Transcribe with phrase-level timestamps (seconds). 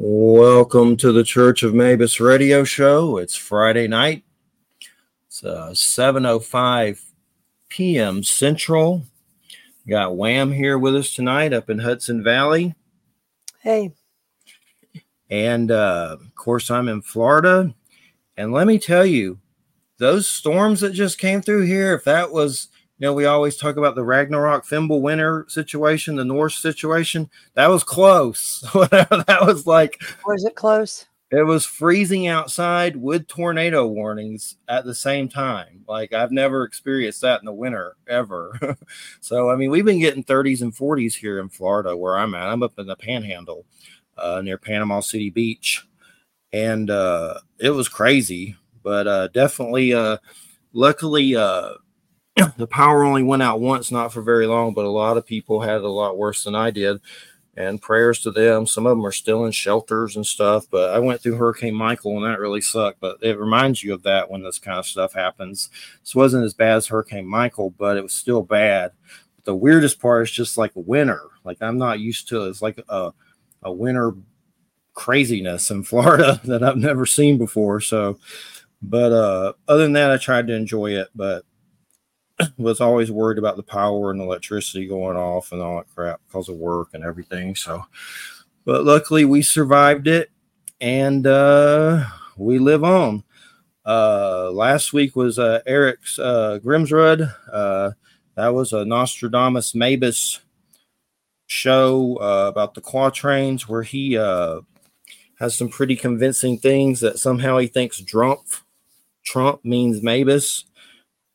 [0.00, 3.16] Welcome to the Church of Mabus radio show.
[3.16, 4.22] It's Friday night.
[5.26, 7.02] It's uh, 7.05
[7.68, 8.22] p.m.
[8.22, 9.02] Central.
[9.84, 12.76] We got Wham here with us tonight up in Hudson Valley.
[13.60, 13.92] Hey.
[15.30, 17.74] And uh, of course, I'm in Florida.
[18.36, 19.40] And let me tell you,
[19.98, 22.68] those storms that just came through here, if that was
[22.98, 27.30] you know, we always talk about the Ragnarok Fimbulwinter situation, the Norse situation.
[27.54, 28.60] That was close.
[28.74, 31.06] that was like, was it close?
[31.30, 35.84] It was freezing outside with tornado warnings at the same time.
[35.86, 38.76] Like I've never experienced that in the winter ever.
[39.20, 42.48] so I mean, we've been getting 30s and 40s here in Florida where I'm at.
[42.48, 43.64] I'm up in the Panhandle
[44.16, 45.86] uh, near Panama City Beach,
[46.52, 48.56] and uh, it was crazy.
[48.82, 50.16] But uh, definitely, uh,
[50.72, 51.74] luckily, uh,
[52.56, 55.60] the power only went out once, not for very long, but a lot of people
[55.60, 57.00] had it a lot worse than I did.
[57.56, 58.68] And prayers to them.
[58.68, 60.66] Some of them are still in shelters and stuff.
[60.70, 63.00] But I went through Hurricane Michael and that really sucked.
[63.00, 65.68] But it reminds you of that when this kind of stuff happens.
[66.00, 68.92] This wasn't as bad as Hurricane Michael, but it was still bad.
[69.34, 71.22] But the weirdest part is just like winter.
[71.42, 72.50] Like I'm not used to it.
[72.50, 73.12] It's like a,
[73.64, 74.12] a winter
[74.94, 77.80] craziness in Florida that I've never seen before.
[77.80, 78.20] So,
[78.80, 81.08] but uh, other than that, I tried to enjoy it.
[81.12, 81.44] But
[82.58, 86.48] was always worried about the power and electricity going off and all that crap because
[86.48, 87.54] of work and everything.
[87.54, 87.84] So,
[88.64, 90.30] but luckily we survived it
[90.80, 92.04] and uh,
[92.36, 93.24] we live on.
[93.84, 97.34] Uh, last week was uh, Eric's uh, Grimsrud.
[97.50, 97.92] Uh,
[98.34, 100.40] that was a Nostradamus Mabus
[101.46, 104.60] show uh, about the quatrains where he uh,
[105.38, 108.40] has some pretty convincing things that somehow he thinks Trump
[109.24, 110.64] Trump means Mabus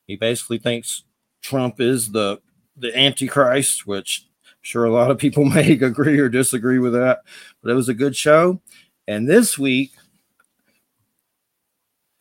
[0.07, 1.03] he basically thinks
[1.41, 2.39] Trump is the
[2.75, 7.19] the Antichrist, which I'm sure a lot of people may agree or disagree with that.
[7.61, 8.61] But it was a good show.
[9.07, 9.91] And this week,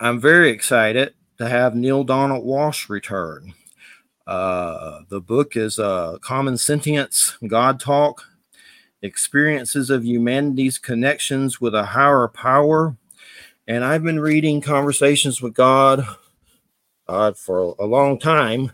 [0.01, 3.55] I'm very excited to have Neale Donald Walsch return.
[4.27, 8.25] Uh, the book is uh, Common Sentience, God Talk,
[9.03, 12.97] Experiences of Humanity's Connections with a Higher Power.
[13.67, 16.07] And I've been reading Conversations with God
[17.09, 18.73] uh, for a long time.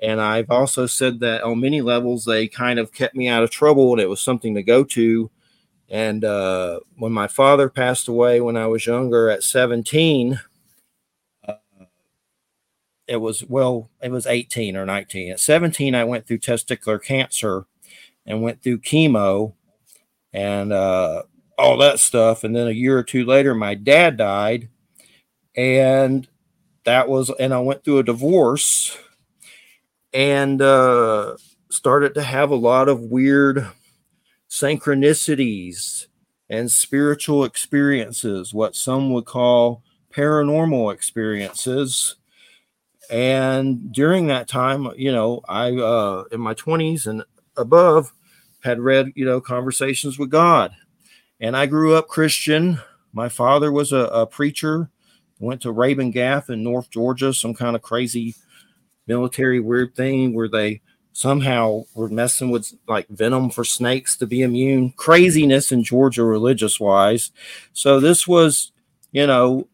[0.00, 3.50] And I've also said that on many levels, they kind of kept me out of
[3.50, 5.30] trouble and it was something to go to.
[5.88, 10.40] And uh, when my father passed away when I was younger at 17,
[11.46, 11.54] uh,
[13.06, 15.32] it was, well, it was 18 or 19.
[15.32, 17.66] At 17, I went through testicular cancer
[18.26, 19.54] and went through chemo
[20.32, 21.22] and uh,
[21.56, 22.44] all that stuff.
[22.44, 24.68] And then a year or two later, my dad died.
[25.56, 26.28] And
[26.86, 28.96] that was, and I went through a divorce
[30.12, 31.36] and uh,
[31.68, 33.68] started to have a lot of weird
[34.48, 36.06] synchronicities
[36.48, 42.16] and spiritual experiences, what some would call paranormal experiences.
[43.10, 47.24] And during that time, you know, I, uh, in my 20s and
[47.56, 48.12] above,
[48.62, 50.72] had read, you know, Conversations with God.
[51.40, 52.78] And I grew up Christian.
[53.12, 54.90] My father was a, a preacher
[55.38, 58.34] went to Rabun Gap in North Georgia, some kind of crazy
[59.06, 60.80] military weird thing where they
[61.12, 64.92] somehow were messing with like venom for snakes to be immune.
[64.96, 67.30] Craziness in Georgia, religious wise.
[67.72, 68.72] So this was,
[69.12, 69.68] you know,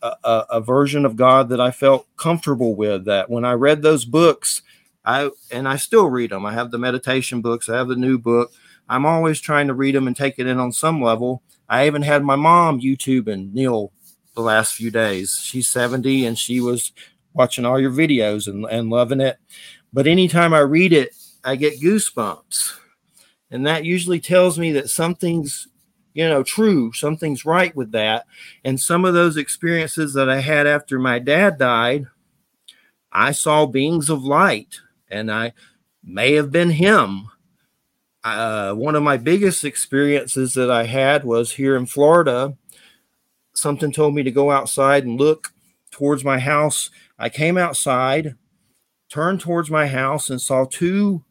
[0.00, 3.04] a, a, a version of God that I felt comfortable with.
[3.04, 4.62] That when I read those books,
[5.04, 6.46] I and I still read them.
[6.46, 7.68] I have the meditation books.
[7.68, 8.52] I have the new book.
[8.88, 11.42] I'm always trying to read them and take it in on some level.
[11.68, 13.92] I even had my mom YouTube and Neale
[14.34, 15.40] the last few days.
[15.42, 16.92] She's 70 and she was
[17.34, 19.38] watching all your videos and, and loving it.
[19.92, 22.72] But anytime I read it, I get goosebumps.
[23.50, 25.68] And that usually tells me that something's,
[26.14, 28.24] you know, true, something's right with that.
[28.64, 32.06] And some of those experiences that I had after my dad died,
[33.12, 34.76] I saw beings of light,
[35.10, 35.52] and I
[36.02, 37.28] may have been him.
[38.24, 42.56] Uh, one of my biggest experiences that I had was here in Florida
[43.54, 45.52] something told me to go outside and look
[45.90, 46.90] towards my house.
[47.18, 48.34] I came outside,
[49.10, 51.24] turned towards my house, and saw two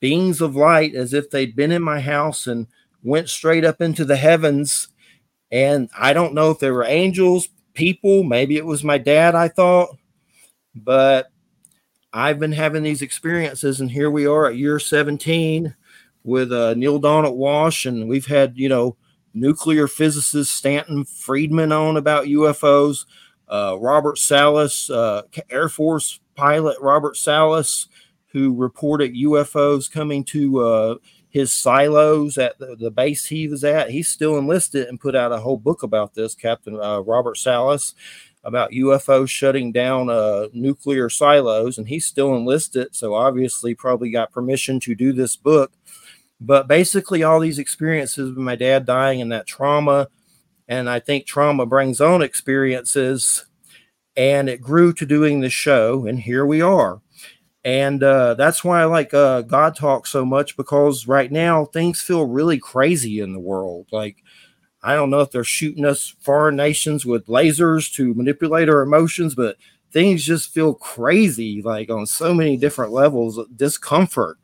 [0.00, 2.66] beings of light as if they'd been in my house and
[3.02, 4.88] went straight up into the heavens.
[5.50, 9.48] And I don't know if they were angels, people, maybe it was my dad, I
[9.48, 9.96] thought,
[10.74, 11.30] but
[12.12, 15.74] I've been having these experiences, and here we are at year 17
[16.24, 18.96] with uh, Neale Donald Walsch, and we've had, you know,
[19.34, 23.06] nuclear physicist Stanton Friedman on about UFOs,
[23.48, 27.88] uh, Robert Salas, uh, Air Force pilot Robert Salas,
[28.28, 30.94] who reported UFOs coming to uh,
[31.28, 33.90] his silos at the, the, base he was at.
[33.90, 37.94] He's still enlisted and put out a whole book about this, Captain uh, Robert Salas,
[38.44, 42.94] about UFOs shutting down uh, nuclear silos, and he's still enlisted.
[42.94, 45.72] So obviously, probably got permission to do this book.
[46.46, 50.08] But basically, all these experiences with my dad dying and that trauma,
[50.68, 53.46] and I think trauma brings on experiences,
[54.16, 57.00] and it grew to doing the show, and here we are
[57.64, 62.00] and uh, that's why I like uh, God Talk so much because right now things
[62.00, 63.86] feel really crazy in the world.
[63.92, 64.16] Like
[64.82, 69.34] I don't know if they're shooting us foreign nations with lasers to manipulate our emotions,
[69.34, 69.56] but
[69.92, 74.38] things just feel crazy, like on so many different levels discomfort.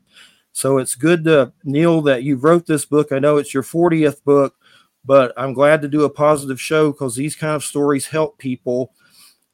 [0.58, 3.12] So it's good to Neale that you wrote this book.
[3.12, 4.56] I know it's your 40th book,
[5.04, 8.92] but I'm glad to do a positive show because these kind of stories help people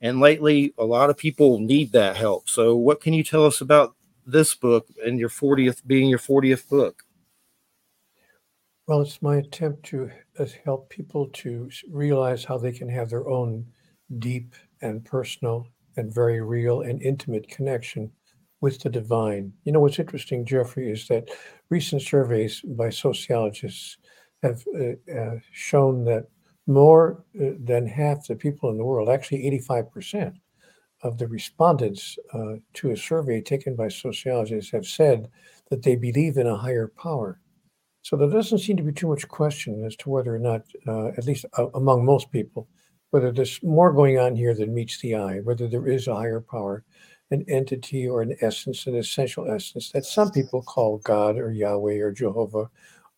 [0.04, 2.48] and lately, a lot of people need that help.
[2.50, 3.94] So, what can you tell us about
[4.26, 7.04] this book and your 40th being your 40th book?
[8.86, 13.26] Well, it's my attempt to uh, help people to realize how they can have their
[13.28, 13.64] own
[14.18, 18.10] deep and personal and very real and intimate connection
[18.64, 19.52] with the divine.
[19.64, 21.28] You know, what's interesting, Jeffrey, is that
[21.68, 23.98] recent surveys by sociologists
[24.42, 26.28] have uh, uh, shown that
[26.66, 30.36] more uh, than half the people in the world, actually 85%
[31.02, 35.28] of the respondents uh, to a survey taken by sociologists have said
[35.68, 37.40] that they believe in a higher power.
[38.00, 41.08] So there doesn't seem to be too much question as to whether or not, uh,
[41.18, 41.44] at least
[41.74, 42.66] among most people,
[43.10, 46.40] whether there's more going on here than meets the eye, whether there is a higher
[46.40, 46.82] power,
[47.34, 51.98] an entity or an essence, an essential essence that some people call God or Yahweh
[51.98, 52.70] or Jehovah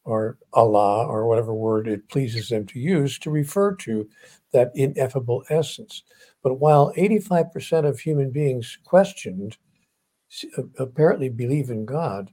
[0.05, 4.09] or Allah or whatever word it pleases them to use to refer to
[4.53, 6.03] that ineffable essence.
[6.43, 9.59] But while 85% of human beings questioned
[10.79, 12.31] apparently believe in God,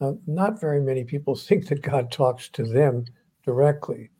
[0.00, 3.04] uh, not very many people think that God talks to them
[3.44, 4.10] directly,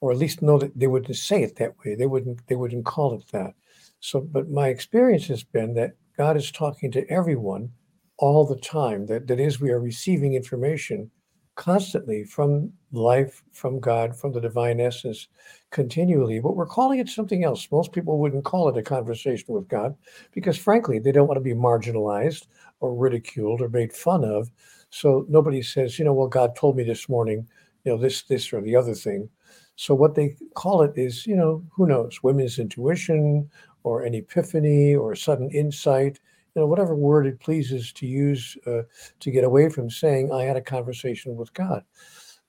[0.00, 1.94] or at least know that they wouldn't say it that way.
[1.94, 3.54] They wouldn't they wouldn't call it that.
[4.00, 7.70] So, but my experience has been that God is talking to everyone
[8.18, 9.06] all the time.
[9.06, 11.10] That that is, we are receiving information
[11.56, 15.28] constantly from life, from God, from the divine essence,
[15.70, 16.38] continually.
[16.38, 17.68] But we're calling it something else.
[17.72, 19.94] Most people wouldn't call it a conversation with God
[20.32, 22.46] because, frankly, they don't want to be marginalized
[22.80, 24.50] or ridiculed or made fun of.
[24.90, 27.48] So nobody says, you know, well, God told me this morning,
[27.84, 29.28] you know, this, this, or the other thing.
[29.76, 33.50] So what they call it is, you know, who knows, women's intuition
[33.86, 36.18] or an epiphany or a sudden insight
[36.56, 38.82] you know, whatever word it pleases to use uh,
[39.20, 41.84] to get away from saying, I had a conversation with God.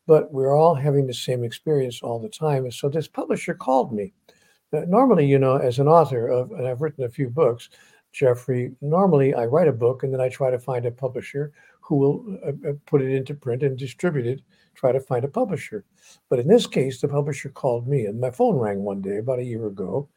[0.08, 2.64] But we're all having the same experience all the time.
[2.64, 4.14] And so this publisher called me.
[4.72, 7.70] Uh, normally, you know, as an author of, and I've written a few books,
[8.14, 11.52] Jeffrey, normally I write a book and then I try to find a publisher
[11.82, 14.42] who will uh, uh put it into print and distribute it,
[14.74, 15.84] try to find a publisher.
[16.30, 19.40] But in this case, the publisher called me and my phone rang one day about
[19.40, 20.08] a year ago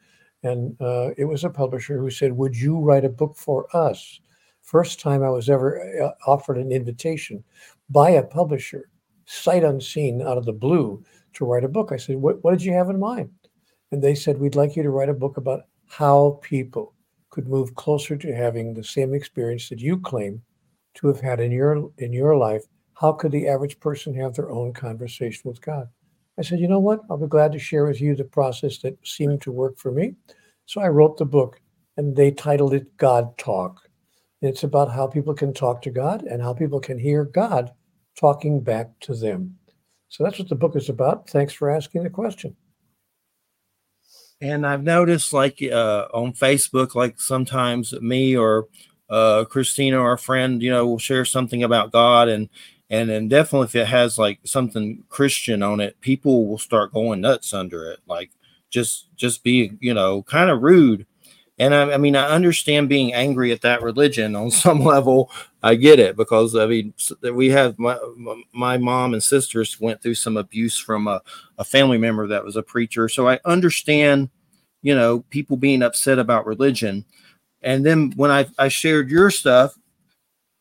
[0.42, 4.20] and uh, it was a publisher who said, Would you write a book for us?
[4.62, 7.44] First time I was ever uh, offered an invitation
[7.88, 8.88] by a publisher,
[9.26, 11.04] sight unseen, out of the blue,
[11.34, 11.92] to write a book.
[11.92, 13.30] I said, What, what did you have in mind?
[13.92, 16.94] And they said, We'd like you to write a book about how people
[17.30, 20.42] could move closer to having the same experience that you claim
[20.94, 22.64] to have had in your in your life.
[22.94, 25.88] How could the average person have their own conversation with God?
[26.40, 27.02] I said, you know what?
[27.10, 30.14] I'll be glad to share with you the process that seemed to work for me.
[30.64, 31.60] So I wrote the book
[31.98, 33.82] and they titled it God Talk.
[34.40, 37.72] It's about how people can talk to God and how people can hear God
[38.18, 39.58] talking back to them.
[40.08, 41.28] So that's what the book is about.
[41.28, 42.56] Thanks for asking the question.
[44.40, 48.68] And I've noticed, like uh, on Facebook, like sometimes me or
[49.10, 52.48] uh, Christina, our friend, you know, will share something about God, and
[52.90, 57.20] and then definitely if it has like something christian on it people will start going
[57.20, 58.00] nuts under it.
[58.06, 58.30] Like
[58.68, 61.06] just just be you know kind of rude.
[61.58, 65.30] And I, I, mean i understand being angry at that religion on some level.
[65.62, 67.98] I get it because i mean we have my,
[68.52, 71.20] my mom and sisters went through some abuse from a,
[71.58, 73.08] a family member that was a preacher.
[73.08, 74.30] So i understand
[74.82, 77.04] you know people being upset about religion.
[77.62, 79.76] And then when I, I shared your stuff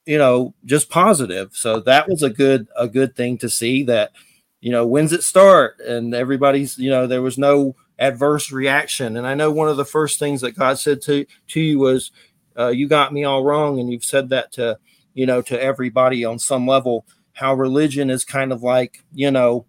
[0.10, 1.52] you know just positive.
[1.54, 4.12] So that was a good a good thing to see that
[4.60, 5.80] you know when's it start?
[5.82, 9.18] And everybody's you know there was no adverse reaction.
[9.18, 12.12] And i know one of the first things that god said to to you was
[12.58, 13.80] uh, you got me all wrong.
[13.80, 14.80] And you've said that to
[15.14, 17.06] you know to everybody on some level.
[17.34, 19.68] How religion is kind of like you know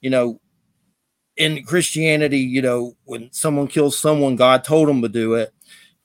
[0.00, 0.40] you know
[1.36, 5.54] in christianity you know when someone kills someone god told them to do it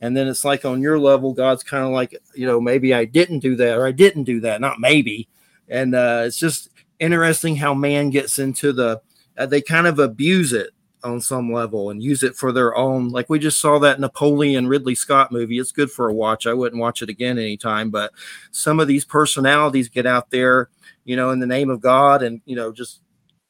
[0.06, 3.04] and then it's like on your level god's kind of like you know maybe i
[3.04, 5.28] didn't do that or i didn't do that not maybe.
[5.68, 6.70] And uh, it's just
[7.00, 9.02] interesting how man gets into the
[9.38, 10.70] uh, they kind of abuse it
[11.04, 14.68] on some level and use it for their own like we just saw that napoleon
[14.68, 15.60] ridley scott movie.
[15.60, 16.48] It's good for a watch.
[16.48, 18.12] I wouldn't watch it again anytime but
[18.52, 20.70] some of these personalities get out there
[21.04, 23.02] you know in the name of god and you know just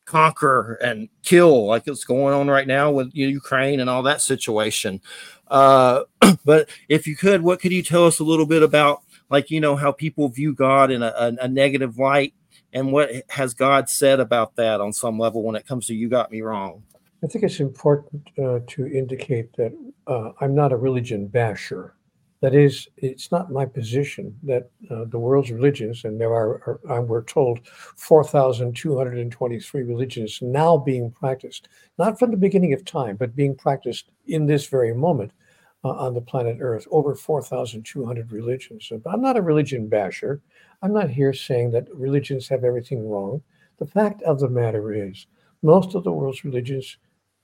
[0.06, 5.02] conquer and kill like it's going on right now with ukraine and all that situation
[5.48, 6.02] uh
[6.46, 9.60] but if you could what could you tell us a little bit about like you
[9.60, 12.34] know how people view god in a, a, a negative light
[12.74, 16.08] and what has god said about that on some level when it comes to you
[16.08, 16.84] got me wrong
[17.24, 21.96] I think it's important uh, to indicate that uh, I'm not a religion basher.
[22.42, 27.02] That is, it's not my position that uh, the world's religions, and there are, are
[27.02, 33.56] we're told, 4,223 religions now being practiced, not from the beginning of time, but being
[33.56, 35.32] practiced in this very moment
[35.86, 38.92] uh, on the planet Earth, over 4,200 religions.
[39.06, 40.42] I'm not a religion basher.
[40.82, 43.42] I'm not here saying that religions have everything wrong.
[43.78, 45.28] The fact of the matter is,
[45.62, 46.98] most of the world's religions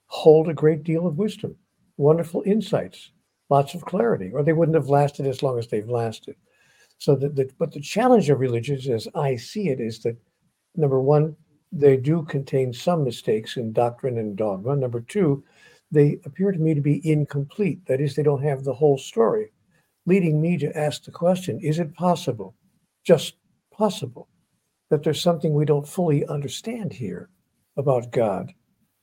[0.08, 1.56] hold a great deal of wisdom,
[1.98, 3.12] wonderful insights,
[3.52, 6.36] lots of clarity, or they wouldn't have lasted as long as they've lasted.
[6.98, 10.16] So that, but the challenge of religions, as I see it, is that
[10.76, 11.36] number one,
[11.72, 14.76] they do contain some mistakes in doctrine and dogma.
[14.76, 15.44] Number two,
[15.92, 17.86] they appear to me to be incomplete.
[17.88, 19.52] That is, they don't have the whole story,
[20.06, 22.56] leading me to ask the question is it possible,
[23.04, 23.36] just
[23.74, 24.30] possible,
[24.90, 27.30] that there's something we don't fully understand here
[27.76, 28.54] about God,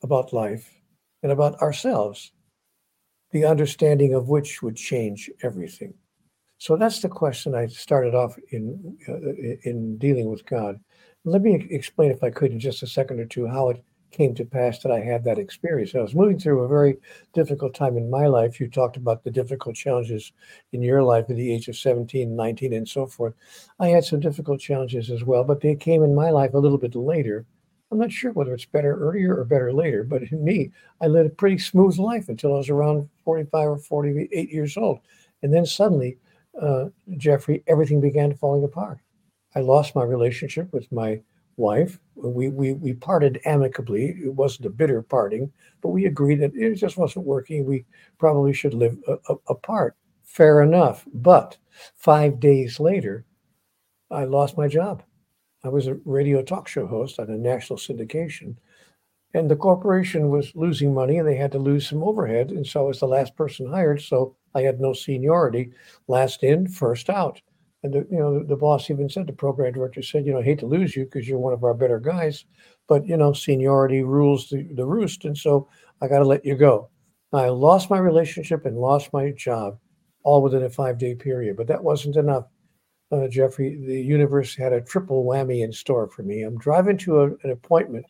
[0.03, 0.73] about life,
[1.23, 2.33] and about ourselves,
[3.31, 5.95] the understanding of which would change everything.
[6.59, 10.81] So that's the question I started off in uh, in dealing with God.
[11.25, 14.35] Let me explain, if I could, in just a second or two, how it came
[14.35, 15.95] to pass that I had that experience.
[15.95, 16.97] I was moving through a very
[17.35, 18.59] difficult time in my life.
[18.59, 20.33] You talked about the difficult challenges
[20.73, 23.35] in your life at the age of 17, 19, and so forth.
[23.79, 26.79] I had some difficult challenges as well, but they came in my life a little
[26.79, 27.45] bit later.
[27.91, 31.27] I'm not sure whether it's better earlier or better later, but in me, I led
[31.27, 35.01] a pretty smooth life until I was around 45 or 48 years old.
[35.43, 36.19] And then suddenly,
[36.61, 38.99] uh, Jeffrey, everything began falling apart.
[39.55, 41.23] I lost my relationship with my
[41.57, 41.99] wife.
[42.15, 44.17] We, we, we parted amicably.
[44.23, 47.65] It wasn't a bitter parting, but we agreed that it just wasn't working.
[47.65, 47.87] We
[48.19, 49.97] probably should live a, a, apart.
[50.25, 51.07] Fair enough.
[51.15, 51.57] But
[51.97, 53.25] five days later,
[54.11, 55.03] I lost my job.
[55.65, 58.57] I was a radio talk show host on a national syndication.
[59.35, 62.51] And the corporation was losing money and they had to lose some overhead.
[62.51, 64.01] And so I was the last person hired.
[64.01, 65.73] So I had no seniority.
[66.07, 67.41] Last in, first out.
[67.83, 70.45] And the, you know, the, boss even said, the program director said, you know, I
[70.45, 72.45] hate to lose you because you're one of our better guys,
[72.89, 75.25] but you know, seniority rules the, the roost.
[75.25, 75.69] And so
[76.01, 76.91] I got to let you go.
[77.33, 79.79] I lost my relationship and lost my job
[80.25, 82.47] all within a five day period, but that wasn't enough
[83.11, 86.43] uh, Jeffrey, the universe had a triple whammy in store for me.
[86.43, 88.05] I'm driving to a, an appointment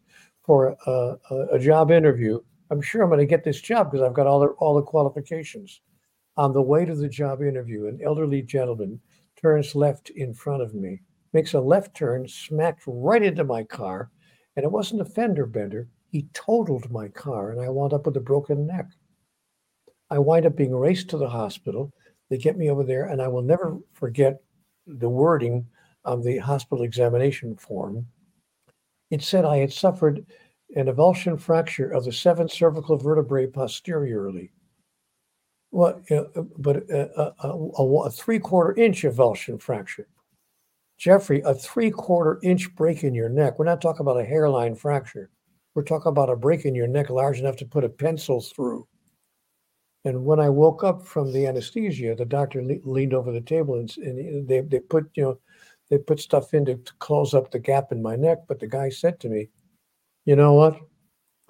[0.45, 2.40] for a, a, a, job interview.
[2.71, 4.83] I'm sure I'm going to get this job because I've got all the, all the
[4.83, 5.81] qualifications.
[6.37, 9.00] On the way to the job interview, an elderly gentleman
[9.40, 11.00] turns left in front of me,
[11.33, 14.11] makes a left turn, smacked right into my car,
[14.57, 15.88] and it wasn't a fender bender.
[16.11, 18.87] He totaled my car, and I wound up with a broken neck.
[20.11, 21.93] I wind up being raced to the hospital.
[22.31, 24.40] They get me over there, and I will never forget
[24.88, 25.66] the wording
[26.04, 28.07] of the hospital examination form,
[29.11, 30.26] it said I had suffered
[30.76, 34.50] an avulsion fracture of the seventh cervical vertebrae posteriorly.
[35.71, 36.25] Well, uh,
[36.59, 40.09] but uh, uh, uh, a, a, a, a three quarter inch avulsion fracture.
[40.99, 43.59] Jeffrey, a three quarter inch break in your neck.
[43.59, 45.30] We're not talking about a hairline fracture.
[45.75, 48.87] We're talking about a break in your neck large enough to put a pencil through.
[50.09, 53.75] And when I woke up from the anesthesia, the doctor le- leaned over the table
[53.75, 55.38] and, and, they, they put, you know,
[55.91, 58.38] they put stuff in to, to close up the gap in my neck.
[58.49, 59.50] But the guy said to me,
[60.25, 60.81] you know what?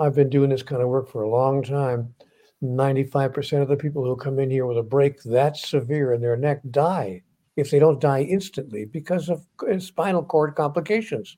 [0.00, 2.12] I've been doing this kind of work for a long time.
[2.60, 6.36] 95% of the people who come in here with a break that severe in their
[6.36, 7.22] neck die
[7.54, 11.36] if they don't die instantly because of uh, spinal cord complications.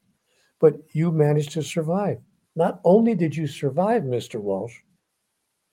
[0.58, 2.16] But you managed to survive.
[2.56, 4.42] Not only did you survive, Mr.
[4.42, 4.72] Walsch,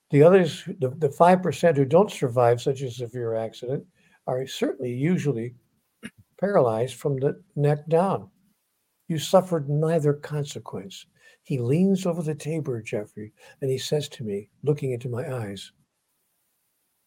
[0.09, 3.85] the others, the, the 5% who don't survive such a severe accident,
[4.25, 5.55] are certainly usually
[6.39, 8.29] paralyzed from the neck down.
[9.07, 11.05] You suffered neither consequence.
[11.43, 15.71] He leans over the table, Jeffrey, and he says to me, looking into my eyes,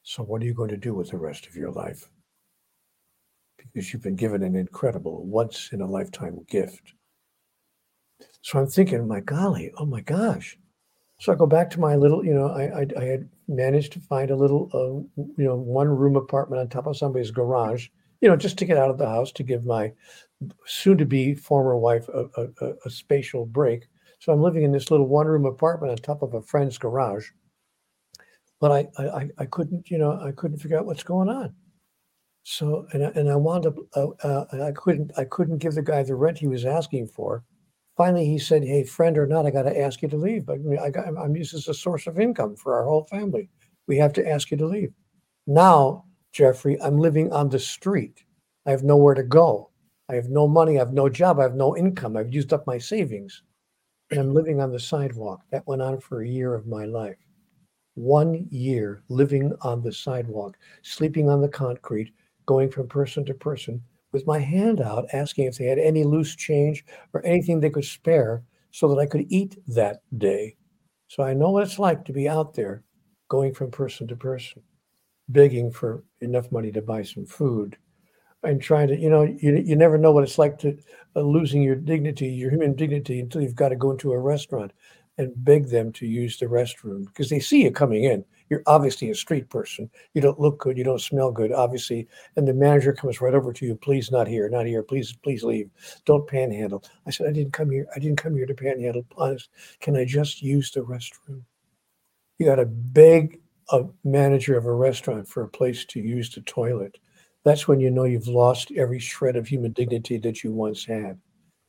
[0.02, 2.08] So, what are you going to do with the rest of your life?
[3.58, 6.94] Because you've been given an incredible, once in a lifetime gift.
[8.42, 10.56] So I'm thinking, my golly, oh my gosh,
[11.20, 14.00] so I go back to my little, you know, I, I, I had managed to
[14.00, 17.88] find a little, uh, you know, one room apartment on top of somebody's garage
[18.20, 19.92] you know, just to get out of the house to give my
[20.66, 23.86] soon to be former wife a, a, a, spatial break.
[24.18, 27.28] So I'm living in this little one room apartment on top of a friend's garage.
[28.60, 31.54] But I, I, I couldn't, you know, I couldn't figure out what's going on.
[32.42, 35.82] So, and I, and I wound up, uh, uh, I couldn't, I couldn't give the
[35.82, 37.44] guy the rent he was asking for.
[38.00, 40.48] Finally, he said, "Hey, friend or not, I got to ask you to leave.
[40.48, 43.50] I, I'm used as a source of income for our whole family.
[43.86, 44.94] We have to ask you to leave."
[45.46, 48.24] Now, Jeffrey, I'm living on the street.
[48.64, 49.68] I have nowhere to go.
[50.08, 50.76] I have no money.
[50.76, 51.38] I have no job.
[51.38, 52.16] I have no income.
[52.16, 53.42] I've used up my savings,
[54.10, 55.42] and I'm living on the sidewalk.
[55.50, 57.18] That went on for a year of my life.
[57.96, 62.14] One year living on the sidewalk, sleeping on the concrete,
[62.46, 66.34] going from person to person with my hand out, asking if they had any loose
[66.34, 70.56] change or anything they could spare so that I could eat that day.
[71.08, 72.84] So I know what it's like to be out there
[73.28, 74.62] going from person to person,
[75.28, 77.76] begging for enough money to buy some food
[78.42, 80.78] and trying to, you know, you, you never know what it's like to
[81.16, 84.72] uh, losing your dignity, your human dignity until you've got to go into a restaurant
[85.18, 88.24] and beg them to use the restroom because they see you coming in.
[88.50, 89.88] You're obviously a street person.
[90.12, 90.76] You don't look good.
[90.76, 92.08] You don't smell good, obviously.
[92.34, 93.76] And the manager comes right over to you.
[93.76, 94.82] Please, not here, not here.
[94.82, 95.70] Please, please leave.
[96.04, 96.82] Don't panhandle.
[97.06, 97.86] I said, I didn't come here.
[97.94, 99.06] I didn't come here to panhandle.
[99.16, 101.42] Honest, can I just use the restroom?
[102.38, 103.40] You got to beg
[103.70, 106.98] a manager of a restaurant for a place to use the toilet.
[107.44, 111.18] That's when you know you've lost every shred of human dignity that you once had.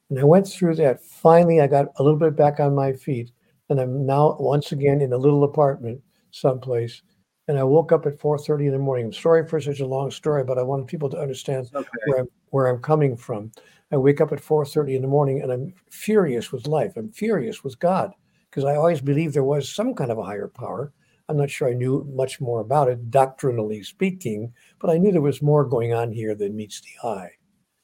[0.09, 1.03] And I went through that.
[1.05, 3.31] Finally, I got a little bit back on my feet.
[3.69, 7.01] And I'm now once again in a little apartment someplace.
[7.47, 9.05] And I woke up at 4:30 in the morning.
[9.07, 11.87] I'm sorry for such a long story, but I wanted people to understand okay.
[12.05, 13.51] where, I'm, where I'm coming from.
[13.91, 16.93] I wake up at 4:30 in the morning and I'm furious with life.
[16.95, 18.13] I'm furious with God
[18.49, 20.93] because I always believed there was some kind of a higher power.
[21.27, 25.21] I'm not sure I knew much more about it, doctrinally speaking, but I knew there
[25.21, 27.31] was more going on here than meets the eye.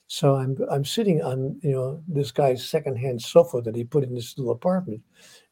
[0.07, 4.15] So I'm I'm sitting on you know this guy's secondhand sofa that he put in
[4.15, 5.01] this little apartment,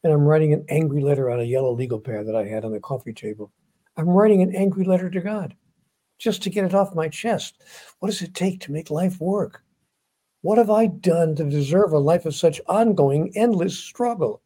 [0.03, 2.71] and I'm writing an angry letter on a yellow legal pad that I had on
[2.71, 3.51] the coffee table.
[3.97, 5.55] I'm writing an angry letter to God,
[6.19, 7.61] just to get it off my chest.
[7.99, 9.61] What does it take to make life work?
[10.41, 14.41] What have I done to deserve a life of such ongoing, endless struggle?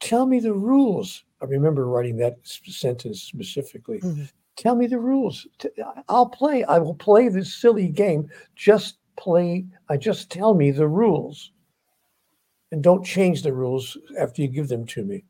[0.00, 1.24] Tell me the rules.
[1.40, 4.00] I remember writing that sentence specifically.
[4.00, 4.24] Mm-hmm.
[4.56, 5.46] Tell me the rules.
[6.08, 6.64] I'll play.
[6.64, 8.28] I will play this silly game.
[8.56, 11.52] Just play, I just tell me the rules
[12.72, 15.24] and don't change the rules after you give them to me.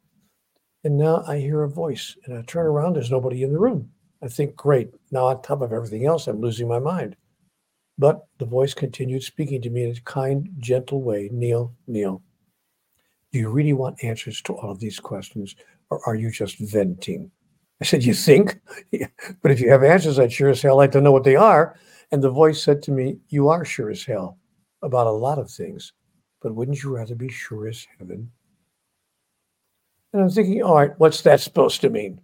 [0.85, 3.91] And now I hear a voice and I turn around, there's nobody in the room.
[4.23, 7.17] I think, great, now on top of everything else, I'm losing my mind.
[7.99, 12.23] But the voice continued speaking to me in a kind, gentle way Neale, Neale,
[13.33, 15.55] do you really want answers to all of these questions
[15.91, 17.31] or are you just venting?
[17.81, 18.59] I said, You think?
[19.43, 21.77] but if you have answers, I'd sure as hell like to know what they are.
[22.15, 24.39] And the voice said to me, You are sure as hell
[24.83, 25.93] about a lot of things,
[26.41, 28.31] but wouldn't you rather be sure as heaven?
[30.13, 32.21] And I'm thinking, All right, what's that supposed to mean?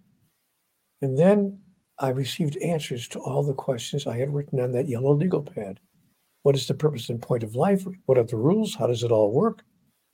[1.01, 1.59] And then
[1.99, 5.81] I received answers to all the questions I had written on that yellow legal pad.
[6.43, 7.85] What is the purpose and point of life?
[8.05, 8.73] What are the rules?
[8.73, 9.61] How does it all work?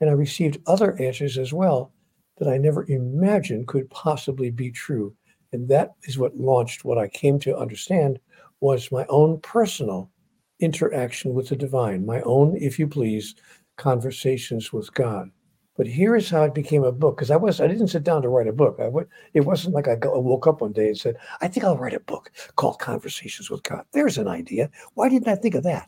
[0.01, 1.93] And I received other answers as well
[2.39, 5.13] that I never imagined could possibly be true.
[5.53, 8.17] And that is what launched what I came to understand
[8.59, 10.11] was my own personal
[10.59, 13.35] interaction with the divine, my own, if you please,
[13.77, 15.29] conversations with God.
[15.77, 18.23] But here is how it became a book because I was I didn't sit down
[18.23, 18.77] to write a book.
[18.79, 21.63] I would, it wasn't like I, I woke up one day and said, "I think
[21.63, 24.71] I'll write a book called Conversations with God." There's an idea.
[24.95, 25.87] Why didn't I think of that?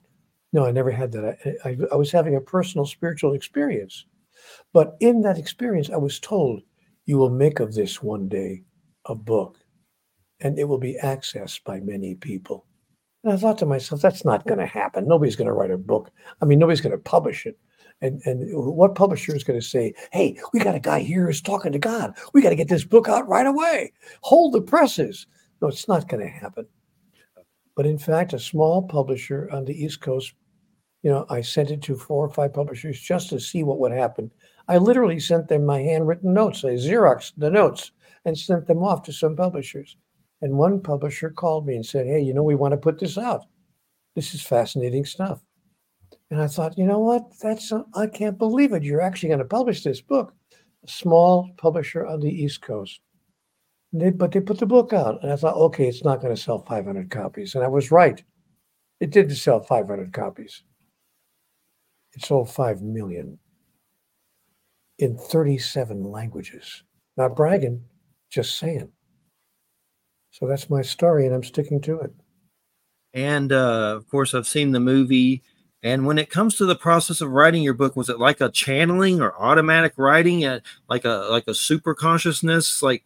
[0.53, 1.37] No, I never had that.
[1.65, 4.05] I, I, I was having a personal spiritual experience,
[4.73, 6.61] but in that experience, I was told,
[7.07, 8.63] "You will make of this one day
[9.05, 9.57] a book."
[10.41, 12.65] And it will be accessed by many people.
[13.23, 15.07] And I thought to myself, that's not going to happen.
[15.07, 16.09] Nobody's going to write a book.
[16.41, 17.57] I mean, nobody's going to publish it.
[18.01, 21.41] And, and what publisher is going to say, hey, we got a guy here who's
[21.41, 22.15] talking to God.
[22.33, 23.91] We got to get this book out right away.
[24.21, 25.27] Hold the presses.
[25.61, 26.65] No, it's not going to happen.
[27.75, 30.33] But in fact, a small publisher on the East Coast,
[31.03, 33.91] you know, I sent it to four or five publishers just to see what would
[33.91, 34.31] happen.
[34.69, 36.63] I literally sent them my handwritten notes.
[36.63, 37.91] I Xerox the notes
[38.23, 39.97] and sent them off to some publishers.
[40.41, 43.17] And one publisher called me and said, Hey, you know, we want to put this
[43.17, 43.45] out.
[44.15, 45.41] This is fascinating stuff.
[46.31, 47.23] And I thought, you know what?
[47.41, 48.83] That's, uh, I can't believe it.
[48.83, 50.33] You're actually going to publish this book.
[50.83, 53.01] A small publisher on the East Coast.
[53.91, 55.23] They, but they put the book out.
[55.23, 57.55] And I thought, okay, it's not going to sell 500 copies.
[57.55, 58.23] And I was right.
[58.99, 60.63] It didn't sell 500 copies.
[62.13, 63.39] It sold 5 million
[64.99, 66.83] in 37 languages.
[67.17, 67.83] Not bragging,
[68.29, 68.91] just saying.
[70.31, 72.11] So that's my story, and I'm sticking to it.
[73.13, 75.43] and uh, of course I've seen the movie.
[75.81, 78.51] And when it comes to the process of writing your book, was it like a
[78.51, 83.03] channeling or automatic writing, uh, like a like a super consciousness, like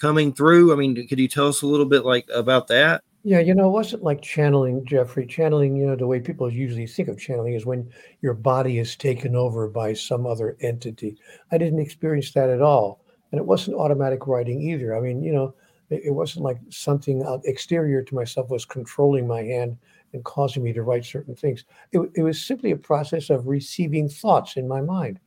[0.00, 0.72] coming through?
[0.72, 3.02] I mean, could you tell us a little bit like about that?
[3.24, 5.26] Yeah, you know, it wasn't like channeling, Jeffrey.
[5.26, 7.88] Channeling, you know, the way people usually think of channeling is when
[8.20, 11.18] your body is taken over by some other entity.
[11.52, 13.04] I didn't experience that at all.
[13.30, 14.96] And it wasn't automatic writing either.
[14.96, 15.54] I mean, you know,
[15.92, 19.76] it, wasn't like something exterior to myself was controlling my hand
[20.12, 21.64] and causing me to write certain things.
[21.92, 25.18] It, it was simply a process of receiving thoughts in my mind.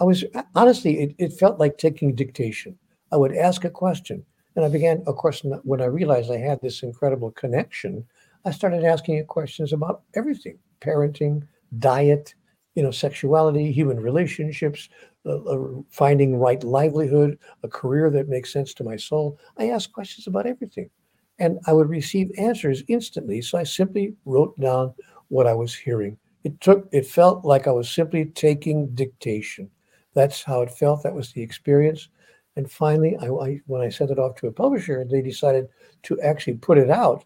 [0.00, 2.76] I was honestly, it, it felt like taking dictation.
[3.12, 4.24] I would ask a question
[4.56, 8.04] and I began, of course, when I realized I had this incredible connection,
[8.44, 11.46] I started asking it questions about everything parenting,
[11.78, 12.34] diet,
[12.74, 14.88] you know, sexuality, human relationships,
[15.26, 19.38] uh, uh, finding right livelihood, a career that makes sense to my soul.
[19.58, 20.90] I asked questions about everything.
[21.38, 23.42] And I would receive answers instantly.
[23.42, 24.94] So I simply wrote down
[25.28, 26.18] what I was hearing.
[26.44, 29.70] It took, it felt like I was simply taking dictation.
[30.14, 31.02] That's how it felt.
[31.02, 32.08] That was the experience.
[32.56, 35.68] And finally, I, I, when I sent it off to a publisher and they decided
[36.04, 37.24] to actually put it out,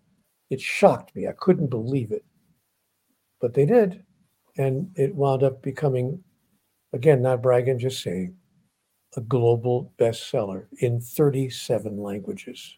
[0.51, 1.27] it shocked me.
[1.27, 2.25] I couldn't believe it.
[3.41, 4.05] But they did.
[4.59, 6.23] And it wound up becoming,
[6.93, 8.37] again, not bragging, just saying,
[9.17, 12.77] a global bestseller in 37 languages.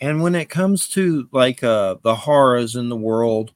[0.00, 3.52] And when it comes to like uh, the horrors in the world,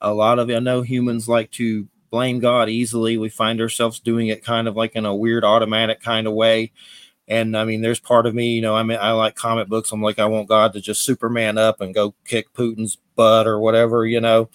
[0.00, 3.18] a lot of I know humans like to blame God easily.
[3.18, 6.72] We find ourselves doing it kind of like in a weird automatic kind of way.
[7.28, 9.90] And I mean, there's part of me, you know, I mean, I like comic books.
[9.90, 13.58] I'm like, I want God to just Superman up and go kick Putin's butt or
[13.58, 14.48] whatever, you know.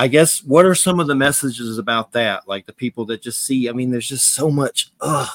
[0.00, 2.48] I guess what are some of the messages about that?
[2.48, 5.28] Like the people that just see, I mean, there's just so much, ugh,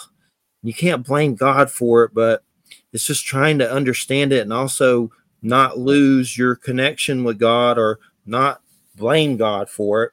[0.64, 2.44] you can't blame God for it, but
[2.92, 8.00] it's just trying to understand it and also not lose your connection with God or
[8.26, 8.62] not
[8.96, 10.12] blame God for it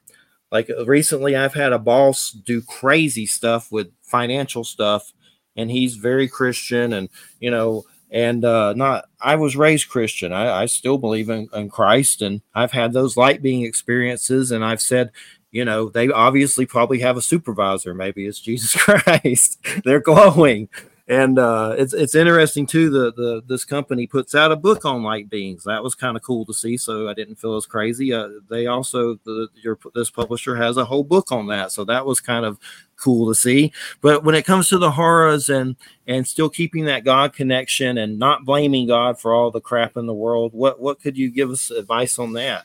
[0.52, 5.12] like uh, recently, I've had a boss do crazy stuff with financial stuff,
[5.56, 7.08] and he's very Christian, and
[7.40, 9.07] you know, and uh, not.
[9.20, 10.33] I was raised Christian.
[10.33, 14.64] I, I still believe in, in Christ, and I've had those light being experiences, and
[14.64, 15.11] I've said,
[15.51, 17.94] you know, they obviously probably have a supervisor.
[17.94, 19.59] Maybe it's Jesus Christ.
[19.85, 20.68] They're glowing
[21.08, 22.88] and uh, it's it's interesting too.
[22.88, 25.64] The the this company puts out a book on light beings.
[25.64, 26.76] That was kind of cool to see.
[26.76, 28.12] So I didn't feel as crazy.
[28.12, 31.72] Uh, they also the your this publisher has a whole book on that.
[31.72, 32.58] So that was kind of
[32.96, 33.72] cool to see.
[34.00, 35.74] But when it comes to the horrors and
[36.06, 40.06] and still keeping that God connection and not blaming God for all the crap in
[40.06, 42.64] the world, what what could you give us advice on that?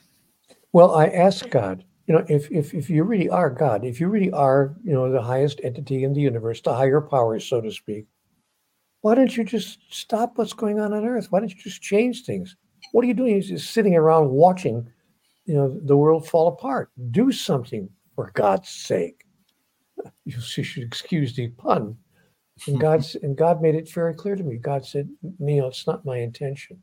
[0.72, 4.08] Well, I asked God, you know, if if if you really are God, if you
[4.08, 7.72] really are, you know, the highest entity in the universe, the higher powers, so to
[7.72, 8.06] speak,
[9.00, 11.30] why don't you just stop what's going on on Earth?
[11.30, 12.56] Why don't you just change things?
[12.92, 13.32] What are you doing?
[13.32, 14.88] You're just sitting around watching,
[15.44, 16.90] you know, the world fall apart.
[17.10, 19.24] Do something for God's sake.
[20.24, 21.96] You should excuse the pun.
[22.66, 24.56] And God's and God made it very clear to me.
[24.56, 25.08] God said,
[25.38, 26.78] Neale, it's not my intention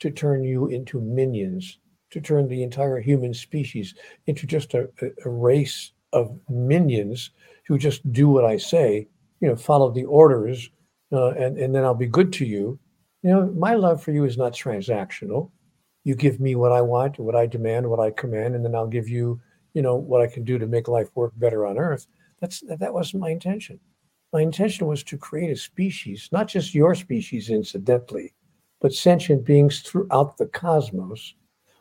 [0.00, 1.78] to turn you into minions,
[2.10, 3.94] to turn the entire human species
[4.26, 4.88] into just a,
[5.24, 7.30] a race of minions
[7.66, 9.08] who just do what I say,
[9.40, 10.70] you know, follow the orders
[11.12, 12.78] uh, and, and then I'll be good to you.
[13.22, 15.50] You know, my love for you is not transactional.
[16.04, 18.88] You give me what I want, what I demand, what I command, and then I'll
[18.88, 19.40] give you,
[19.74, 22.06] you know, what I can do to make life work better on earth.
[22.40, 23.78] That's that wasn't my intention.
[24.32, 28.34] My intention was to create a species, not just your species, incidentally,
[28.80, 31.34] but sentient beings throughout the cosmos.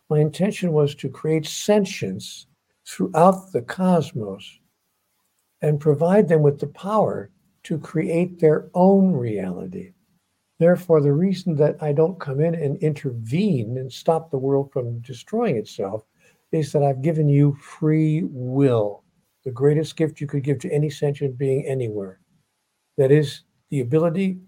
[0.09, 2.47] My intention was to create sentience
[2.85, 4.59] throughout the cosmos
[5.61, 7.31] and provide them with the power
[7.63, 9.93] to create their own reality.
[10.59, 14.99] Therefore, the reason that I don't come in and intervene and stop the world from
[14.99, 16.03] destroying itself
[16.51, 19.03] is that I've given you free will,
[19.43, 22.19] the greatest gift you could give to any sentient being anywhere.
[22.97, 24.39] That is the ability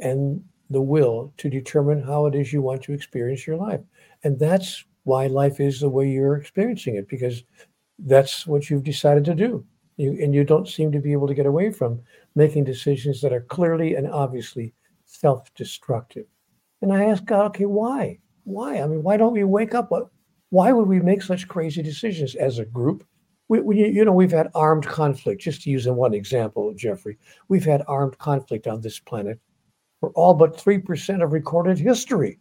[0.00, 3.80] and the will to determine how it is you want to experience your life.
[4.22, 7.44] And that's why life is the way you're experiencing it, because
[7.98, 9.64] that's what you've decided to do.
[9.96, 12.00] You, and you don't seem to be able to get away from
[12.34, 16.26] making decisions that are clearly and obviously self-destructive.
[16.82, 18.18] And I ask God, okay, why?
[18.42, 18.80] Why?
[18.80, 19.92] I mean, why don't we wake up?
[20.50, 23.06] Why would we make such crazy decisions as a group?
[23.48, 25.42] We, we, you know, we've had armed conflict.
[25.42, 27.16] Just to use one example, Jeffrey,
[27.48, 29.38] we've had armed conflict on this planet
[30.00, 32.40] for all but three percent of recorded history.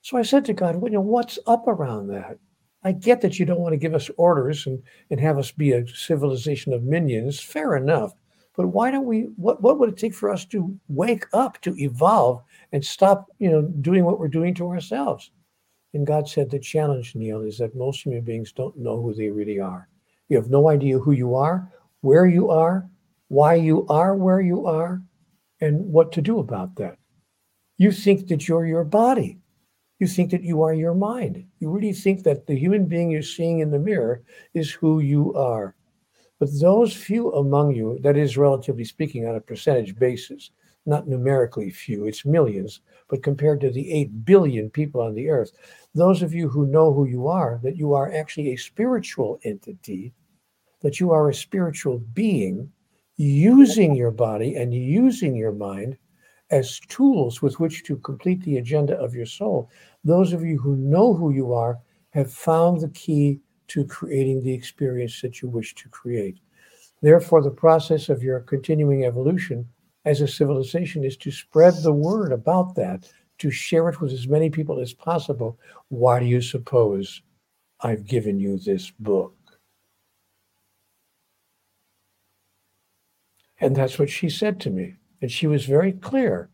[0.00, 2.38] So I said to God, well, you know, what's up around that?
[2.84, 5.72] I get that you don't want to give us orders and, and have us be
[5.72, 7.40] a civilization of minions.
[7.40, 8.12] Fair enough.
[8.56, 9.28] But why don't we?
[9.36, 12.42] What what would it take for us to wake up, to evolve,
[12.72, 15.30] and stop, you know, doing what we're doing to ourselves?
[15.94, 19.30] And God said the challenge, Neale, is that most human beings don't know who they
[19.30, 19.88] really are.
[20.28, 22.88] You have no idea who you are, where you are,
[23.28, 25.02] why you are where you are,
[25.60, 26.98] and what to do about that.
[27.78, 29.38] You think that you're your body.
[30.02, 31.46] You think that you are your mind.
[31.60, 35.32] You really think that the human being you're seeing in the mirror is who you
[35.34, 35.76] are.
[36.40, 40.50] But those few among you, that is, relatively speaking, on a percentage basis,
[40.86, 45.52] not numerically few, it's millions, but compared to the 8 billion people on the earth,
[45.94, 50.12] those of you who know who you are, that you are actually a spiritual entity,
[50.80, 52.68] that you are a spiritual being
[53.18, 55.96] using your body and using your mind
[56.52, 59.70] as tools with which to complete the agenda of your soul.
[60.04, 61.78] Those of you who know who you are
[62.10, 66.38] have found the key to creating the experience that you wish to create.
[67.00, 69.66] Therefore, the process of your continuing evolution
[70.04, 74.28] as a civilization is to spread the word about that, to share it with as
[74.28, 75.58] many people as possible.
[75.88, 77.22] Why do you suppose
[77.80, 79.34] I've given you this book?
[83.60, 84.96] And that's what she said to me.
[85.20, 86.50] And she was very clear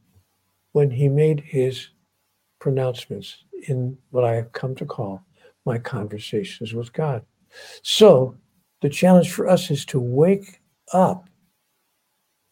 [0.72, 1.88] when he made his
[2.58, 5.24] pronouncements in what I have come to call
[5.64, 7.24] my conversations with God.
[7.82, 8.36] So
[8.82, 10.60] the challenge for us is to wake
[10.92, 11.28] up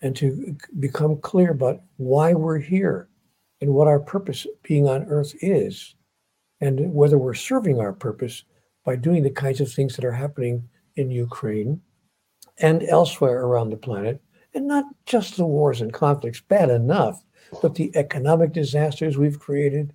[0.03, 3.09] and to become clear about why we're here
[3.61, 5.95] and what our purpose being on earth is,
[6.61, 8.45] and whether we're serving our purpose
[8.85, 11.81] by doing the kinds of things that are happening in Ukraine
[12.59, 14.21] and elsewhere around the planet,
[14.57, 17.23] and not just the wars and conflicts, bad enough,
[17.63, 19.93] but the economic disasters we've created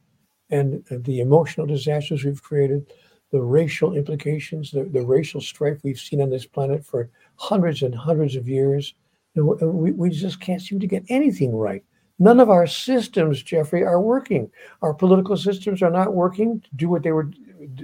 [0.52, 2.94] and the emotional disasters we've created,
[3.32, 7.96] the racial implications, the, the racial strife we've seen on this planet for hundreds and
[7.96, 8.94] hundreds of years,
[9.36, 11.84] we, we just can't seem to get anything right.
[12.20, 14.52] None of our systems, Jeffrey, are working.
[14.84, 17.32] Our political systems are not working to do what they were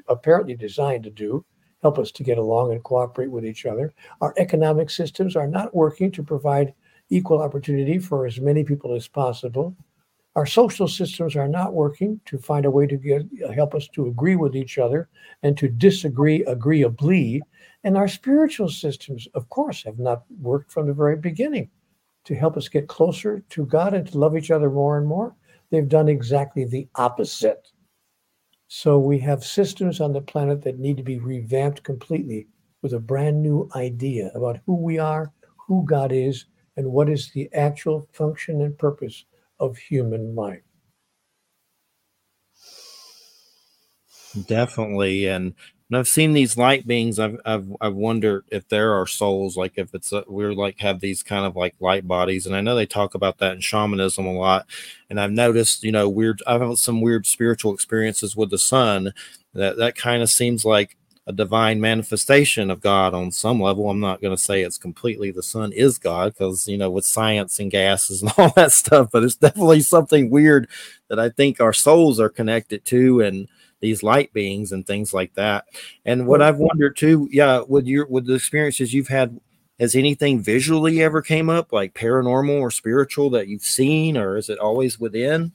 [0.07, 1.43] apparently designed to do
[1.81, 3.93] help us to get along and cooperate with each other.
[4.21, 6.73] Our economic systems are not working to provide
[7.09, 9.75] equal opportunity for as many people as possible.
[10.35, 13.23] Our social systems are not working to find a way to get,
[13.55, 15.09] help us to agree with each other
[15.41, 17.41] and to disagree agreeably.
[17.83, 21.69] And our spiritual systems, of course, have not worked from the very beginning
[22.25, 25.35] to help us get closer to God and to love each other more and more.
[25.71, 27.71] They've done exactly the opposite.
[28.67, 32.47] So we have systems on the planet that need to be revamped completely
[32.81, 35.31] with a brand new idea about who we are,
[35.67, 39.25] who God is, and what is the actual function and purpose
[39.59, 40.61] of human life.
[44.45, 45.27] Definitely.
[45.27, 45.53] And
[45.89, 47.17] and I've seen these light beings.
[47.19, 50.99] I've I've I've wondered if there are souls, like if it's a, we're like have
[50.99, 54.25] these kind of like light bodies, and I know they talk about that in shamanism
[54.25, 54.67] a lot.
[55.09, 56.41] And I've noticed, you know, weird.
[56.45, 59.13] I've had some weird spiritual experiences with the sun.
[59.53, 63.89] That that kind of seems like a divine manifestation of God on some level.
[63.89, 67.05] I'm not going to say it's completely the sun is God because, you know, with
[67.05, 70.69] science and gases and all that stuff, but it's definitely something weird
[71.09, 73.19] that I think our souls are connected to.
[73.21, 75.65] And these light beings and things like that.
[76.05, 79.39] And what I've wondered too, yeah, with your with the experiences you've had,
[79.79, 84.49] has anything visually ever came up like paranormal or spiritual that you've seen, or is
[84.49, 85.51] it always within?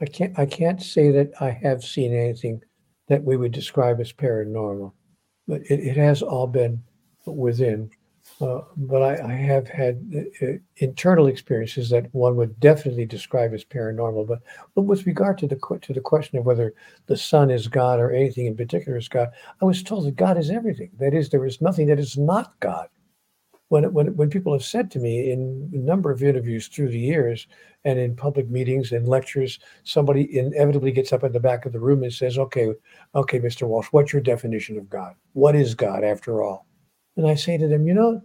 [0.00, 2.62] I can't I can't say that I have seen anything
[3.08, 4.92] that we would describe as paranormal,
[5.46, 6.82] but it, it has all been
[7.26, 7.90] within.
[8.40, 13.52] Uh, but I, I, have had uh, uh, internal experiences that one would definitely describe
[13.52, 14.28] as paranormal.
[14.28, 14.42] But,
[14.76, 16.72] but with regard to the to the question of whether
[17.06, 20.38] the sun is God or anything in particular is God, I was told that God
[20.38, 20.90] is everything.
[21.00, 22.88] That is, there is nothing that is not God.
[23.70, 26.98] When when when people have said to me in a number of interviews through the
[26.98, 27.48] years
[27.84, 31.80] and in public meetings and lectures, somebody inevitably gets up at the back of the
[31.80, 32.72] room and says, "Okay,
[33.16, 33.66] okay, Mr.
[33.68, 35.16] Walsch, what's your definition of God?
[35.32, 36.67] What is God after all?"
[37.18, 38.22] And I say to them, you know,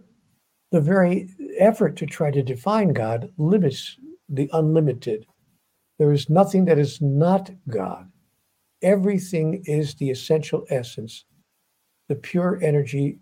[0.70, 1.28] the very
[1.58, 5.26] effort to try to define God limits the unlimited.
[5.98, 8.10] There is nothing that is not God.
[8.82, 11.24] Everything is the essential essence,
[12.08, 13.18] the pure energy,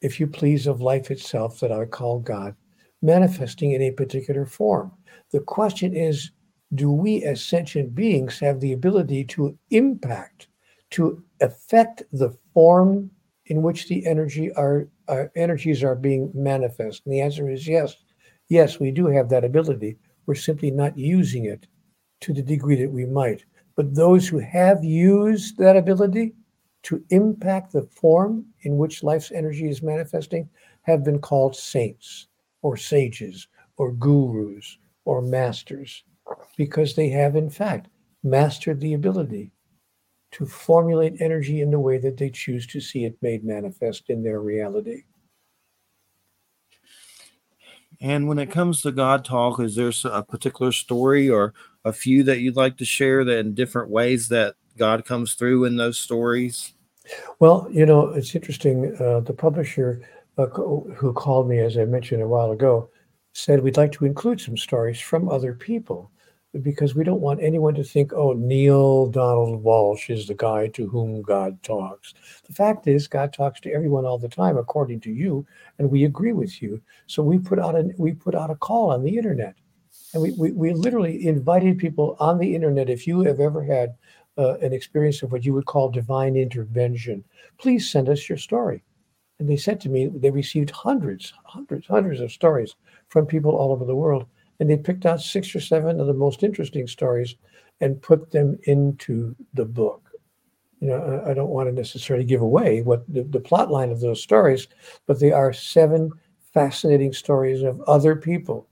[0.00, 2.54] if you please, of life itself that I call God,
[3.02, 4.92] manifesting in a particular form.
[5.32, 6.30] The question is
[6.76, 10.46] do we as sentient beings have the ability to impact,
[10.90, 13.10] to affect the form
[13.46, 17.02] in which the energy are uh, energies are being manifest?
[17.04, 17.96] And the answer is yes.
[18.48, 19.96] Yes, we do have that ability.
[20.26, 21.66] We're simply not using it
[22.20, 23.44] to the degree that we might.
[23.76, 26.34] But those who have used that ability
[26.82, 30.48] to impact the form in which life's energy is manifesting
[30.82, 32.28] have been called saints
[32.62, 36.04] or sages or gurus or masters
[36.56, 37.88] because they have, in fact,
[38.22, 39.50] mastered the ability
[40.32, 44.22] to formulate energy in the way that they choose to see it made manifest in
[44.22, 45.02] their reality.
[48.00, 51.52] And when it comes to God talk, is there a particular story or
[51.84, 55.64] a few that you'd like to share that in different ways that God comes through
[55.64, 56.72] in those stories?
[57.40, 58.96] Well, you know, it's interesting.
[58.98, 60.02] Uh, the publisher
[60.38, 62.88] uh, who called me, as I mentioned a while ago,
[63.34, 66.10] said we'd like to include some stories from other people
[66.62, 70.88] because we don't want anyone to think, oh, Neale Donald Walsch is the guy to
[70.88, 72.12] whom God talks.
[72.46, 75.46] The fact is, God talks to everyone all the time, according to you,
[75.78, 76.82] and we agree with you.
[77.06, 79.54] So we put out a we put out a call on the internet,
[80.12, 82.90] and we we, we literally invited people on the internet.
[82.90, 83.94] If you have ever had
[84.36, 87.24] uh, an experience of what you would call divine intervention,
[87.58, 88.82] please send us your story.
[89.38, 92.74] And they said to me they received hundreds, hundreds, hundreds of stories
[93.08, 94.26] from people all over the world
[94.60, 97.34] and they picked out six or seven of the most interesting stories
[97.80, 100.10] and put them into the book.
[100.80, 104.00] You know, I don't want to necessarily give away what the, the plot line of
[104.00, 104.68] those stories,
[105.06, 106.10] but they are seven
[106.52, 108.68] fascinating stories of other people,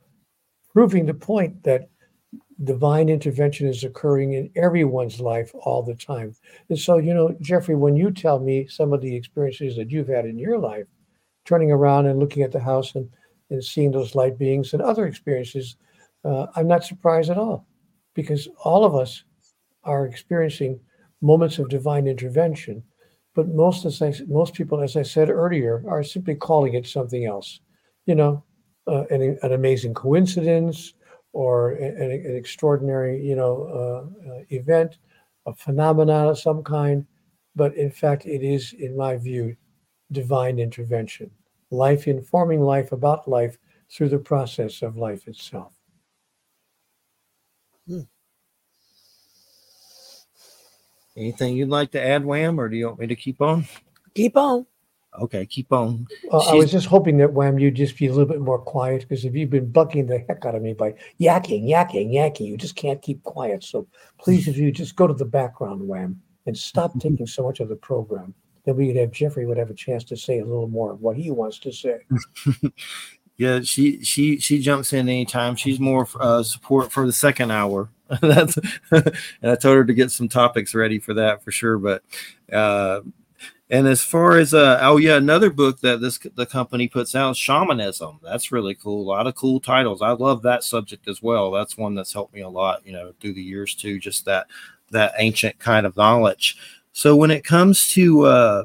[0.73, 1.89] proving the point that
[2.65, 6.35] divine intervention is occurring in everyone's life all the time.
[6.69, 10.09] And so, you know, Jeffrey, when you tell me some of the experiences that you've
[10.09, 10.87] had in your life,
[11.45, 13.09] turning around and looking at the house and
[13.51, 15.77] and seeing those light beings and other experiences,
[16.25, 17.67] uh, I'm not surprised at all
[18.15, 19.25] because all of us
[19.85, 20.81] are experiencing
[21.21, 22.83] moments of divine intervention.
[23.35, 27.25] But most, as I, most people, as I said earlier, are simply calling it something
[27.25, 27.61] else.
[28.07, 28.45] You know,
[28.87, 30.95] uh, an, an amazing coincidence
[31.33, 34.99] or an, an extraordinary, you know, uh, uh, event,
[35.47, 37.07] a phenomenon of some kind.
[37.55, 39.57] But in fact, it is, in my view,
[40.11, 41.31] divine intervention
[41.71, 43.59] life informing life about life
[43.91, 45.73] through the process of life itself.
[47.87, 48.01] Hmm.
[51.17, 53.67] Anything you'd like to add, Wham, or do you want me to keep on?
[54.15, 54.67] Keep on.
[55.21, 56.07] Okay, keep on.
[56.31, 59.01] Well, I was just hoping that Wham, you'd just be a little bit more quiet
[59.01, 62.57] because if you've been bucking the heck out of me by yakking, yakking, yakking, you
[62.57, 63.65] just can't keep quiet.
[63.65, 63.89] So
[64.21, 67.69] please, if you just go to the background, Wham, and stop taking so much of
[67.69, 68.35] the program
[68.69, 71.01] then we could have Jeffrey would have a chance to say a little more of
[71.01, 72.01] what he wants to say.
[73.39, 75.57] yeah, she she she jumps in anytime.
[75.57, 77.89] She's more uh, support for the second hour.
[78.21, 78.59] That's
[78.91, 81.79] and I told her to get some topics ready for that for sure.
[81.79, 82.03] But
[82.53, 83.01] uh,
[83.71, 87.37] and as far as uh, oh yeah, another book that this the company puts out,
[87.37, 88.21] shamanism.
[88.23, 89.03] That's really cool.
[89.03, 90.03] A lot of cool titles.
[90.03, 91.51] I love that subject as well.
[91.53, 93.99] That's one that's helped me a lot, you know, through the years too.
[93.99, 94.47] Just that
[94.91, 96.59] that ancient kind of knowledge.
[96.99, 98.65] So when it comes to uh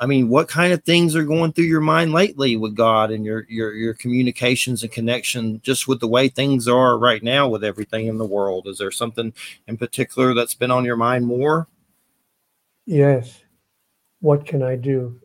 [0.00, 3.24] I mean, what kind of things are going through your mind lately with God and
[3.24, 7.62] your your your communications and connection just with the way things are right now with
[7.62, 8.66] everything in the world?
[8.66, 9.32] Is there something
[9.68, 11.68] in particular that's been on your mind more?
[12.86, 13.44] Yes.
[14.18, 15.20] What can I do?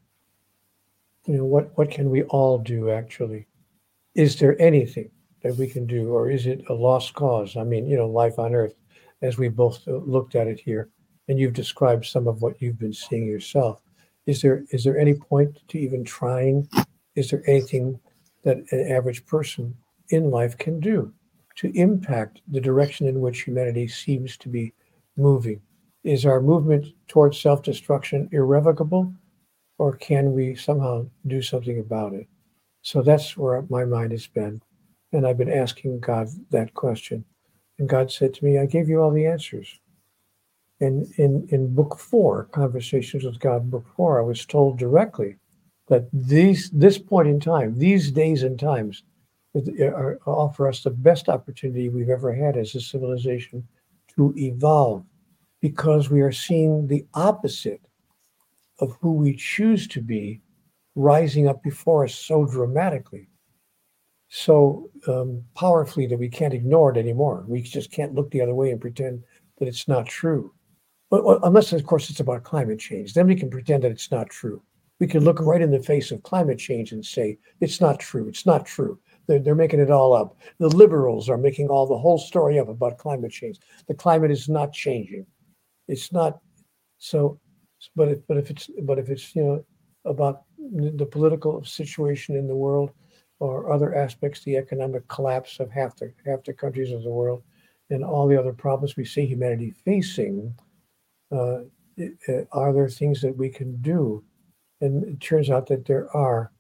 [1.26, 3.48] You know, what what can we all do actually?
[4.14, 5.10] Is there anything
[5.42, 7.58] that we can do or is it a lost cause?
[7.58, 8.76] I mean, you know, life on earth
[9.24, 10.92] as we both looked at it here
[11.30, 13.82] and you've described some of what you've been seeing yourself.
[14.26, 16.68] Is there is there any point to even trying?
[17.16, 18.00] Is there anything
[18.44, 19.76] that an average person
[20.10, 21.14] in life can do
[21.58, 24.74] to impact the direction in which humanity seems to be
[25.16, 25.62] moving?
[26.04, 29.14] Is our movement towards self-destruction irrevocable,
[29.78, 32.28] or can we somehow do something about it?
[32.82, 34.62] So that's where my mind has been.
[35.12, 37.26] And I've been asking God that question.
[37.78, 39.80] And God said to me, I gave you all the answers.
[40.82, 45.36] And in, in book four, Conversations with God, book four, I was told directly
[45.88, 49.04] that these this point in time, these days and times,
[49.82, 53.68] are, offer us the best opportunity we've ever had as a civilization
[54.16, 55.04] to evolve
[55.62, 57.82] because we are seeing the opposite
[58.80, 60.42] of who we choose to be
[60.96, 63.28] rising up before us so dramatically,
[64.30, 67.44] so um, powerfully that we can't ignore it anymore.
[67.48, 69.24] We just can't look the other way and pretend
[69.58, 70.54] that it's not true.
[71.10, 73.14] Well, unless, of course, it's about climate change.
[73.14, 74.62] Then we can pretend that it's not true.
[75.00, 75.50] We can look mm-hmm.
[75.50, 78.28] right in the face of climate change and say, it's not true.
[78.28, 79.00] It's not true.
[79.28, 80.38] They're, they're making it all up.
[80.60, 83.60] The liberals are making all the whole story up about climate change.
[83.88, 85.26] The climate is not changing.
[85.88, 86.40] It's not.
[86.98, 87.40] So,
[87.96, 89.66] but if, but if it's but if it's you know
[90.06, 92.92] about the political situation in the world
[93.40, 97.44] or other aspects, the economic collapse of half the half the countries of the world,
[97.90, 100.54] and all the other problems we see humanity facing,
[101.32, 101.60] uh,
[102.52, 104.24] are there things that we can do?
[104.82, 106.52] And it turns out that there are.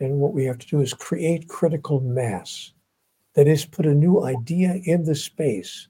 [0.00, 2.72] And what we have to do is create critical mass.
[3.34, 5.88] That is, put a new idea in the space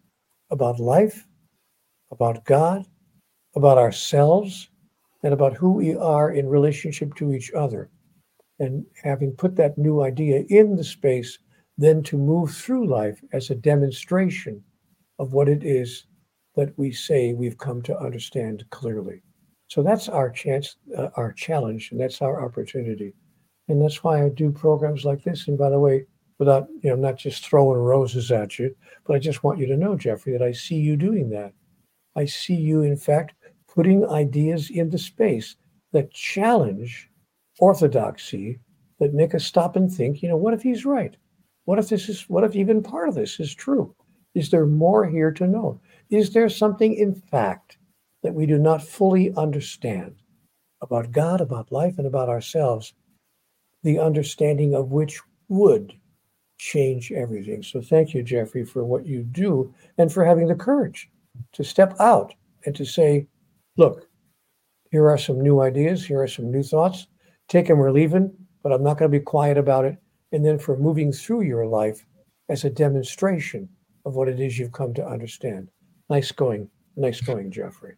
[0.50, 1.26] about life,
[2.10, 2.86] about God,
[3.54, 4.68] about ourselves
[5.22, 7.90] and about who we are in relationship to each other.
[8.58, 11.38] And having put that new idea in the space,
[11.78, 14.62] then to move through life as a demonstration
[15.18, 16.06] of what it is
[16.60, 19.22] that we say we've come to understand clearly.
[19.68, 23.14] So that's our chance, uh, our challenge, and that's our opportunity.
[23.68, 25.48] And that's why I do programs like this.
[25.48, 26.04] And by the way,
[26.38, 29.76] without, you know, not just throwing roses at you, but I just want you to
[29.76, 31.54] know, Jeffrey, that I see you doing that.
[32.14, 33.32] I see you, in fact,
[33.74, 35.56] putting ideas into space
[35.92, 37.08] that challenge
[37.58, 38.60] orthodoxy,
[38.98, 41.16] that make us stop and think, you know, what if he's right?
[41.64, 43.94] What if this is, what if even part of this is true?
[44.34, 45.80] Is there more here to know?
[46.10, 47.78] Is there something, in fact,
[48.22, 50.16] that we do not fully understand
[50.82, 52.94] about God, about life, and about ourselves,
[53.82, 55.92] the understanding of which would
[56.58, 57.62] change everything?
[57.62, 61.08] So thank you, Jeffrey, for what you do and for having the courage
[61.52, 62.34] to step out
[62.66, 63.28] and to say,
[63.76, 64.08] look,
[64.90, 67.06] here are some new ideas, here are some new thoughts.
[67.48, 68.32] Take them or leave them,
[68.62, 69.96] but I'm not going to be quiet about it.
[70.32, 72.04] And then for moving through your life
[72.48, 73.68] as a demonstration
[74.04, 75.68] of what it is you've come to understand.
[76.10, 76.68] Nice going.
[76.96, 77.94] Nice going, Jeffrey.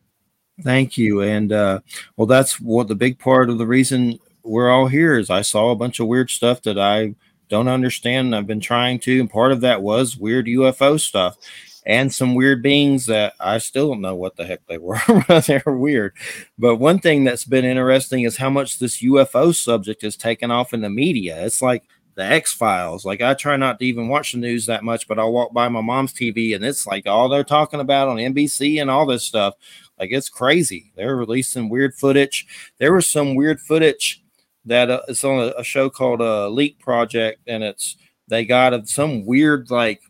[0.63, 1.23] Thank you.
[1.23, 1.81] And uh,
[2.17, 5.71] well, that's what the big part of the reason we're all here is I saw
[5.71, 7.15] a bunch of weird stuff that I
[7.49, 8.37] don't understand.
[8.37, 11.37] I've been trying to, and part of that was weird UFO stuff
[11.85, 15.01] and some weird beings that I still don't know what the heck they were.
[15.47, 16.15] They're weird.
[16.59, 20.75] But one thing that's been interesting is how much this UFO subject is taken off
[20.75, 21.45] in the media.
[21.45, 21.85] It's like
[22.15, 23.05] the X Files.
[23.05, 25.69] Like I try not to even watch the news that much, but I'll walk by
[25.69, 29.25] my mom's TV and it's like all they're talking about on NBC and all this
[29.25, 29.55] stuff.
[29.99, 30.93] Like it's crazy.
[30.97, 32.47] They're releasing weird footage.
[32.79, 34.23] There was some weird footage
[34.65, 37.97] that uh, it's on a, a show called uh, Leak Project, and it's
[38.29, 40.03] they got some weird like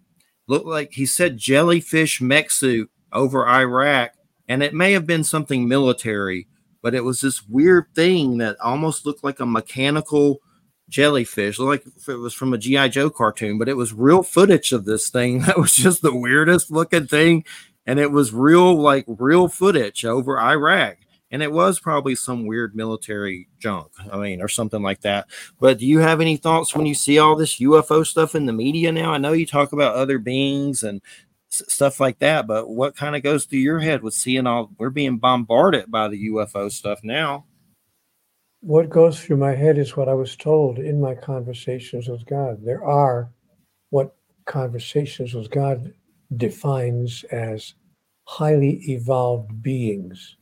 [0.46, 4.12] looked like he said jellyfish mech suit over Iraq,
[4.48, 6.48] and it may have been something military,
[6.82, 10.40] but it was this weird thing that almost looked like a mechanical
[10.92, 14.72] jellyfish, like if it was from a GI Joe cartoon, but it was real footage
[14.72, 15.42] of this thing.
[15.46, 17.44] That was just the weirdest looking thing,
[17.86, 20.98] and it was real, like real footage over Iraq.
[21.30, 25.28] And it was probably some weird military junk i mean or something like that.
[25.58, 28.52] But do you have any thoughts when you see all this ufo stuff in the
[28.52, 29.12] media now?
[29.12, 31.00] I know you talk about other beings and
[31.48, 34.88] stuff like that but what kind of goes through your head with seeing all we're
[34.88, 37.44] being bombarded by the ufo stuff now
[38.62, 42.58] what goes through my head is what i was told in my conversations with god
[42.64, 43.30] there are
[43.90, 44.14] what
[44.46, 45.92] conversations with god
[46.36, 47.74] defines as
[48.24, 50.36] highly evolved beings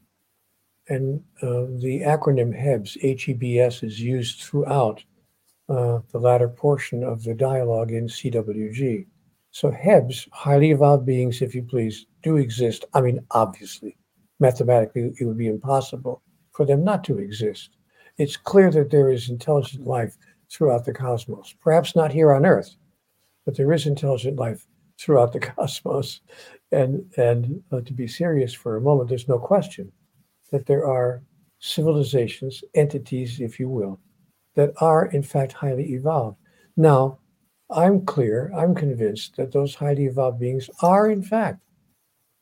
[0.91, 5.03] and uh, the acronym HEBS, H-E-B-S, is used throughout
[5.69, 9.07] uh, the latter portion of the dialogue in CWG.
[9.53, 12.85] So HEBS, highly evolved beings, if you please, do exist.
[12.93, 13.97] I mean, obviously,
[14.41, 17.71] mathematically, it would be impossible for them not to exist.
[18.21, 20.19] It's clear that there is intelligent life
[20.53, 21.55] throughout the cosmos.
[21.59, 22.77] Perhaps not here on Earth,
[23.47, 24.67] but there is intelligent life
[24.99, 26.21] throughout the cosmos.
[26.71, 29.91] And and uh, to be serious for a moment, there's no question
[30.53, 31.23] that there are
[31.61, 33.99] civilizations, entities, if you will,
[34.55, 36.37] that are in fact highly evolved.
[36.77, 37.21] Now,
[37.71, 41.61] I'm clear, I'm convinced that those highly evolved beings are in fact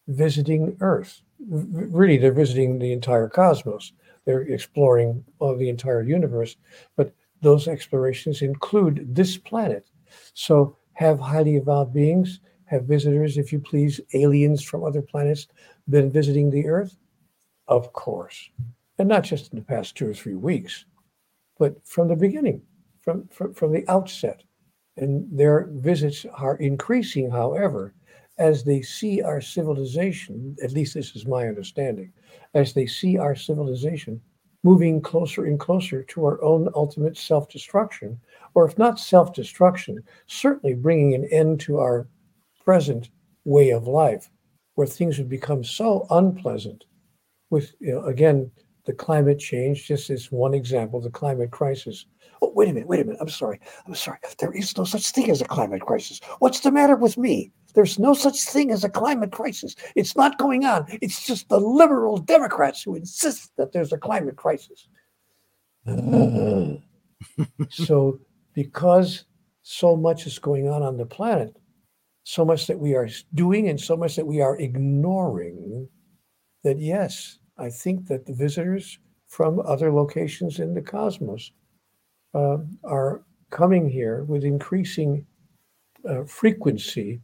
[0.08, 1.22] visiting Earth.
[1.48, 3.92] Really, they're visiting the entire cosmos.
[4.28, 6.56] They're exploring all the entire universe,
[6.96, 9.88] but those explorations include this planet.
[10.34, 15.46] So, have highly evolved beings, have visitors, if you please, aliens from other planets,
[15.88, 16.98] been visiting the Earth?
[17.68, 18.50] Of course.
[18.98, 20.84] And not just in the past two or three weeks,
[21.58, 22.60] but from the beginning,
[23.00, 24.42] from, from, from the outset.
[24.98, 27.94] And their visits are increasing, however,
[28.38, 32.12] as they see our civilization, at least this is my understanding,
[32.54, 34.20] as they see our civilization
[34.64, 38.18] moving closer and closer to our own ultimate self destruction,
[38.54, 42.08] or if not self destruction, certainly bringing an end to our
[42.64, 43.10] present
[43.44, 44.30] way of life,
[44.74, 46.84] where things would become so unpleasant
[47.50, 48.50] with you know, again
[48.84, 52.06] the climate change just as one example the climate crisis.
[52.40, 54.18] Oh wait a minute wait a minute i'm sorry i'm sorry.
[54.38, 56.20] There is no such thing as a climate crisis.
[56.38, 60.38] What's the matter with me there's no such thing as a climate crisis it's not
[60.38, 64.88] going on it's just the liberal democrats who insist that there's a climate crisis
[67.70, 68.18] so
[68.54, 69.24] because
[69.62, 71.56] so much is going on on the planet
[72.28, 75.88] so much that we are doing and so much that we are ignoring
[76.62, 78.98] that yes, I think that the visitors
[79.28, 81.52] from other locations in the cosmos
[82.34, 85.24] uh, are coming here with increasing
[86.06, 87.22] uh, frequency.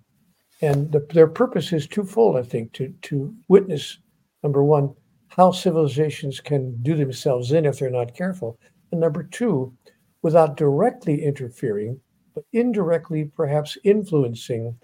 [0.65, 3.99] And the, their purpose is twofold, I think, to, to witness,
[4.43, 4.95] number one,
[5.29, 8.59] how civilizations can do themselves in if they're not careful.
[8.91, 9.77] And number two,
[10.23, 12.01] without directly interfering,
[12.35, 14.79] but indirectly perhaps influencing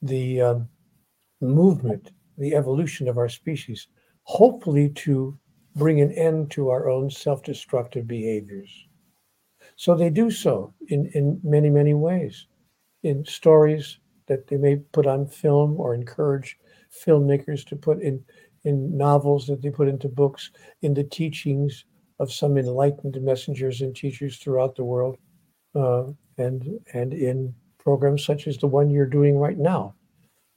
[0.00, 0.68] the um,
[1.42, 3.88] movement, the evolution of our species,
[4.22, 5.38] hopefully to
[5.76, 8.70] bring an end to our own self destructive behaviors.
[9.76, 12.46] So they do so in, in many, many ways.
[13.02, 13.98] In stories
[14.30, 16.56] that they may put on film or encourage
[17.04, 18.24] filmmakers to put in,
[18.62, 20.52] in novels that they put into books,
[20.82, 21.84] in the teachings
[22.20, 25.16] of some enlightened messengers and teachers throughout the world,
[25.74, 26.04] uh,
[26.38, 29.96] and and in programs such as the one you're doing right now.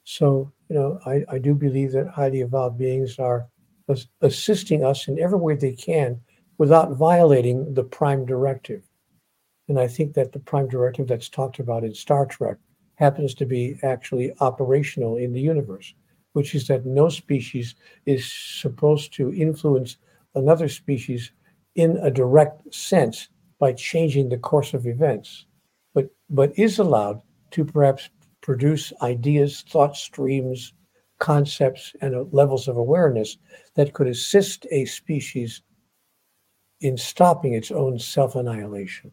[0.04, 3.48] So, you know, I, I do believe that highly evolved beings are
[4.22, 6.22] assisting us in every way they can
[6.60, 8.84] without violating the prime directive.
[9.68, 12.58] And I think that the prime directive that's talked about in Star Trek
[13.04, 15.94] happens to be actually operational in the universe,
[16.32, 17.76] which is that no species
[18.06, 18.24] is
[18.62, 19.98] supposed to influence
[20.36, 21.32] another species
[21.76, 23.28] in a direct sense
[23.60, 25.46] by changing the course of events,
[25.94, 28.10] but, but is allowed to perhaps
[28.42, 30.74] produce ideas, thought streams,
[31.20, 33.38] concepts, and levels of awareness
[33.76, 35.62] that could assist a species
[36.80, 39.12] in stopping its own self annihilation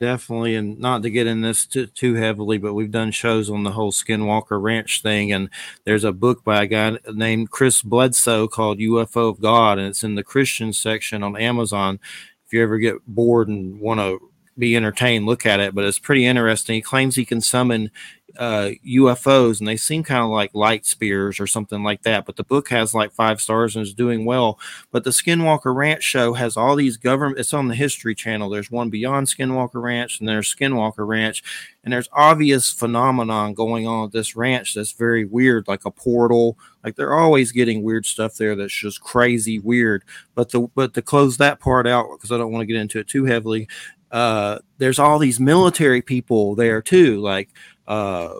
[0.00, 3.62] definitely and not to get in this too, too heavily but we've done shows on
[3.62, 5.50] the whole skinwalker ranch thing and
[5.84, 10.02] there's a book by a guy named chris bledsoe called ufo of god and it's
[10.02, 12.00] in the christian section on amazon.
[12.46, 15.98] If you ever get bored and want to be entertained look at it but it's
[15.98, 17.90] pretty interesting he claims he can summon
[18.38, 22.26] uh, UFOs, and they seem kind of like light spears or something like that.
[22.26, 24.58] But the book has like five stars and is doing well.
[24.90, 27.38] But the Skinwalker Ranch show has all these government.
[27.38, 28.50] It's on the History Channel.
[28.50, 31.42] There's one beyond Skinwalker Ranch, and there's Skinwalker Ranch,
[31.84, 36.58] and there's obvious phenomenon going on at this ranch that's very weird, like a portal.
[36.84, 40.04] Like they're always getting weird stuff there that's just crazy weird.
[40.34, 42.98] But the but to close that part out because I don't want to get into
[42.98, 43.68] it too heavily.
[44.10, 47.48] Uh, there's all these military people there too, like
[47.86, 48.34] uh,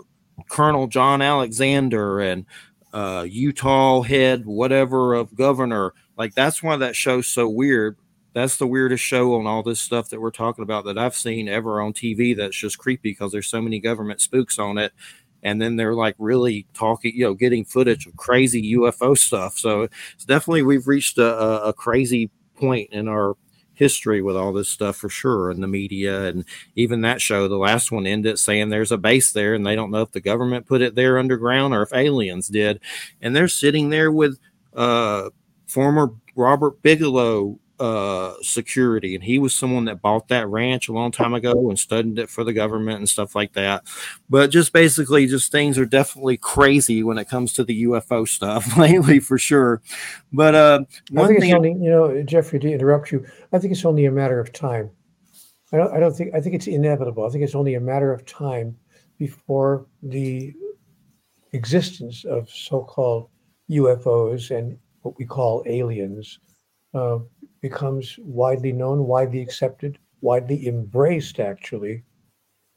[0.48, 2.44] Colonel John Alexander and
[2.92, 5.94] uh, Utah head, whatever of governor.
[6.16, 7.96] Like that's why that show's so weird.
[8.32, 11.48] That's the weirdest show on all this stuff that we're talking about that I've seen
[11.48, 12.36] ever on TV.
[12.36, 14.92] That's just creepy because there's so many government spooks on it.
[15.42, 19.56] And then they're like really talking, you know, getting footage of crazy UFO stuff.
[19.56, 23.36] So it's definitely we've reached a, a crazy point in our
[23.80, 26.44] history with all this stuff for sure in the media and
[26.76, 29.90] even that show the last one ended saying there's a base there and they don't
[29.90, 32.78] know if the government put it there underground or if aliens did.
[33.22, 34.38] And they're sitting there with
[34.76, 35.30] uh
[35.66, 41.10] former robert bigelow uh, security, and he was someone that bought that ranch a long
[41.10, 43.84] time ago and studied it for the government and stuff like that.
[44.28, 48.76] But just basically, just things are definitely crazy when it comes to the UFO stuff
[48.78, 49.80] lately, for sure.
[50.30, 53.58] But uh, one I think thing, it's only, you know, Jeffrey, to interrupt you, I
[53.58, 54.90] think it's only a matter of time.
[55.72, 57.24] I don't, I don't think, I think it's inevitable.
[57.24, 58.76] I think it's only a matter of time
[59.18, 60.52] before the
[61.52, 63.30] existence of so-called
[63.70, 66.40] UFOs and what we call aliens
[66.92, 67.18] uh,
[67.60, 72.04] becomes widely known, widely accepted, widely embraced, actually,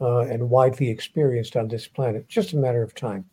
[0.02, 2.28] uh, and widely experienced on this planet.
[2.28, 3.26] Just a matter of time.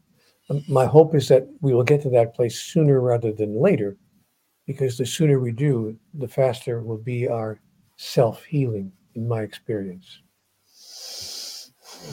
[0.49, 3.97] Um, my hope is that we will get to that place sooner rather than later,
[4.67, 7.61] because the sooner we do, the faster will be our
[7.97, 10.21] self healing, in my experience.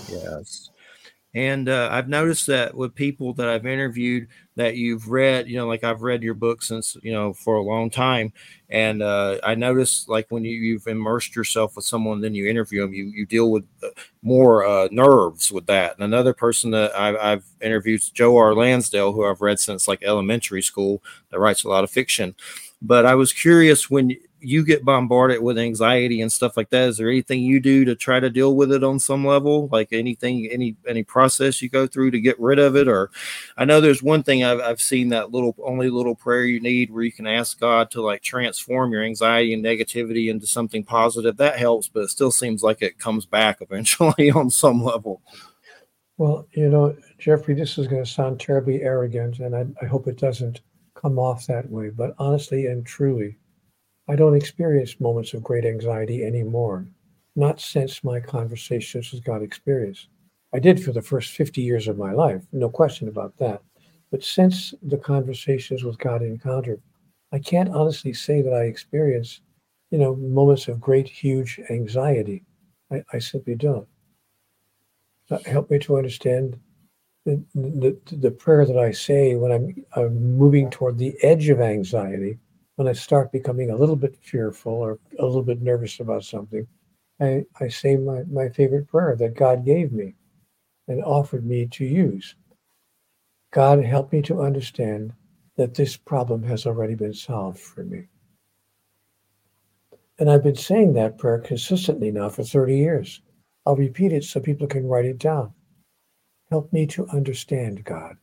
[0.09, 0.69] Yes.
[1.37, 5.67] And uh, I've noticed that with people that I've interviewed that you've read, you know,
[5.67, 8.33] like I've read your book since, you know, for a long time.
[8.71, 12.81] And uh, I noticed like when you, you've immersed yourself with someone, then you interview
[12.81, 13.89] them, you, you deal with uh,
[14.23, 15.93] more uh, nerves with that.
[15.93, 18.55] And another person that I've, I've interviewed, Joe R.
[18.55, 22.33] Lansdale, who I've read since like elementary school, that writes a lot of fiction.
[22.81, 26.97] But I was curious when you get bombarded with anxiety and stuff like that is
[26.97, 29.67] there anything you do to try to deal with it on some level?
[29.71, 32.87] Like anything any any process you go through to get rid of it?
[32.87, 33.09] Or
[33.57, 36.91] i know there's one thing i've, I've seen that little only little prayer you need
[36.91, 41.37] where you can ask god to like transform your anxiety and negativity into something positive
[41.37, 45.21] that helps but it still seems like it comes back eventually on some level.
[46.17, 50.07] Well you know jeffrey this is going to sound terribly arrogant and I, I hope
[50.07, 50.61] it doesn't
[50.95, 53.37] come off that way but honestly and truly
[54.07, 56.87] I don't experience moments of great anxiety anymore,
[57.35, 60.07] not since my conversations with God experience.
[60.53, 63.61] I did for the first 50 years of my life, no question about that.
[64.11, 66.79] But since the conversations with God encounter,
[67.33, 69.41] I can't honestly say that I experience,
[69.91, 72.43] you know, moments of great, huge anxiety.
[72.89, 73.87] I, I simply don't.
[75.29, 76.57] Uh, that helped me to understand
[77.25, 81.59] the, the, the prayer that I say when I'm, I'm moving toward the edge of
[81.59, 82.39] anxiety,
[82.77, 86.67] when I start becoming a little bit fearful or a little bit nervous about something,
[87.19, 90.13] I, I say my, my favorite prayer that God gave me
[90.87, 92.35] and offered me to use.
[93.51, 95.13] God, help me to understand
[95.55, 98.09] that this problem has already been solved for me.
[100.19, 103.21] And I've been saying that prayer consistently now for 30 years.
[103.65, 105.51] I'll repeat it so people can write it down.
[106.51, 108.17] Help me to understand, God,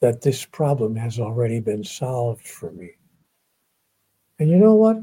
[0.00, 2.92] that this problem has already been solved for me.
[4.38, 4.98] And you know what?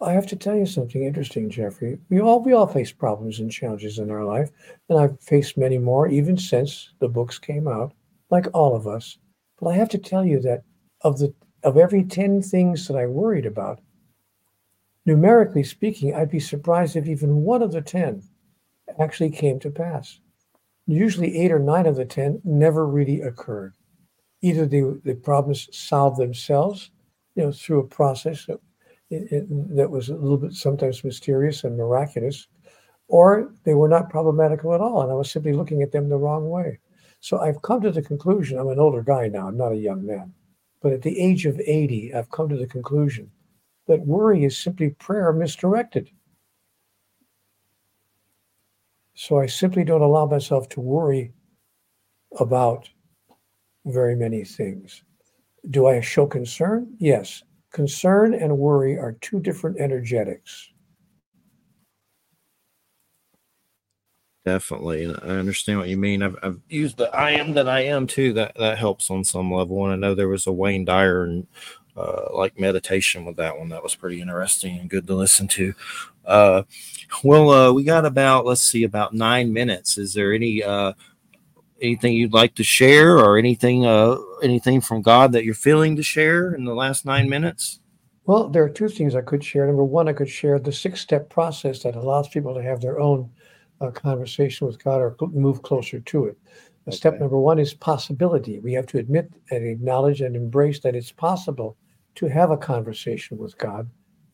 [0.00, 1.98] I have to tell you something interesting, Jeffrey.
[2.08, 4.50] We all we all face problems and challenges in our life,
[4.88, 7.92] and I've faced many more even since the books came out,
[8.30, 9.18] like all of us.
[9.60, 10.62] But I have to tell you that
[11.02, 11.34] of the
[11.64, 13.80] of every 10 things that I worried about,
[15.04, 18.22] numerically speaking, I'd be surprised if even one of the 10
[19.00, 20.20] actually came to pass.
[20.86, 23.74] Usually, eight or nine of the 10 never really occurred.
[24.42, 26.90] Either the, the problems solved themselves,
[27.38, 28.58] you know, through a process that,
[29.10, 32.48] it, that was a little bit sometimes mysterious and miraculous,
[33.06, 35.02] or they were not problematical at all.
[35.02, 36.80] And I was simply looking at them the wrong way.
[37.20, 40.04] So I've come to the conclusion I'm an older guy now, I'm not a young
[40.04, 40.34] man.
[40.82, 43.30] But at the age of 80, I've come to the conclusion
[43.86, 46.10] that worry is simply prayer misdirected.
[49.14, 51.32] So I simply don't allow myself to worry
[52.40, 52.88] about
[53.84, 55.04] very many things.
[55.70, 56.94] Do I show concern?
[56.98, 57.42] Yes.
[57.72, 60.70] Concern and worry are two different energetics.
[64.46, 65.06] Definitely.
[65.06, 66.22] I understand what you mean.
[66.22, 68.32] I've, I've used the I am that I am too.
[68.32, 69.84] That that helps on some level.
[69.84, 71.46] And I know there was a Wayne Dyer and
[71.94, 73.68] uh, like meditation with that one.
[73.68, 75.74] That was pretty interesting and good to listen to.
[76.24, 76.62] Uh,
[77.22, 79.98] well, uh, we got about let's see, about nine minutes.
[79.98, 80.94] Is there any uh,
[81.80, 86.02] anything you'd like to share, or anything uh, anything from God that you're feeling to
[86.02, 87.80] share in the last nine minutes?
[88.26, 89.66] Well, there are two things I could share.
[89.66, 93.00] Number one, I could share the six step process that allows people to have their
[93.00, 93.30] own
[93.80, 96.38] uh, conversation with God or move closer to it.
[96.86, 96.96] Okay.
[96.96, 98.58] Step number one is possibility.
[98.58, 101.76] We have to admit and acknowledge and embrace that it's possible
[102.16, 103.88] to have a conversation with God.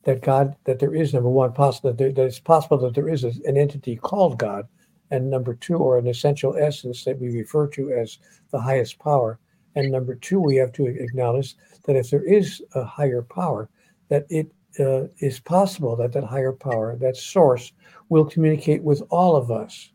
[0.04, 3.08] That God, that there is number one possible that, there, that it's possible that there
[3.08, 4.66] is an entity called God,
[5.10, 8.18] and number two, or an essential essence that we refer to as
[8.50, 9.38] the highest power.
[9.74, 13.68] And number two, we have to acknowledge that if there is a higher power,
[14.08, 17.72] that it uh, is possible that that higher power, that source,
[18.08, 19.92] will communicate with all of us,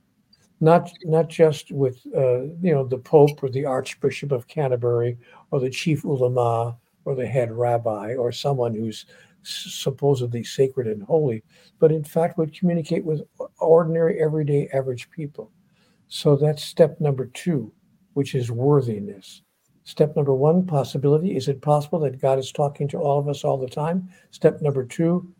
[0.59, 5.17] not not just with uh, you know the Pope or the Archbishop of Canterbury
[5.51, 9.05] or the chief ulama or the head rabbi or someone who's
[9.43, 11.43] supposedly sacred and holy,
[11.79, 13.21] but in fact would communicate with
[13.59, 15.51] ordinary, everyday, average people.
[16.07, 17.71] So that's step number two,
[18.13, 19.43] which is worthiness.
[19.83, 21.35] Step number one, possibility.
[21.35, 24.09] Is it possible that God is talking to all of us all the time?
[24.31, 25.33] Step number two,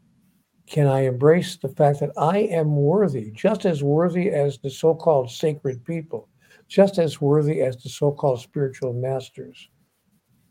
[0.66, 4.94] can I embrace the fact that I am worthy, just as worthy as the so
[4.94, 6.30] called sacred people,
[6.68, 9.70] just as worthy as the so called spiritual masters,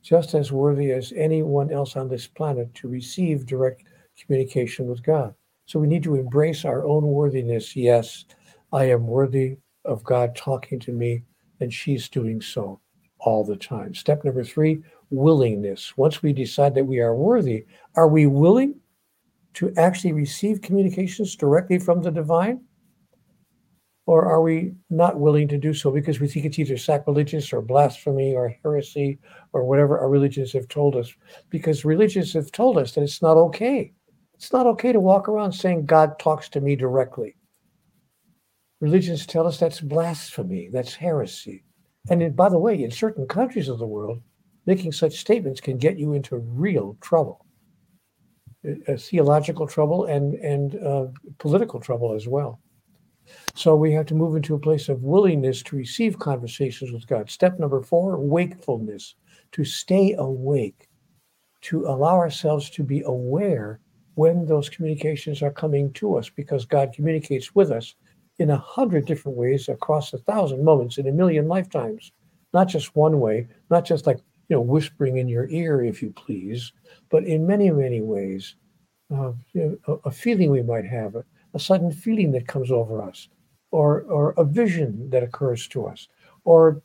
[0.03, 3.85] just as worthy as anyone else on this planet to receive direct
[4.21, 5.35] communication with God?
[5.67, 7.77] So we need to embrace our own worthiness.
[7.77, 8.25] Yes,
[8.73, 11.23] I am worthy of God talking to me,
[11.61, 12.81] and she's doing so
[13.19, 13.95] all the time.
[13.95, 15.97] Step number three willingness.
[15.97, 18.75] Once we decide that we are worthy, are we willing
[19.55, 22.61] to actually receive communications directly from the divine?
[24.09, 27.61] Or are we not willing to do so because we think it's either sacrilegious or
[27.61, 29.19] blasphemy or heresy
[29.53, 31.13] or whatever our religions have told us?
[31.51, 33.93] Because religions have told us that it's not okay.
[34.33, 37.37] It's not okay to walk around saying God talks to me directly.
[38.81, 41.65] Religions tell us that's blasphemy, that's heresy.
[42.09, 44.23] And in, by the way, in certain countries of the world,
[44.65, 47.45] making such statements can get you into real trouble,
[48.67, 52.59] uh, theological trouble and and uh, political trouble as well.
[53.55, 57.31] So we have to move into a place of willingness to receive conversations with God.
[57.31, 59.15] Step number four: wakefulness,
[59.53, 60.89] to stay awake,
[61.63, 63.81] to allow ourselves to be aware
[64.15, 67.95] when those communications are coming to us, because God communicates with us
[68.39, 72.13] in a hundred different ways across a thousand moments in a million lifetimes.
[72.53, 74.19] Not just one way, not just like,
[74.49, 76.73] you know, whispering in your ear, if you please,
[77.11, 78.57] but in many, many ways.
[79.11, 81.17] Uh, a, a, feeling we might have,
[81.55, 83.29] a, sudden feeling that comes over us,
[83.71, 86.09] or, or a vision that occurs to us,
[86.45, 86.83] or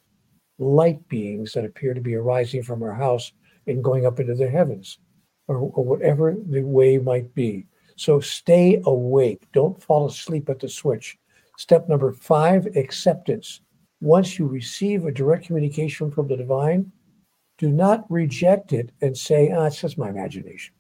[0.60, 3.32] light beings that appear to be arising from our house
[3.68, 5.00] and going up into the heavens,
[5.48, 7.66] or, or whatever the way might be.
[7.96, 9.44] So stay awake.
[9.54, 11.18] Don't fall asleep at the switch.
[11.58, 13.62] Step number five, acceptance.
[14.02, 16.92] once you receive a direct communication from the divine,
[17.58, 20.74] do not reject it and say, "Ah, it's just my imagination.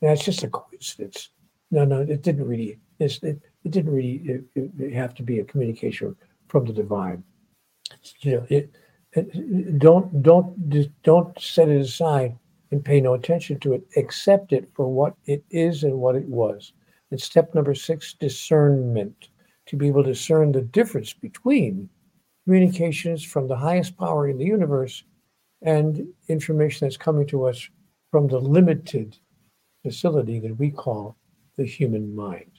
[0.00, 1.30] That's just a coincidence."
[1.70, 2.78] No, no, it didn't really.
[2.98, 6.16] It, it didn't really it, it have to be a communication
[6.48, 7.22] from the divine.
[8.20, 8.70] You know, it,
[9.12, 12.36] it, don't don't don't set it aside
[12.70, 13.86] and pay no attention to it.
[13.96, 16.72] Accept it for what it is and what it was.
[17.10, 19.28] And step number six, discernment.
[19.66, 21.90] To be able to discern the difference between
[22.46, 25.04] communications from the highest power in the universe
[25.60, 27.68] and information that's coming to us
[28.10, 29.18] from the limited
[29.84, 31.18] facility that we call
[31.56, 32.57] the human mind.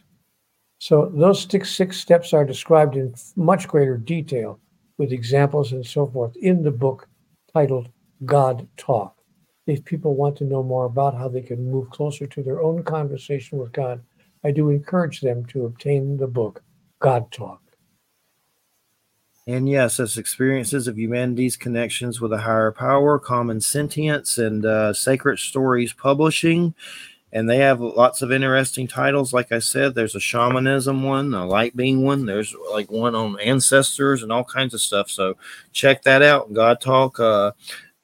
[0.79, 4.59] So those six, six steps are described in much greater detail
[4.97, 7.07] with examples and so forth in the book
[7.53, 7.89] titled
[8.25, 9.17] God Talk.
[9.67, 12.83] If people want to know more about how they can move closer to their own
[12.83, 14.01] conversation with God,
[14.43, 16.63] I do encourage them to obtain the book
[16.99, 17.61] God Talk.
[19.45, 24.93] And yes, as experiences of humanity's connections with a higher power, common sentience, and uh,
[24.93, 26.73] sacred stories publishing.
[27.31, 29.33] And they have lots of interesting titles.
[29.33, 32.25] Like I said, there's a shamanism one, a light being one.
[32.25, 35.09] There's like one on ancestors and all kinds of stuff.
[35.09, 35.37] So
[35.71, 36.53] check that out.
[36.53, 37.51] God Talk uh,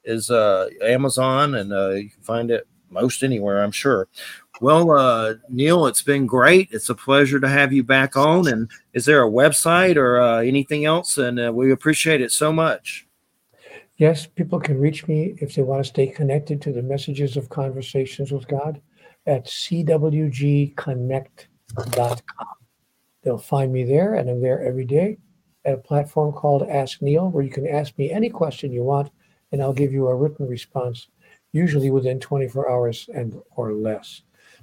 [0.04, 4.08] is uh, Amazon, and uh, you can find it most anywhere, I'm sure.
[4.60, 6.68] Well, uh, Neale, it's been great.
[6.72, 8.48] It's a pleasure to have you back on.
[8.48, 11.18] And is there a website or uh, anything else?
[11.18, 13.06] And uh, we appreciate it so much.
[13.98, 17.48] Yes, people can reach me if they want to stay connected to the messages of
[17.48, 18.80] conversations with God
[19.26, 22.46] at cwgconnect.com.
[23.22, 25.18] They'll find me there, and I'm there every day
[25.64, 29.10] at a platform called Ask Neale, where you can ask me any question you want,
[29.50, 31.08] and I'll give you a written response,
[31.52, 34.22] usually within 24 hours and or less.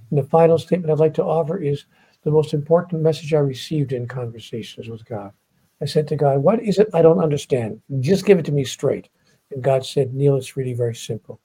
[0.09, 1.85] And the final statement I'd like to offer is
[2.23, 5.33] the most important message I received in conversations with God.
[5.81, 7.81] I said to God, What is it I don't understand?
[7.99, 9.09] Just give it to me straight.
[9.51, 11.41] And God said, Neale, it's really very simple.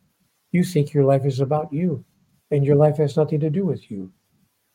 [0.53, 2.05] You think your life is about you,
[2.51, 4.11] and your life has nothing to do with you.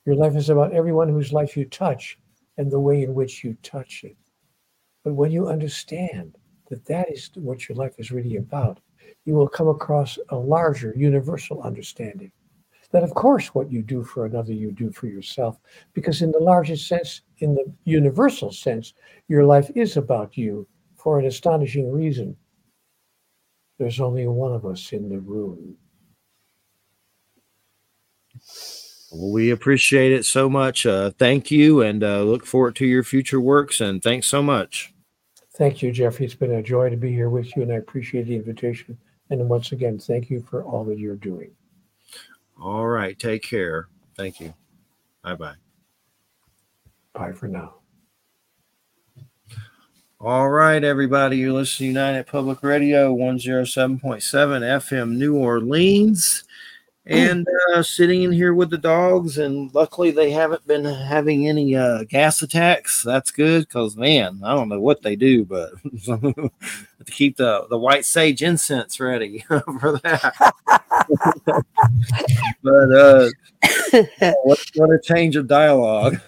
[0.06, 2.18] Your life is about everyone whose life you touch
[2.58, 4.18] and the way in which you touch it.
[5.04, 6.38] But when you understand
[6.70, 8.80] that that is what your life is really about,
[9.26, 12.32] you will come across a larger universal understanding
[12.94, 15.60] that of course what you do for another you do for yourself
[15.94, 18.94] because in the largest sense in the universal sense
[19.28, 20.66] your life is about you
[20.96, 22.38] for an astonishing reason
[23.80, 25.76] there's only one of us in the room
[29.12, 33.04] well, we appreciate it so much uh, thank you and uh, look forward to your
[33.04, 34.94] future works and thanks so much
[35.56, 38.28] thank you jeffrey it's been a joy to be here with you and i appreciate
[38.28, 38.98] the invitation
[39.30, 41.52] and once again thank you for all that you're doing
[42.62, 43.18] all right.
[43.18, 43.88] Take care.
[44.16, 44.54] Thank you.
[45.22, 45.56] Bye bye.
[47.14, 47.76] Bye for now.
[50.20, 51.38] All right, everybody.
[51.38, 56.46] You're listening to United Public Radio 107.7 FM New Orleans.
[57.06, 61.76] And uh, sitting in here with the dogs, and luckily they haven't been having any
[61.76, 63.04] uh, gas attacks.
[63.04, 65.72] That's good because, man, I don't know what they do, but
[66.06, 66.52] to
[67.06, 70.54] keep the, the white sage incense ready for that.
[72.64, 73.30] but uh,
[74.44, 76.22] what, what a change of dialogue.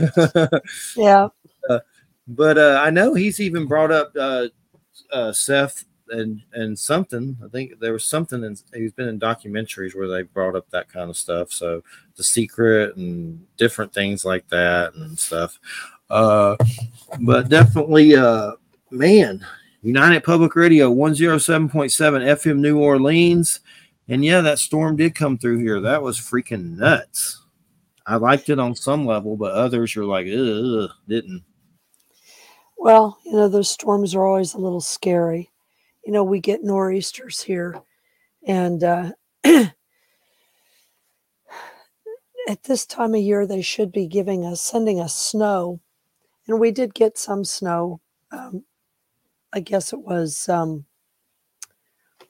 [0.97, 1.29] yeah.
[1.69, 1.79] Uh,
[2.27, 4.47] but uh, I know he's even brought up uh,
[5.11, 7.37] uh, Seth and and something.
[7.43, 8.43] I think there was something.
[8.43, 11.51] In, he's been in documentaries where they brought up that kind of stuff.
[11.51, 11.83] So
[12.15, 15.59] the secret and different things like that and stuff.
[16.09, 16.55] Uh,
[17.21, 18.53] but definitely, uh,
[18.91, 19.45] man,
[19.81, 23.59] United Public Radio 107.7 FM New Orleans.
[24.07, 25.81] And yeah, that storm did come through here.
[25.81, 27.41] That was freaking nuts.
[28.05, 31.43] I liked it on some level, but others are like, ugh, didn't.
[32.77, 35.49] Well, you know, those storms are always a little scary.
[36.05, 37.81] You know, we get nor'easters here,
[38.45, 39.11] and uh,
[39.43, 39.73] at
[42.63, 45.79] this time of year, they should be giving us, sending us snow.
[46.47, 48.01] And we did get some snow.
[48.31, 48.63] Um,
[49.51, 50.85] I guess it was um,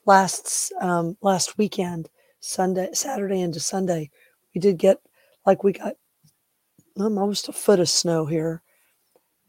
[0.05, 2.09] last um, last weekend,
[2.39, 4.09] Sunday, Saturday into Sunday,
[4.53, 4.99] we did get
[5.45, 5.95] like we got
[6.97, 8.61] almost a foot of snow here,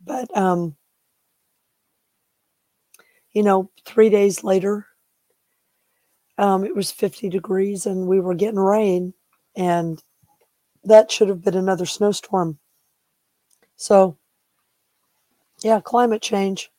[0.04, 0.76] but um,
[3.36, 4.86] you know, three days later,
[6.38, 9.12] um, it was 50 degrees and we were getting rain,
[9.54, 10.02] and
[10.84, 12.58] that should have been another snowstorm.
[13.76, 14.16] So,
[15.62, 16.70] yeah, climate change.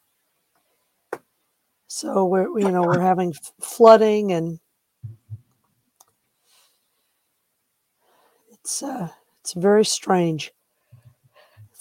[1.85, 4.59] So we're you know we're having flooding and
[8.49, 9.09] it's uh,
[9.41, 10.51] it's very strange,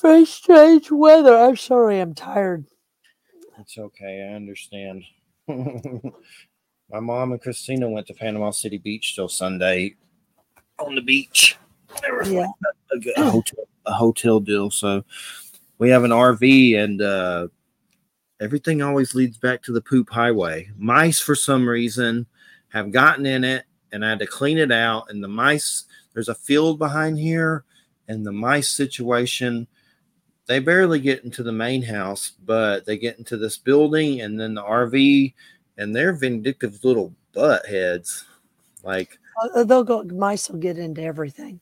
[0.02, 1.34] very strange weather.
[1.34, 2.66] I'm sorry, I'm tired.
[3.60, 4.28] It's okay.
[4.30, 5.02] I understand.
[5.48, 9.94] My mom and Christina went to Panama City Beach till Sunday
[10.78, 11.56] on the beach.
[12.02, 12.46] They were Yeah.
[12.92, 14.70] a, good- a hotel, a hotel deal.
[14.70, 15.04] So
[15.78, 17.48] we have an RV, and uh,
[18.40, 20.70] everything always leads back to the poop highway.
[20.76, 22.26] Mice, for some reason,
[22.68, 25.10] have gotten in it, and I had to clean it out.
[25.10, 25.84] And the mice,
[26.14, 27.64] there's a field behind here,
[28.08, 29.66] and the mice situation.
[30.46, 34.54] They barely get into the main house, but they get into this building and then
[34.54, 35.34] the RV,
[35.76, 38.24] and they're vindictive little butt heads.
[38.84, 39.18] Like
[39.54, 40.02] Uh, They'll go.
[40.04, 41.60] Mice will get into everything.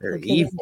[0.00, 0.52] they're They'll evil.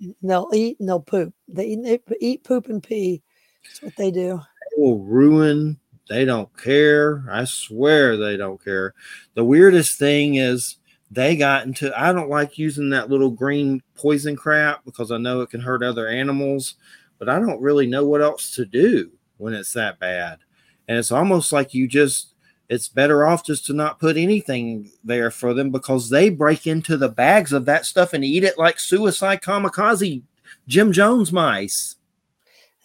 [0.00, 0.14] everything.
[0.22, 1.32] They'll eat and they'll poop.
[1.48, 3.22] They eat, they eat, poop, and pee.
[3.64, 4.38] That's what they do.
[4.76, 5.78] They will ruin.
[6.08, 7.24] They don't care.
[7.30, 8.94] I swear they don't care.
[9.34, 10.76] The weirdest thing is
[11.10, 11.92] they got into.
[11.98, 15.82] I don't like using that little green poison crap because I know it can hurt
[15.82, 16.74] other animals,
[17.18, 20.38] but I don't really know what else to do when it's that bad.
[20.86, 22.34] And it's almost like you just.
[22.68, 26.98] It's better off just to not put anything there for them because they break into
[26.98, 30.22] the bags of that stuff and eat it like suicide kamikaze
[30.66, 31.96] Jim Jones mice.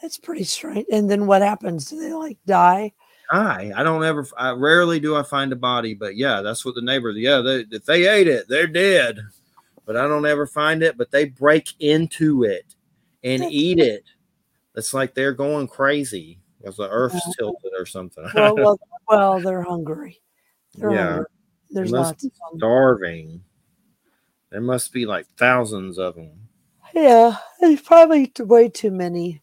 [0.02, 0.86] That's pretty strange.
[0.92, 1.90] And then what happens?
[1.90, 2.94] Do they like die?
[3.32, 3.72] Die.
[3.76, 4.26] I don't ever.
[4.38, 7.12] I rarely do I find a body, but yeah, that's what the neighbor.
[7.12, 9.20] Yeah, they, if they ate it, they're dead.
[9.86, 10.98] But I don't ever find it.
[10.98, 12.76] But they break into it
[13.24, 14.04] and eat it.
[14.76, 17.34] It's like they're going crazy because the earth's Yeah.
[17.40, 18.26] tilted or something.
[18.34, 20.22] Well, well, well they're hungry.
[20.76, 21.08] They're Yeah.
[21.12, 21.26] hungry.
[21.72, 22.28] There's lots.
[22.58, 23.44] Starving.
[24.52, 26.32] There must be like thousands of them.
[26.94, 29.42] Yeah, there's probably way too many.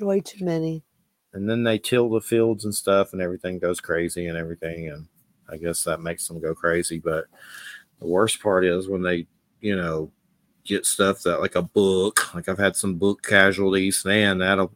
[0.00, 0.84] Way too many.
[1.32, 4.88] And then they till the fields and stuff, and everything goes crazy and everything.
[4.88, 5.06] And
[5.48, 6.98] I guess that makes them go crazy.
[6.98, 7.26] But
[8.00, 9.26] the worst part is when they,
[9.60, 10.10] you know,
[10.64, 14.72] get stuff that like a book, like I've had some book casualties, man, that'll,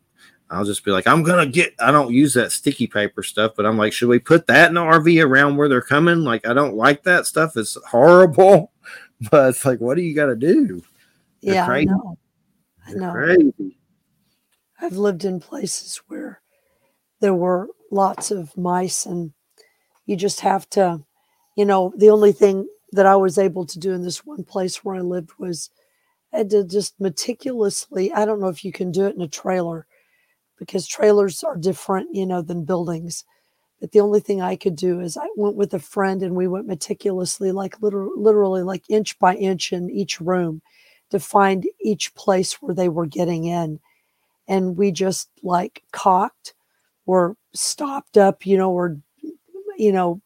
[0.50, 3.52] I'll just be like, I'm going to get, I don't use that sticky paper stuff,
[3.56, 6.18] but I'm like, should we put that in the RV around where they're coming?
[6.18, 7.56] Like, I don't like that stuff.
[7.56, 8.70] It's horrible.
[9.30, 10.82] But it's like, what do you got to do?
[11.42, 11.88] They're yeah, crazy.
[11.88, 12.18] I know.
[12.88, 13.12] I know.
[13.12, 13.78] Crazy.
[14.80, 16.41] I've lived in places where
[17.22, 19.32] there were lots of mice, and
[20.06, 21.02] you just have to,
[21.56, 24.84] you know, the only thing that I was able to do in this one place
[24.84, 25.70] where I lived was
[26.32, 29.28] I had to just meticulously, I don't know if you can do it in a
[29.28, 29.86] trailer
[30.58, 33.24] because trailers are different, you know, than buildings.
[33.80, 36.48] But the only thing I could do is I went with a friend and we
[36.48, 40.62] went meticulously, like literally, literally like inch by inch in each room
[41.10, 43.80] to find each place where they were getting in
[44.48, 46.54] and we just like cocked
[47.06, 48.98] or stopped up, you know, or,
[49.76, 50.20] you know,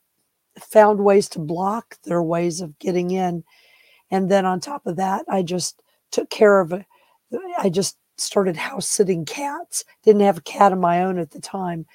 [0.61, 3.45] found ways to block their ways of getting in.
[4.11, 6.87] And then on top of that, I just took care of it.
[7.59, 9.85] I just started house sitting cats.
[10.05, 11.87] Didn't have a cat of my own at the time,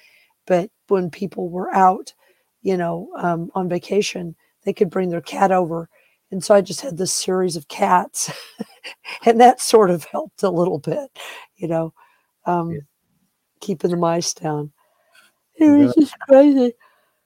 [0.46, 2.14] but when people were out,
[2.62, 5.88] you know, um, on vacation, they could bring their cat over.
[6.32, 8.32] And so I just had this series of cats,
[9.26, 11.10] and that sort of helped a little bit,
[11.56, 11.94] you know,
[12.46, 12.80] um, Yeah.
[13.62, 14.70] Keeping the mice down.
[15.56, 16.74] It was got- just crazy.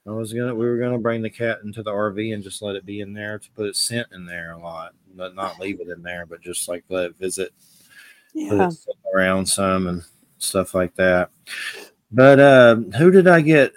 [0.07, 2.77] I was gonna we were gonna bring the cat into the RV and just let
[2.77, 5.81] it be in there to put its scent in there a lot, but not leave
[5.81, 7.51] it in there, but just like let it visit,
[8.33, 8.69] put Yeah.
[8.69, 10.03] it around some and
[10.37, 11.29] stuff like that.
[12.09, 13.73] But uh, who did I get?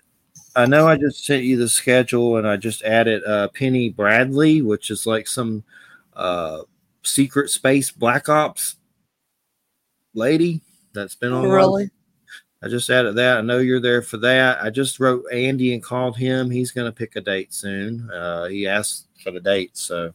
[0.55, 4.63] I know I just sent you the schedule and I just added uh, Penny Bradley,
[4.63, 5.65] which is like some
[6.15, 6.63] uh,
[7.03, 8.77] secret space black ops
[10.15, 10.61] lady
[10.93, 11.49] that's been on.
[11.49, 11.91] Really?
[12.63, 13.39] I just added that.
[13.39, 14.63] I know you're there for that.
[14.63, 16.51] I just wrote Andy and called him.
[16.51, 18.11] He's going to pick a date soon.
[18.11, 20.13] Uh, he asked for the date, so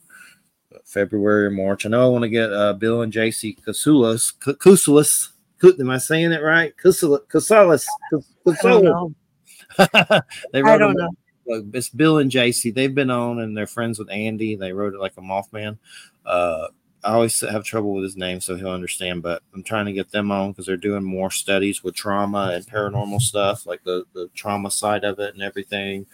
[0.83, 1.85] February or March.
[1.85, 4.33] I know I want to get uh, Bill and JC Kasulas.
[4.39, 5.29] Kusulas.
[5.79, 6.73] Am I saying it right?
[6.77, 6.91] I
[8.61, 9.15] don't
[10.53, 11.09] they I wrote don't know.
[11.51, 12.73] uh, it's Bill and JC.
[12.73, 14.55] They've been on and they're friends with Andy.
[14.55, 15.77] They wrote it like a Mothman.
[16.25, 16.67] Uh,
[17.05, 19.21] I always have trouble with his name, so he'll understand.
[19.21, 22.65] But I'm trying to get them on because they're doing more studies with trauma and
[22.65, 26.07] paranormal stuff, like the the trauma side of it and everything.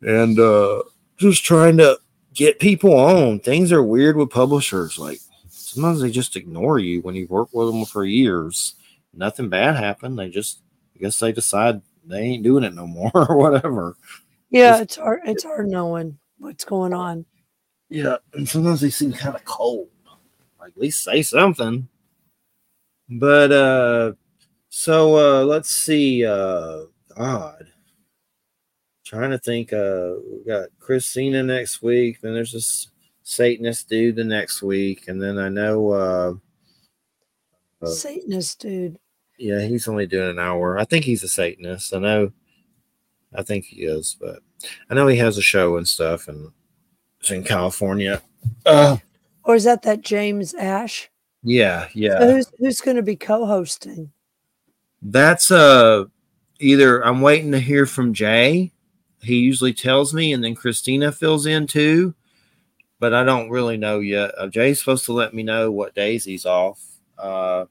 [0.00, 0.82] And uh,
[1.18, 1.98] just trying to
[2.34, 3.40] get people on.
[3.40, 4.98] Things are weird with publishers.
[4.98, 8.74] Like sometimes they just ignore you when you've worked with them for years.
[9.12, 10.18] Nothing bad happened.
[10.18, 10.60] They just,
[10.94, 13.96] I guess, they decide they ain't doing it no more or whatever.
[14.50, 15.20] Yeah, Just- it's hard.
[15.26, 17.26] It's hard knowing what's going on.
[17.90, 19.88] Yeah, and sometimes they seem kind of cold.
[20.60, 21.88] Like at least say something.
[23.08, 24.12] But uh
[24.68, 26.82] so uh let's see uh
[27.16, 27.66] God.
[29.04, 32.88] Trying to think uh we got Christina next week, then there's this
[33.22, 36.34] Satanist dude the next week, and then I know uh
[37.80, 38.98] Uh, Satanist dude.
[39.38, 40.78] Yeah, he's only doing an hour.
[40.78, 41.94] I think he's a Satanist.
[41.94, 42.32] I know.
[43.34, 44.40] I think he is, but
[44.90, 46.50] I know he has a show and stuff, and
[47.20, 48.20] it's in California.
[48.66, 48.96] Uh,
[49.48, 51.10] Or is that that James Ash?
[51.42, 52.18] yeah, yeah.
[52.20, 54.12] So who's who's going to be co-hosting?
[55.00, 56.04] That's uh
[56.60, 58.72] either I'm waiting to hear from Jay.
[59.22, 62.14] He usually tells me, and then Christina fills in too.
[63.00, 64.32] But I don't really know yet.
[64.36, 66.84] Uh, Jay's supposed to let me know what days he's off.
[67.16, 67.64] Uh,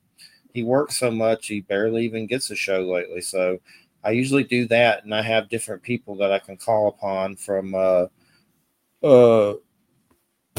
[0.53, 3.21] he works so much, he barely even gets a show lately.
[3.21, 3.59] So
[4.03, 7.75] I usually do that, and I have different people that I can call upon from
[7.75, 8.05] uh,
[9.03, 9.55] uh,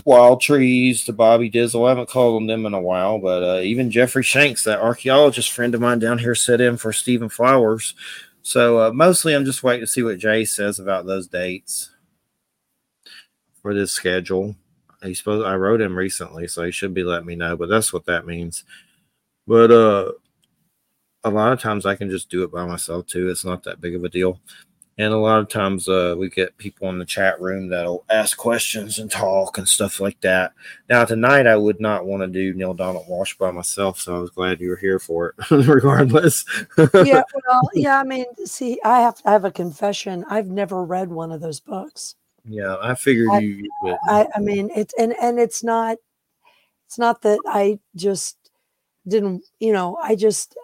[0.05, 1.87] Wild Trees to Bobby Dizzle.
[1.87, 5.53] I haven't called on them in a while, but uh, even Jeffrey Shanks, that archaeologist
[5.53, 7.95] friend of mine down here, set in for Stephen Flowers.
[8.43, 11.91] So uh, mostly I'm just waiting to see what Jay says about those dates
[13.61, 14.57] for this schedule.
[15.03, 17.93] He's supposed I wrote him recently, so he should be letting me know, but that's
[17.93, 18.65] what that means.
[19.47, 20.13] But uh
[21.25, 23.29] a lot of times I can just do it by myself too.
[23.29, 24.41] It's not that big of a deal.
[25.01, 28.37] And a lot of times uh, we get people in the chat room that'll ask
[28.37, 30.53] questions and talk and stuff like that.
[30.89, 34.19] Now tonight I would not want to do Neale Donald Walsch by myself, so I
[34.19, 36.45] was glad you were here for it, regardless.
[36.77, 38.01] yeah, well, yeah.
[38.01, 40.25] I mean, see, I have I have a confession.
[40.29, 42.17] I've never read one of those books.
[42.45, 43.71] yeah, I figured I- you.
[44.09, 45.99] I, I mean, it's and and it's not,
[46.87, 48.37] it's not that I just
[49.07, 50.57] didn't, you know, I just,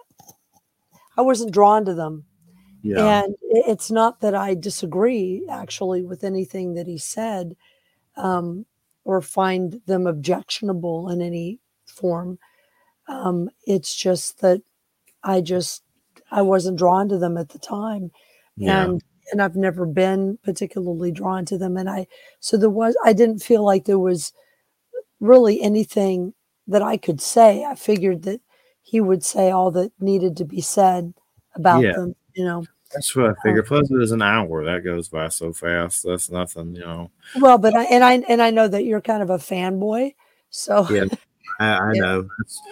[1.17, 2.25] I wasn't drawn to them,
[2.93, 7.55] yeah, and it's not that I disagree actually with anything that he said,
[8.17, 8.65] um,
[9.05, 12.39] or find them objectionable in any form.
[13.07, 14.61] Um, it's just that
[15.23, 15.83] I just
[16.31, 18.11] I wasn't drawn to them at the time
[18.57, 22.07] yeah, and and I've never been particularly drawn to them and I
[22.39, 24.33] so there was I didn't feel like there was
[25.19, 26.33] really anything
[26.67, 28.41] that I could say I figured that
[28.81, 31.13] he would say all that needed to be said
[31.55, 31.93] about Yeah.
[31.93, 33.65] them you know that's what I figured.
[33.65, 36.03] Plus, it was an hour that goes by so fast.
[36.03, 37.11] That's nothing, you know.
[37.41, 40.13] well but I and I and I know that you're kind of a fanboy
[40.49, 41.05] so Yeah,
[41.59, 42.29] I, I know.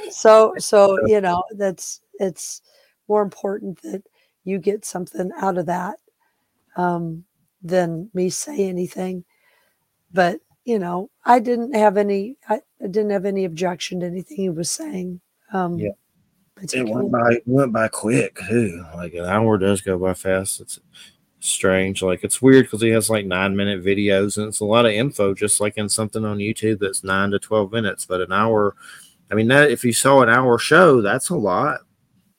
[0.10, 2.62] so so you know that's it's
[3.08, 4.04] more important that
[4.44, 5.98] you get something out of that
[6.78, 7.26] um
[7.62, 9.24] than me say anything
[10.14, 14.38] but you know i didn't have any i, I didn't have any objection to anything
[14.38, 15.22] he was saying
[15.54, 15.92] um Yeah.
[16.62, 18.86] It went by went by quick too.
[18.96, 20.62] Like an hour does go by fast.
[20.62, 20.80] It's
[21.40, 22.02] strange.
[22.02, 24.92] Like it's weird because he has like nine minute videos and it's a lot of
[24.92, 28.06] info, just like in something on YouTube that's nine to twelve minutes.
[28.06, 28.76] But an hour,
[29.32, 31.82] I mean, that if you saw an hour show, that's a lot.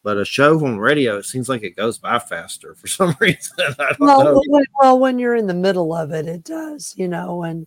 [0.02, 3.56] But a show on radio, it seems like it goes by faster for some reason.
[3.58, 4.42] I don't well, know.
[4.46, 7.66] when, well when you're in the middle of it it does you know and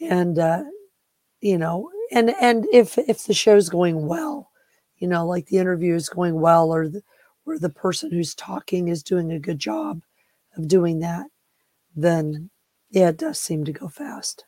[0.00, 0.64] and uh
[1.40, 4.47] you know and and if if the show's going well
[4.98, 7.02] you know like the interview is going well or the,
[7.46, 10.02] or the person who's talking is doing a good job
[10.56, 11.26] of doing that
[11.96, 12.50] then
[12.90, 14.44] yeah it does seem to go fast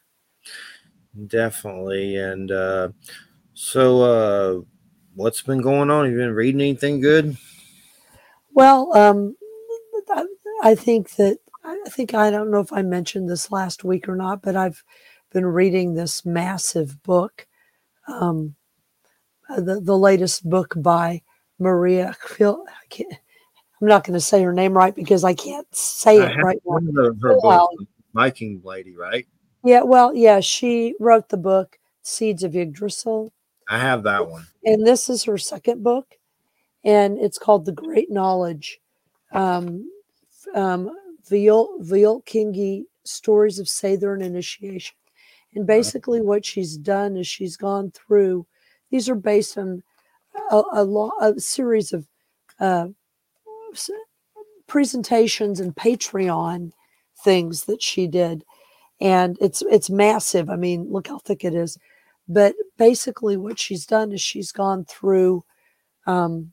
[1.26, 2.16] Definitely.
[2.16, 2.90] And uh
[3.52, 4.60] so uh
[5.14, 6.04] what's been going on?
[6.04, 7.36] Have you been reading anything good?
[8.52, 9.36] well um
[10.08, 10.24] I,
[10.62, 14.16] I think that i think i don't know if i mentioned this last week or
[14.16, 14.82] not but i've
[15.32, 17.46] been reading this massive book
[18.08, 18.56] um
[19.50, 21.20] uh, the, the latest book by
[21.58, 23.12] maria Phil, I can't,
[23.80, 26.58] i'm not going to say her name right because i can't say I it right
[26.64, 27.86] now of her books, Allen.
[28.14, 29.26] Viking Lady, right?
[29.64, 33.32] yeah well yeah she wrote the book seeds of yggdrasil
[33.68, 34.46] I have that one.
[34.64, 36.16] and this is her second book
[36.84, 38.80] and it's called the great knowledge
[39.32, 39.88] um,
[40.54, 40.90] um,
[41.28, 44.96] Viol, Viol Kingi stories of Seidr and initiation
[45.54, 48.46] and basically what she's done is she's gone through
[48.90, 49.82] these are based on
[50.50, 52.06] a, a, a series of
[52.58, 52.88] uh,
[54.66, 56.72] presentations and patreon
[57.24, 58.44] things that she did.
[59.00, 60.50] And it's it's massive.
[60.50, 61.78] I mean look how thick it is.
[62.28, 65.44] But basically what she's done is she's gone through
[66.06, 66.52] um,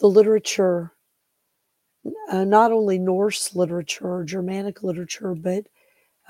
[0.00, 0.92] the literature
[2.30, 5.66] uh, not only norse literature or germanic literature but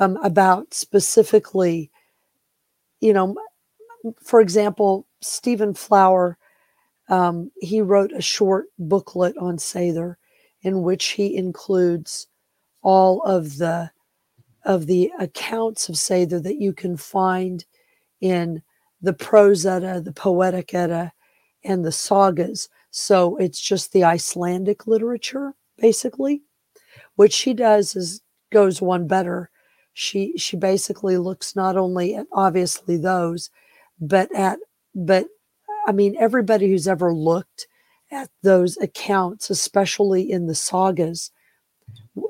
[0.01, 1.91] um, about specifically
[3.01, 3.37] you know
[4.23, 6.37] for example stephen flower
[7.09, 10.17] um, he wrote a short booklet on seidr
[10.63, 12.27] in which he includes
[12.83, 13.91] all of the
[14.65, 17.65] of the accounts of Seidr that you can find
[18.21, 18.63] in
[19.01, 21.13] the prose Edda, the poetic Edda,
[21.65, 22.69] and the sagas.
[22.91, 26.43] So it's just the Icelandic literature, basically.
[27.17, 28.21] What she does is
[28.51, 29.51] goes one better.
[29.93, 33.51] She she basically looks not only at obviously those,
[34.01, 34.59] but at
[34.95, 35.27] but
[35.87, 37.67] I mean, everybody who's ever looked
[38.13, 41.31] at those accounts, especially in the sagas,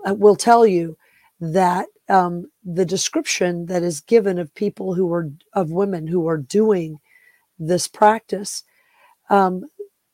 [0.07, 0.97] uh, will tell you
[1.41, 6.39] that um, the description that is given of people who are of women who are
[6.39, 6.99] doing
[7.59, 8.65] this practice,
[9.31, 9.65] um,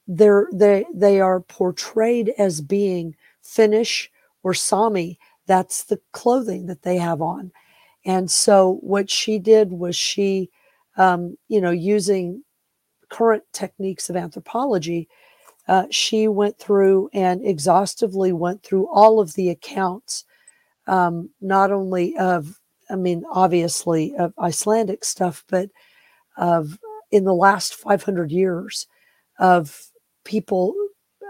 [0.07, 4.11] they're, they they are portrayed as being Finnish
[4.43, 5.19] or Sami.
[5.47, 7.53] That's the clothing that they have on,
[8.05, 10.51] and so what she did was she,
[10.97, 12.43] um, you know, using
[13.09, 15.09] current techniques of anthropology,
[15.69, 20.25] uh, she went through and exhaustively went through all of the accounts,
[20.87, 25.71] um, not only of, I mean, obviously of Icelandic stuff, but
[26.37, 26.79] of
[27.11, 28.87] in the last 500 years
[29.39, 29.91] of
[30.25, 30.75] people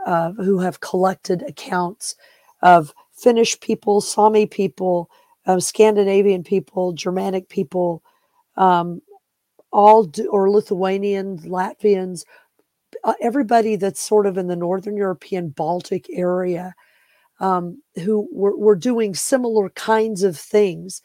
[0.07, 2.15] uh, who have collected accounts
[2.63, 5.11] of Finnish people, Sami people,
[5.47, 8.03] uh, Scandinavian people, Germanic people,
[8.57, 9.01] um,
[9.73, 12.25] all do, or Lithuanians, Latvians,
[13.05, 16.75] uh, everybody that's sort of in the Northern European Baltic area
[17.41, 21.03] um, who were, were doing similar kinds of things.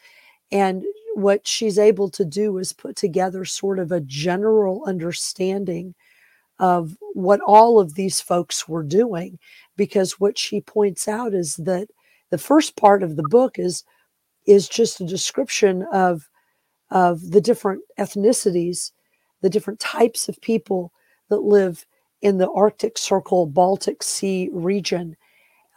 [0.50, 0.84] And
[1.14, 5.94] what she's able to do is put together sort of a general understanding
[6.58, 9.38] of what all of these folks were doing.
[9.76, 11.88] Because what she points out is that
[12.30, 13.84] the first part of the book is
[14.46, 16.28] is just a description of
[16.92, 18.92] of the different ethnicities,
[19.40, 20.92] the different types of people
[21.30, 21.86] that live
[22.20, 25.16] in the Arctic Circle, Baltic Sea region.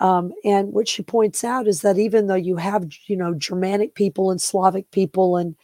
[0.02, 3.96] Um, and what she points out is that even though you have, you know, Germanic
[3.96, 5.56] people and Slavic people and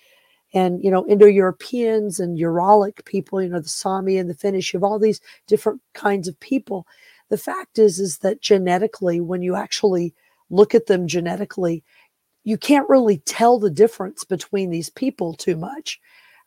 [0.54, 4.80] and you know Indo-Europeans and Uralic people, you know, the Sami and the Finnish, you
[4.80, 6.88] have all these different kinds of people.
[7.30, 10.14] The fact is, is that genetically, when you actually
[10.50, 11.84] look at them genetically,
[12.44, 16.00] you can't really tell the difference between these people too much.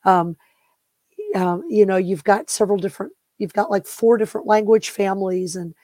[0.05, 0.37] Um,
[1.35, 5.75] um, you know, you've got several different, you've got like four different language families and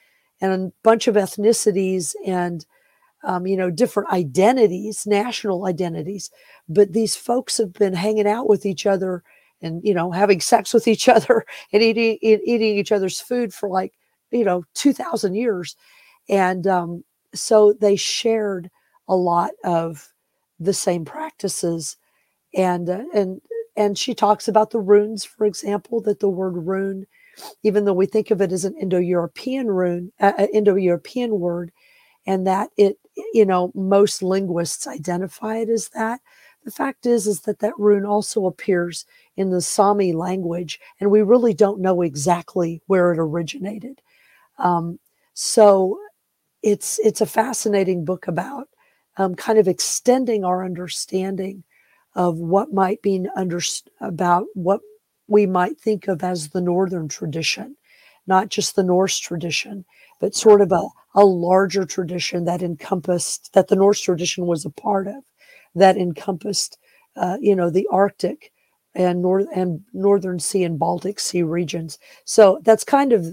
[0.41, 2.65] and a bunch of ethnicities and
[3.23, 6.31] um, you know different identities, national identities.
[6.69, 9.23] But these folks have been hanging out with each other
[9.61, 13.69] and you know having sex with each other and eating eating each other's food for
[13.69, 13.93] like
[14.31, 15.75] you know two thousand years,
[16.29, 17.03] and um,
[17.33, 18.69] so they shared
[19.11, 20.09] a lot of
[20.59, 21.97] the same practices.
[22.55, 23.41] And uh, and
[23.77, 27.07] and she talks about the runes for example that the word rune
[27.63, 31.71] even though we think of it as an indo-european rune uh, uh, indo-european word
[32.27, 32.99] and that it
[33.33, 36.19] you know most linguists identify it as that
[36.63, 39.05] the fact is is that that rune also appears
[39.37, 44.01] in the sami language and we really don't know exactly where it originated.
[44.59, 44.99] Um,
[45.33, 45.99] so
[46.63, 48.69] it's it's a fascinating book about
[49.17, 51.63] um, kind of extending our understanding
[52.15, 53.25] of what might be
[54.01, 54.81] about what
[55.27, 57.77] we might think of as the Northern tradition,
[58.27, 59.85] not just the Norse tradition,
[60.19, 64.69] but sort of a, a larger tradition that encompassed, that the Norse tradition was a
[64.69, 65.23] part of,
[65.73, 66.77] that encompassed,
[67.15, 68.51] uh, you know, the Arctic
[68.93, 71.97] and North and Northern Sea and Baltic Sea regions.
[72.25, 73.25] So that's kind of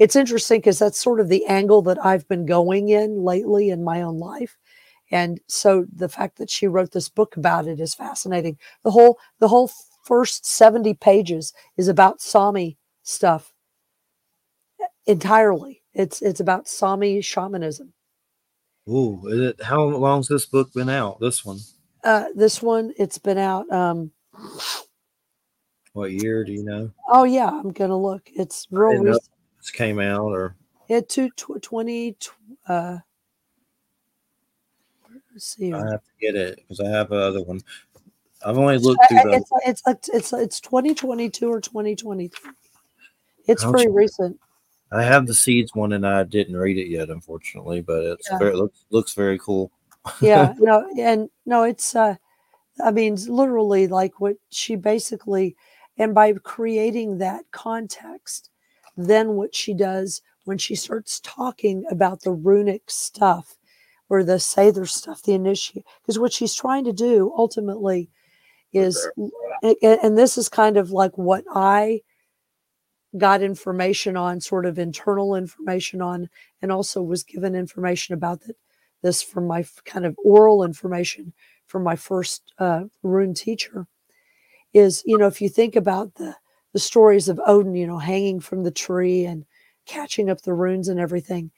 [0.00, 3.84] it's interesting because that's sort of the angle that I've been going in lately in
[3.84, 4.56] my own life
[5.10, 9.18] and so the fact that she wrote this book about it is fascinating the whole
[9.38, 9.70] the whole
[10.04, 13.52] first 70 pages is about sami stuff
[15.06, 17.92] entirely it's it's about sami shamanism
[18.88, 21.20] Ooh, is it how long's this book been out?
[21.20, 21.58] This one.
[22.02, 24.10] uh this one it's been out um
[25.92, 26.90] What year do you know?
[27.08, 30.56] oh yeah i'm gonna look it's real This came out or
[30.88, 32.16] it to tw- 20
[32.68, 32.98] uh
[35.32, 37.60] let's see I have to get it because I have another one.
[38.44, 42.50] I've only looked Uh, through the it's it's it's it's it's 2022 or 2023
[43.46, 44.38] it's pretty recent
[44.92, 48.38] I have the seeds one and I didn't read it yet, unfortunately, but it's Yeah.
[48.38, 49.70] very looks looks very cool.
[50.20, 52.16] yeah no and no it's uh
[52.84, 55.54] i mean literally like what she basically
[55.98, 58.48] and by creating that context
[58.96, 63.56] then what she does when she starts talking about the runic stuff
[64.10, 68.10] or the Seidr stuff the initiate because what she's trying to do ultimately
[68.72, 69.08] is
[69.62, 72.00] and, and this is kind of like what i
[73.18, 76.28] got information on sort of internal information on
[76.62, 78.56] and also was given information about that
[79.02, 81.32] this from my kind of oral information
[81.66, 83.86] from my first uh, rune teacher
[84.72, 86.34] is you know if you think about the
[86.72, 89.44] the stories of odin you know hanging from the tree and
[89.86, 91.50] catching up the runes and everything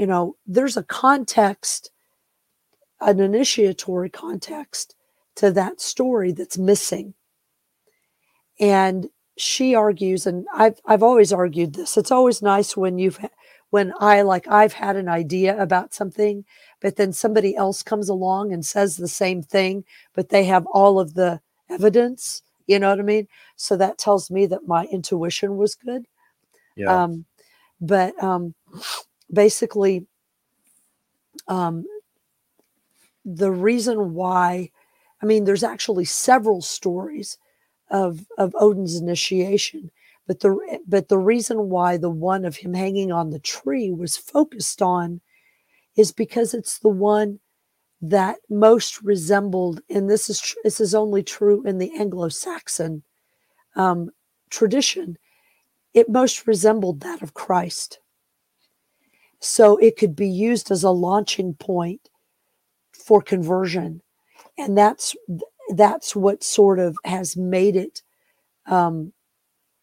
[0.00, 1.90] you know there's a context
[3.00, 4.94] an initiatory context
[5.36, 7.14] to that story that's missing
[8.60, 9.08] and
[9.40, 11.96] she argues, and I've I've always argued this.
[11.96, 13.18] It's always nice when you've
[13.70, 16.44] when I like I've had an idea about something,
[16.80, 21.00] but then somebody else comes along and says the same thing, but they have all
[21.00, 21.40] of the
[21.70, 22.42] evidence.
[22.66, 23.28] You know what I mean?
[23.56, 26.06] So that tells me that my intuition was good.
[26.76, 27.04] Yeah.
[27.04, 27.24] Um,
[27.80, 28.54] but um,
[29.32, 30.06] basically,
[31.48, 31.84] um,
[33.24, 34.70] the reason why,
[35.22, 37.38] I mean, there's actually several stories
[37.90, 39.90] of of Odin's initiation,
[40.26, 44.16] but the but the reason why the one of him hanging on the tree was
[44.16, 45.20] focused on
[45.96, 47.40] is because it's the one
[48.00, 53.02] that most resembled, and this is this is only true in the Anglo-Saxon
[53.76, 54.10] um,
[54.48, 55.18] tradition.
[55.92, 57.98] It most resembled that of Christ,
[59.40, 62.10] so it could be used as a launching point
[62.92, 64.02] for conversion,
[64.58, 65.16] and that's
[65.74, 68.02] that's what sort of has made it,
[68.66, 69.12] um,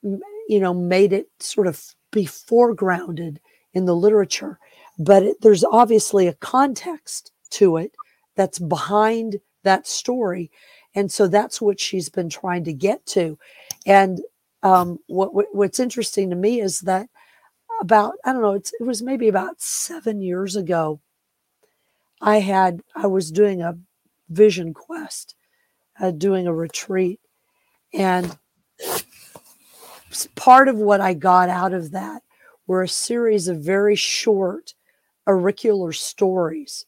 [0.04, 3.38] you know, made it sort of be foregrounded
[3.74, 4.60] in the literature.
[5.00, 7.94] But it, there's obviously a context to it
[8.36, 10.52] that's behind that story,
[10.94, 13.40] and so that's what she's been trying to get to.
[13.88, 14.22] And
[14.62, 17.10] um, what, what what's interesting to me is that
[17.82, 21.02] about I don't know, it was maybe about seven years ago.
[22.22, 23.78] I had I was doing a
[24.30, 25.36] vision quest,
[26.00, 27.20] uh, doing a retreat,
[27.94, 28.38] and
[30.36, 32.24] part of what I got out of that
[32.66, 34.74] were a series of very short
[35.28, 36.86] auricular stories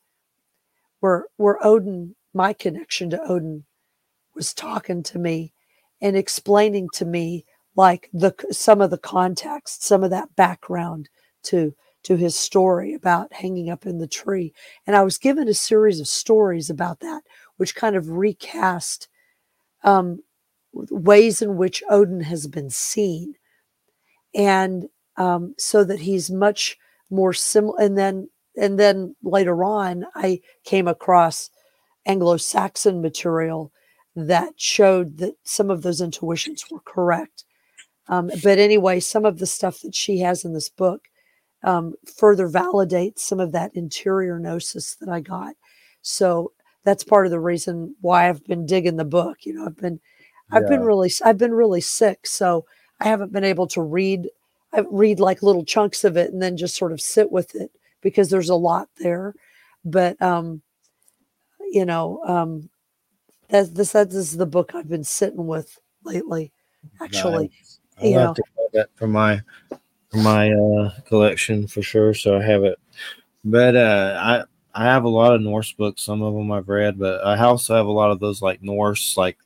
[0.99, 3.65] where where Odin, my connection to Odin,
[4.35, 5.53] was talking to me
[6.01, 7.45] and explaining to me
[7.79, 11.07] like the some of the context, some of that background
[11.43, 11.73] to
[12.03, 14.53] to his story about hanging up in the tree.
[14.85, 17.21] And I was given a series of stories about that,
[17.55, 19.07] which kind of recast
[19.85, 20.21] um,
[20.73, 23.35] ways in which Odin has been seen,
[24.35, 26.77] and um, so that he's much
[27.09, 27.79] more similar.
[27.79, 31.49] And then and then later on, I came across
[32.05, 33.71] Anglo-Saxon material
[34.17, 37.45] that showed that some of those intuitions were correct.
[38.09, 41.07] Um, but anyway, some of the stuff that she has in this book
[41.63, 45.55] um, further validates some of that interior gnosis that I got.
[46.01, 46.51] So
[46.83, 49.45] that's part of the reason why I've been digging the book.
[49.45, 49.99] You know, I've been,
[50.51, 52.65] I've been really, I've been really sick, so
[52.99, 54.29] I haven't been able to read.
[54.73, 57.71] I read like little chunks of it and then just sort of sit with it
[58.01, 59.33] because there's a lot there.
[59.85, 60.61] But um,
[61.71, 62.69] you know, um,
[63.49, 66.51] that this that is the book I've been sitting with lately.
[67.01, 67.78] Actually, Nice.
[68.01, 69.41] I'll have to get that for my
[70.11, 72.13] for my uh collection for sure.
[72.13, 72.79] So I have it.
[73.45, 76.03] But uh I I have a lot of Norse books.
[76.03, 79.17] Some of them I've read, but I also have a lot of those like Norse
[79.17, 79.37] like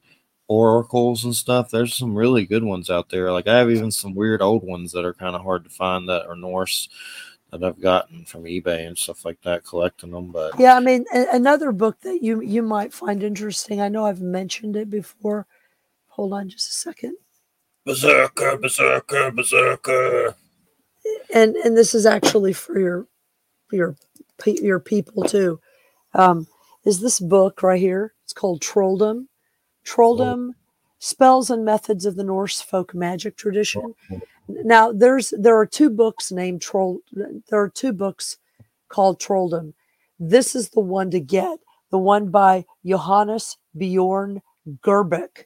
[0.48, 1.70] oracles and stuff.
[1.72, 3.32] There's some really good ones out there.
[3.32, 6.08] Like I have even some weird old ones that are kind of hard to find
[6.10, 6.90] that are Norse
[7.52, 10.32] that I've gotten from eBay and stuff like that, collecting them.
[10.32, 13.80] But Yeah, I mean, a- another book that you you might find interesting.
[13.82, 15.46] I know I've mentioned it before.
[16.10, 17.16] Hold on, just a second.
[17.86, 20.36] Berserker, Berserker, Berserker.
[21.34, 23.08] And and this is actually for your
[23.72, 23.96] your
[24.46, 25.60] your people too.
[26.14, 26.48] Um,
[26.86, 28.14] is this book right here?
[28.24, 29.28] It's called Trolldom.
[29.86, 30.52] Trolldom:
[31.00, 33.96] Spells and Methods of the Norse Folk Magic Tradition.
[34.48, 37.00] Now, there's there are two books named Troll.
[37.14, 38.38] There are two books
[38.90, 39.74] called Trolldom.
[40.20, 41.60] This is the one to get.
[41.92, 44.42] The one by Johannes Bjorn
[44.82, 45.46] Gårdbäck.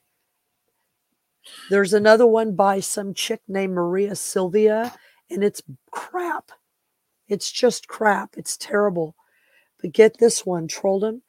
[1.69, 4.93] There's another one by some chick named Maria Sylvia,
[5.29, 5.61] and it's
[5.91, 6.51] crap.
[7.27, 8.35] It's just crap.
[8.37, 9.15] It's terrible.
[9.81, 11.21] But get this one, Trolldom.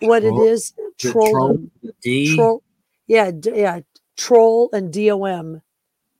[0.00, 1.70] What it Troll- is, The troll- Trolldom.
[2.02, 2.36] D.
[2.36, 2.62] Troll,
[3.06, 3.80] yeah, d- yeah,
[4.16, 5.62] troll and dom,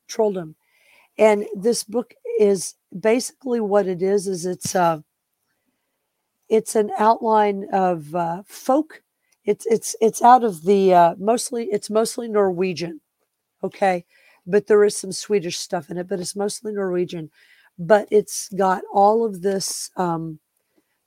[0.08, 0.54] trolldom,
[1.18, 4.28] and this book is basically what it is.
[4.28, 5.00] Is it's uh,
[6.48, 9.02] it's an outline of uh, folk.
[9.44, 13.00] It's it's it's out of the uh, mostly it's mostly Norwegian,
[13.66, 14.04] okay,
[14.46, 17.30] but there is some Swedish stuff in it, but it's mostly Norwegian.
[17.78, 20.38] But it's got all of this um,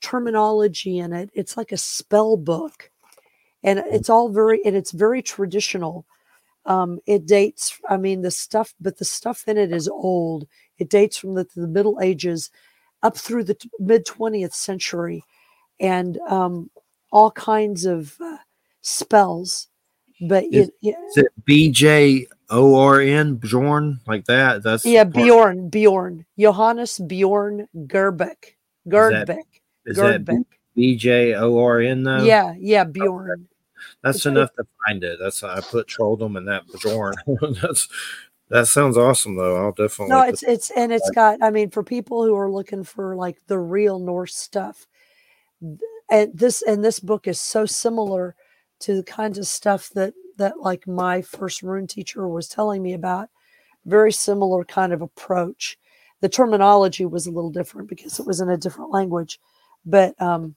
[0.02, 1.30] terminology in it.
[1.34, 2.92] It's like a spell book.
[3.64, 6.06] And it's all very and it's very traditional.
[6.66, 10.48] Um it dates i mean the stuff but the stuff in it is old.
[10.78, 12.52] It dates from the, the middle ages
[13.04, 15.24] up through the mid 20th century.
[15.80, 16.70] And um
[17.12, 18.38] all kinds of uh,
[18.82, 19.68] spells.
[20.22, 24.64] But Is- it, Is it B J O R N Bjorn like that?
[24.64, 28.56] That's yeah part- bjorn bjorn johannes bjorn gårdbäck
[28.88, 29.44] gårdbäck
[29.86, 30.46] Is that gårdbäck
[30.76, 32.24] B J O R N though?
[32.24, 33.48] yeah yeah bjorn
[34.04, 35.20] that's it's- enough to find it.
[35.22, 37.14] That's I put Trolldom and that Bjorn.
[37.62, 37.88] that's
[38.50, 39.56] That sounds awesome, though.
[39.58, 40.10] I'll definitely.
[40.10, 41.42] No, it's it's and it's got.
[41.42, 44.88] I mean, for people who are looking for like the real Norse stuff,
[46.10, 48.36] and this and this book is so similar
[48.80, 52.94] to the kinds of stuff that that like my first rune teacher was telling me
[52.94, 53.30] about.
[53.86, 55.78] Very similar kind of approach.
[56.22, 59.40] The terminology was a little different because it was in a different language,
[59.86, 60.56] but um,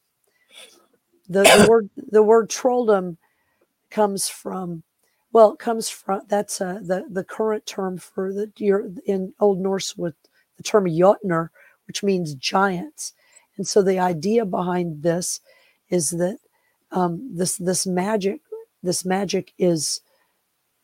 [1.29, 3.17] the, the word the word trolldom
[3.91, 4.83] comes from
[5.33, 9.61] well, it comes from that's uh, the the current term for the your in Old
[9.61, 10.15] Norse with
[10.57, 11.49] the term Jötnar,
[11.87, 13.15] which means giants.
[13.57, 15.41] And so the idea behind this
[15.89, 16.39] is that
[16.91, 18.41] um, this this magic
[18.83, 20.01] this magic is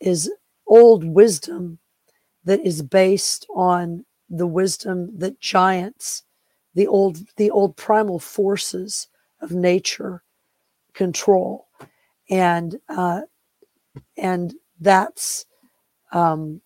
[0.01, 0.31] is
[0.66, 1.79] old wisdom
[2.45, 6.25] that is based on the wisdom that giants,
[6.75, 9.09] the old the old primal forces
[9.41, 10.23] of nature,
[10.95, 11.69] control,
[12.31, 13.23] and uh,
[14.16, 15.47] and that's
[16.12, 16.61] um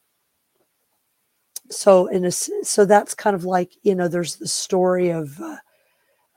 [1.71, 5.57] so in a so that's kind of like you know there's the story of uh,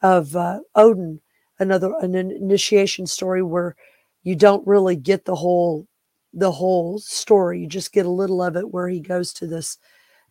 [0.01, 1.21] of uh, odin
[1.59, 3.75] another an initiation story where
[4.25, 5.87] you don't really get the whole
[6.33, 9.77] the whole story you just get a little of it where he goes to this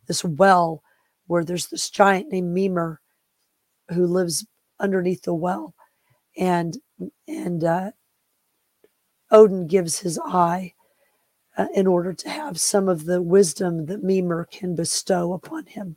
[0.05, 0.83] this well
[1.25, 3.01] where there's this giant named Mimer
[3.89, 4.45] who lives
[4.79, 5.73] underneath the well
[6.37, 6.77] and
[7.27, 7.91] and uh,
[9.31, 10.73] Odin gives his eye
[11.57, 15.95] uh, in order to have some of the wisdom that Mimer can bestow upon him.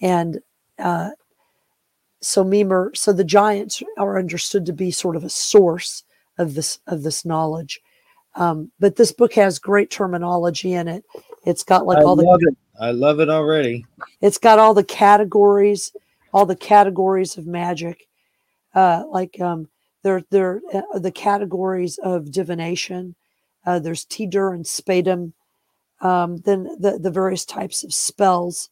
[0.00, 0.40] And
[0.78, 1.10] uh,
[2.20, 6.04] so Mimer, so the giants are understood to be sort of a source
[6.38, 7.80] of this of this knowledge.
[8.34, 11.04] Um, but this book has great terminology in it.
[11.44, 12.56] It's got like I all the love it.
[12.80, 13.84] I love it already.
[14.20, 15.92] it's got all the categories,
[16.32, 18.06] all the categories of magic.
[18.74, 19.68] Uh, like um,
[20.02, 23.14] there, there, uh, the categories of divination.
[23.66, 25.32] Uh, there's Tidur and Spadum.
[26.00, 28.70] Um, then the the various types of spells.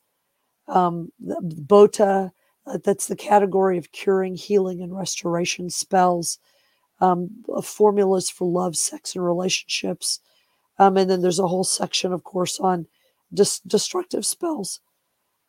[0.69, 2.33] Um, the Bota,
[2.67, 6.39] uh, that's the category of curing, healing, and restoration spells.
[7.01, 7.31] Um,
[7.63, 10.21] formulas for love, sex, and relationships.
[10.79, 12.87] Um, and then there's a whole section, of course, on
[13.33, 14.81] dis- destructive spells.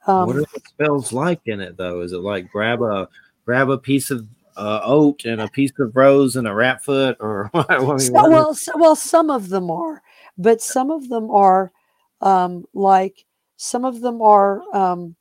[0.05, 2.01] Um, what are the spells like in it though?
[2.01, 3.09] Is it like grab a
[3.45, 7.17] grab a piece of uh, oat and a piece of rose and a rat foot,
[7.19, 7.69] or what?
[7.69, 10.01] I mean, So- well, so, well, some of them are,
[10.37, 11.71] but some of them are
[12.21, 13.25] um, like
[13.57, 15.15] some of them are um,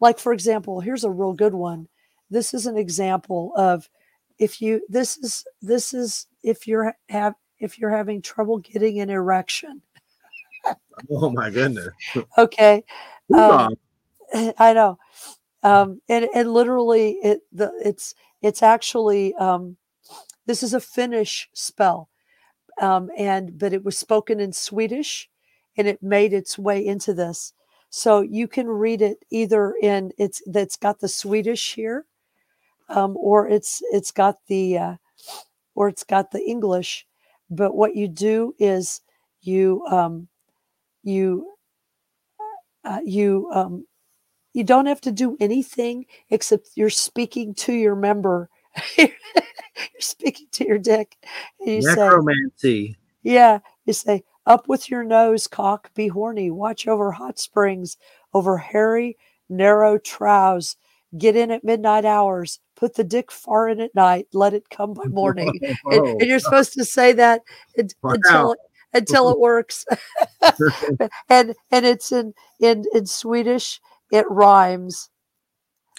[0.00, 1.88] like, for example, here's a real good one.
[2.30, 3.88] This is an example of
[4.38, 9.10] if you this is this is if you're have if you're having trouble getting an
[9.10, 9.82] erection.
[11.10, 11.92] oh my goodness!
[12.38, 12.84] Okay,
[13.32, 13.74] Um,
[14.58, 14.98] I know.
[15.62, 19.76] Um, and, and literally it the it's it's actually um,
[20.46, 22.08] this is a Finnish spell.
[22.80, 25.30] Um, and but it was spoken in Swedish
[25.76, 27.52] and it made its way into this.
[27.88, 32.04] So you can read it either in it's that's got the Swedish here,
[32.88, 34.94] um, or it's it's got the uh,
[35.74, 37.06] or it's got the English.
[37.50, 39.00] But what you do is
[39.42, 40.28] you um,
[41.02, 41.54] you
[42.84, 43.86] uh, you um,
[44.52, 48.48] you don't have to do anything except you're speaking to your member.
[48.98, 49.08] you're
[50.00, 51.16] speaking to your dick,
[51.60, 52.96] and you say, necromancy.
[53.22, 55.92] "Yeah." You say, "Up with your nose, cock.
[55.94, 56.50] Be horny.
[56.50, 57.96] Watch over hot springs,
[58.32, 59.16] over hairy,
[59.48, 60.76] narrow troughs.
[61.16, 62.58] Get in at midnight hours.
[62.76, 64.26] Put the dick far in at night.
[64.32, 65.78] Let it come by morning." and,
[66.20, 67.42] and you're supposed to say that
[67.76, 68.58] until it,
[68.94, 69.84] until it works
[71.28, 73.80] and and it's in in in swedish
[74.12, 75.10] it rhymes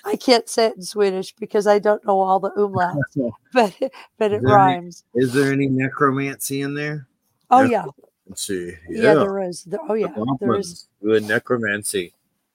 [0.05, 3.75] i can't say it in swedish because i don't know all the umlauts but
[4.17, 7.07] but it Is there any- rhymes Is there any necromancy in there?
[7.51, 7.71] oh Yes.
[7.71, 7.85] yeah
[8.27, 8.73] Let's see.
[8.89, 10.07] yeah, there is there, oh yeah
[10.39, 12.13] there is good necromancy.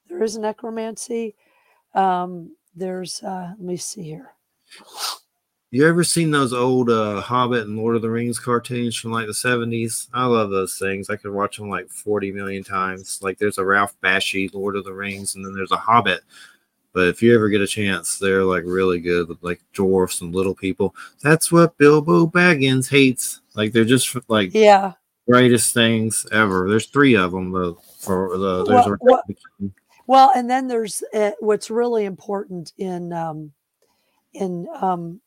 [0.09, 1.35] there is necromancy
[1.93, 4.31] um there's uh let me see here
[5.71, 9.27] You ever seen those old uh, Hobbit and Lord of the Rings cartoons from like
[9.27, 10.09] the seventies?
[10.13, 11.09] I love those things.
[11.09, 13.19] I could watch them like forty million times.
[13.21, 16.21] Like there's a Ralph Bakshi Lord of the Rings, and then there's a Hobbit.
[16.93, 20.35] But if you ever get a chance, they're like really good with like dwarfs and
[20.35, 20.93] little people.
[21.23, 23.39] That's what Bilbo Baggins hates.
[23.55, 24.93] Like they're just like yeah
[25.29, 26.69] greatest things ever.
[26.69, 27.79] There's three of them though.
[27.99, 29.23] For the there's Well,
[29.61, 29.71] a
[30.07, 33.53] Well, and then there's uh, what's really important in um,
[34.33, 35.21] in um,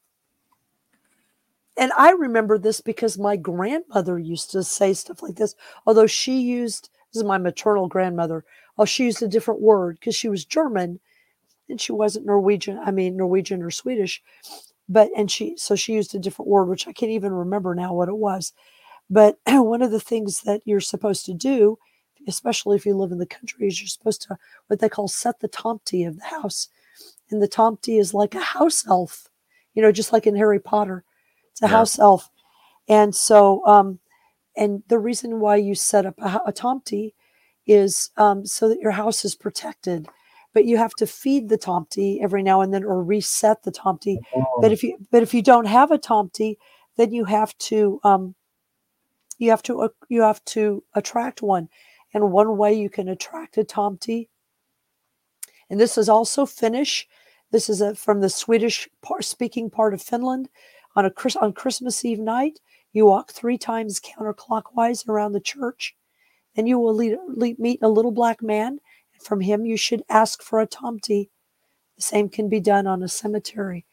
[1.76, 5.55] and I remember this because my grandmother used to say stuff like this.
[5.86, 8.44] Although she used this is my maternal grandmother.
[8.78, 11.01] Oh, she used a different word because she was German
[11.68, 12.78] and she wasn't Norwegian.
[12.84, 14.22] I mean Norwegian or Swedish,
[14.88, 17.94] but and she so she used a different word which I can't even remember now
[17.94, 18.52] what it was.
[19.10, 21.78] But one of the things that you're supposed to do
[22.26, 25.40] especially if you live in the country, is you're supposed to what they call set
[25.40, 26.68] the tomte of the house,
[27.30, 29.28] and the tomte is like a house elf,
[29.74, 31.05] you know, just like in Harry Potter,
[31.52, 31.70] it's a Yeah.
[31.78, 32.30] house elf,
[32.88, 33.98] and so um,
[34.56, 37.12] and the reason why you set up a, a tomte
[37.66, 40.06] is um, so that your house is protected.
[40.52, 44.18] But you have to feed the tomte every now and then, or reset the tomte.
[44.60, 46.56] But if you but if you don't have a tomte,
[46.96, 48.36] then you have to um,
[49.38, 51.68] you have to uh, you have to attract one,
[52.15, 54.28] and one way you can attract a tomte,
[55.69, 57.07] and this is also Finnish.
[57.51, 58.89] This is a, from the Swedish
[59.20, 60.49] speaking part of Finland.
[60.97, 62.61] On a on Christmas Eve night,
[62.93, 65.97] you walk three times counterclockwise around the church,
[66.57, 68.78] and you will lead, lead, meet a little black man.
[69.12, 71.28] And From him, you should ask for a tomte.
[71.97, 73.85] The same can be done on a cemetery.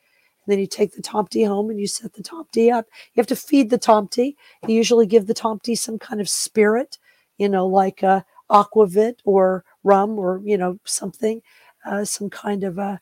[0.46, 2.86] And then you take the tomte home and you set the tomte up.
[3.14, 4.36] You have to feed the tomte.
[4.68, 6.98] You usually give the tomte some kind of spirit,
[7.42, 11.42] you know, like uh, aquavit or rum or you know something,
[11.88, 13.02] uh, some kind of a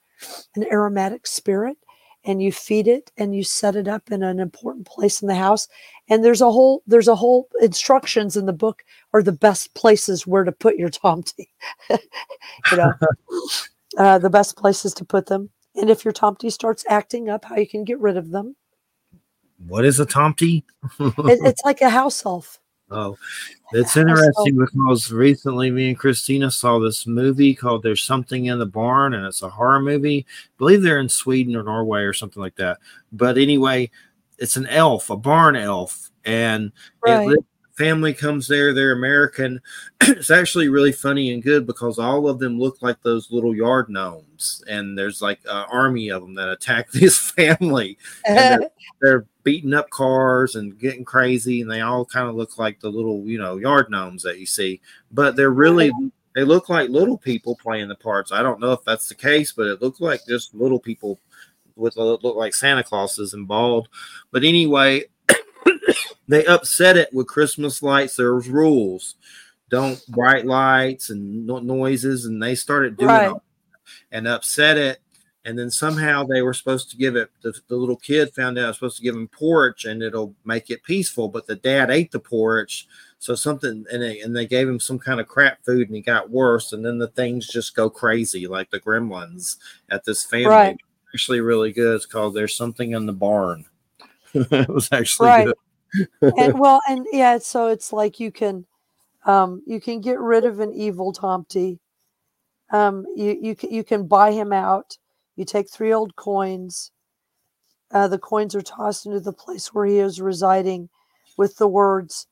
[0.55, 1.77] an aromatic spirit.
[2.25, 5.35] And you feed it and you set it up in an important place in the
[5.35, 5.69] house.
[6.09, 8.83] And there's a whole there's a whole instructions in the book
[9.13, 11.47] are the best places where to put your tomte.
[11.89, 11.97] you
[12.77, 12.93] know,
[13.97, 15.49] uh, the best places to put them.
[15.75, 18.55] And if your tomte starts acting up, how you can get rid of them.
[19.67, 20.63] What is a tomte?
[20.99, 22.59] It, it's like a house elf.
[22.91, 23.17] Oh,
[23.71, 28.65] it's interesting because recently me and Christina saw this movie called There's Something in the
[28.65, 30.25] Barn, and it's a horror movie.
[30.27, 32.79] I believe they're in Sweden or Norway or something like that.
[33.11, 33.91] But anyway,
[34.39, 36.71] it's an elf, a barn elf, and
[37.05, 37.37] it Right.
[37.79, 38.73] Family comes there.
[38.73, 39.61] They're American.
[40.01, 43.89] it's actually really funny and good because all of them look like those little yard
[43.89, 47.97] gnomes, and there's like an army of them that attack this family
[48.27, 48.67] and
[49.01, 52.89] they're beating up cars and getting crazy and they all kind of look like the
[52.89, 54.79] little you know yard gnomes that you see
[55.11, 55.91] but they're really
[56.35, 59.51] they look like little people playing the parts i don't know if that's the case
[59.53, 61.17] but it looked like just little people
[61.75, 63.87] with uh, look like santa clauses and bald
[64.29, 65.03] but anyway
[66.27, 68.15] they upset it with christmas lights.
[68.15, 69.15] There's rules.
[69.69, 73.33] Don't bright lights and no- noises and they started doing Right.
[74.11, 74.99] and upset it.
[75.45, 78.63] And then somehow they were supposed to give it the, the little kid found out
[78.65, 81.89] it was supposed to give him porridge and it'll make it peaceful but the dad
[81.89, 82.87] ate the porridge
[83.19, 86.01] so something and they, and they gave him some kind of crap food and he
[86.01, 86.71] got worse.
[86.73, 89.57] And then the things just go crazy like the gremlins
[89.89, 90.45] at this family.
[90.47, 90.77] Right.
[91.13, 91.95] actually really good.
[91.97, 93.65] It's called there's something in the barn.
[94.33, 95.45] It was actually Right.
[95.47, 95.55] good
[96.21, 98.65] and well, and yeah, so it's like you can,
[99.25, 101.79] um, you can get rid of an evil Tomte.
[102.71, 104.97] Um, you you can you can buy him out.
[105.35, 106.91] You take three old coins.
[107.91, 110.89] Uh, the coins are tossed into the place where he is residing,
[111.37, 112.27] with the words,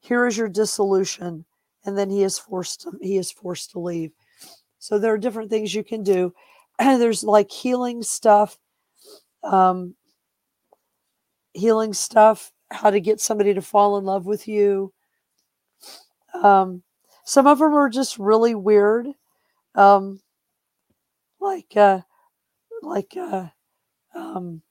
[0.00, 1.44] "Here is your dissolution,"
[1.84, 4.12] and then he is forced to, he is forced to leave.
[4.78, 6.34] So there are different things you can do.
[6.78, 8.58] There's like healing stuff.
[9.44, 9.94] Um,
[11.54, 14.92] healing stuff, how to get somebody to fall in love with you.
[16.34, 16.82] Um,
[17.24, 19.08] some of them are just really weird,
[19.74, 20.20] um,
[21.40, 22.00] like uh,
[22.82, 23.46] like uh,
[24.14, 24.62] um,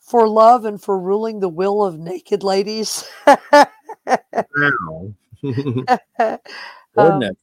[0.00, 3.08] for love and for ruling the will of naked ladies.
[3.26, 5.12] Wow.
[6.96, 7.36] Um, Goodness.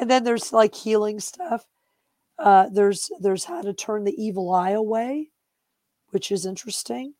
[0.00, 1.66] and then there's like healing stuff.
[2.38, 5.30] Uh, there's there's how to turn the evil eye away,
[6.10, 7.14] which is interesting.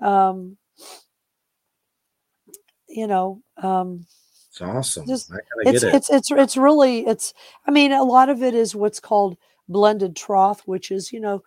[0.00, 0.56] Um,
[2.88, 4.06] you know, um,
[4.48, 5.30] it's awesome just-
[5.66, 7.32] it's get it it's it's it's really it's.
[7.66, 9.36] I mean, a lot of it is what's called
[9.68, 11.42] blended troth, which is you know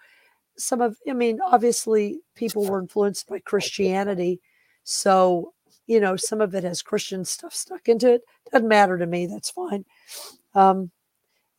[0.57, 0.97] some of.
[1.09, 4.39] I mean, obviously people were influenced by Christianity,
[4.83, 5.53] so
[5.87, 8.21] you know some of it has Christian stuff stuck into it.
[8.51, 9.25] Doesn't matter to me.
[9.25, 9.83] That's fine.
[10.55, 10.91] Um,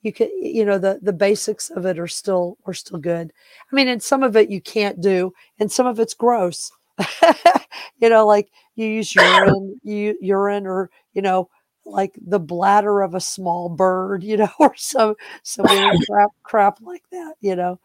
[0.05, 3.33] you can you know the the basics of it are still are still good
[3.73, 6.71] i mean and some of it you can't do and some of it's gross
[7.99, 11.49] you know like you use urine you urine or you know
[11.85, 16.79] like the bladder of a small bird you know or some some weird crap crap
[16.81, 17.79] like that you know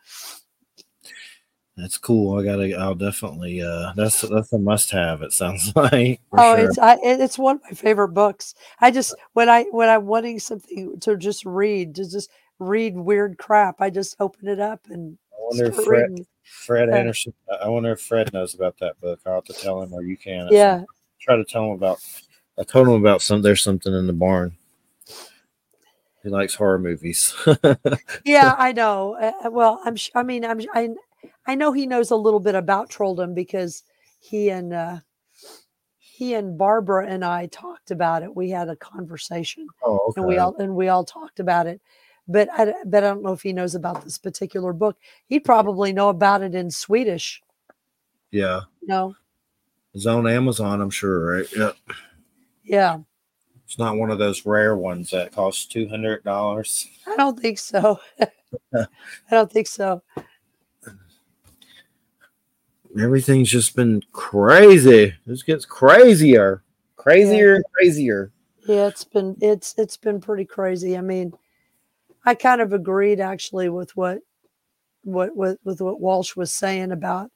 [1.76, 2.38] That's cool.
[2.38, 2.76] I gotta.
[2.76, 3.61] I'll definitely.
[3.61, 5.22] Uh, that's that's a must-have.
[5.22, 6.19] It sounds like.
[6.34, 6.65] oh sure.
[6.65, 10.40] it's I, it's one of my favorite books i just when i when i'm wanting
[10.40, 12.30] something to just read to just
[12.60, 16.26] read weird crap i just open it up and I wonder if Fred.
[16.50, 16.98] Fred Yeah.
[16.98, 17.34] Anderson.
[17.62, 19.20] I wonder if Fred knows about that book.
[19.26, 20.48] I'll have to tell him, or you can.
[20.52, 20.84] yeah
[21.22, 22.00] try to tell him about.
[22.58, 23.42] I told him about some.
[23.42, 24.56] There's something in the barn.
[26.24, 27.34] He likes horror movies.
[28.26, 30.90] yeah i know uh, well i'm i mean i'm I,
[31.48, 33.84] I know he knows a little bit about trolldom because
[34.20, 34.98] he and uh
[35.98, 38.36] he and Barbara and I talked about it.
[38.36, 40.20] We had a conversation, Oh, okay.
[40.20, 41.80] and we all and we all talked about it.
[42.32, 44.96] But I but I don't know if he knows about this particular book.
[45.26, 47.42] He'd probably know about it in Swedish.
[48.32, 48.62] yeah.
[48.84, 49.16] No,
[49.94, 51.48] It's on Amazon, I'm sure, right?
[51.56, 51.72] Yeah.
[52.64, 53.00] yeah,
[53.66, 56.88] It's not one of those rare ones that costs two hundred dollars.
[57.08, 58.00] I don't think so.
[58.74, 58.86] I
[59.32, 60.02] don't think so.
[63.00, 65.14] Everything's just been crazy.
[65.26, 66.64] This gets crazier,
[66.96, 68.32] crazier and crazier.
[68.68, 70.98] Yeah, it's been it's it's been pretty crazy.
[70.98, 71.34] I mean,
[72.26, 74.20] I kind of agreed actually with what
[75.04, 77.32] what with, with what Walsch was saying about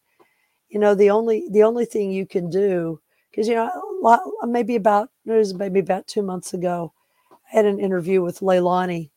[0.69, 2.99] you know the only the only thing you can do
[3.29, 6.93] because you know lot, maybe about it was maybe about two months ago
[7.31, 9.11] I had an interview with Leilani.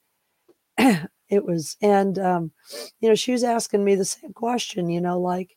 [0.78, 2.52] it was and um,
[3.00, 4.88] you know she was asking me the same question.
[4.88, 5.56] You know, like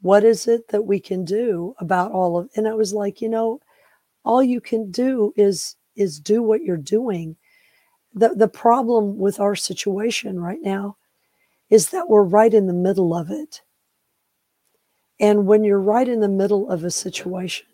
[0.00, 3.28] what is it that we can do about all of and I was like, you
[3.28, 3.60] know,
[4.24, 7.36] all you can do is is do what you're doing
[8.14, 10.96] the the problem with our situation right now
[11.70, 13.62] is that we're right in the middle of it.
[15.20, 17.66] And when you're right in the middle of a situation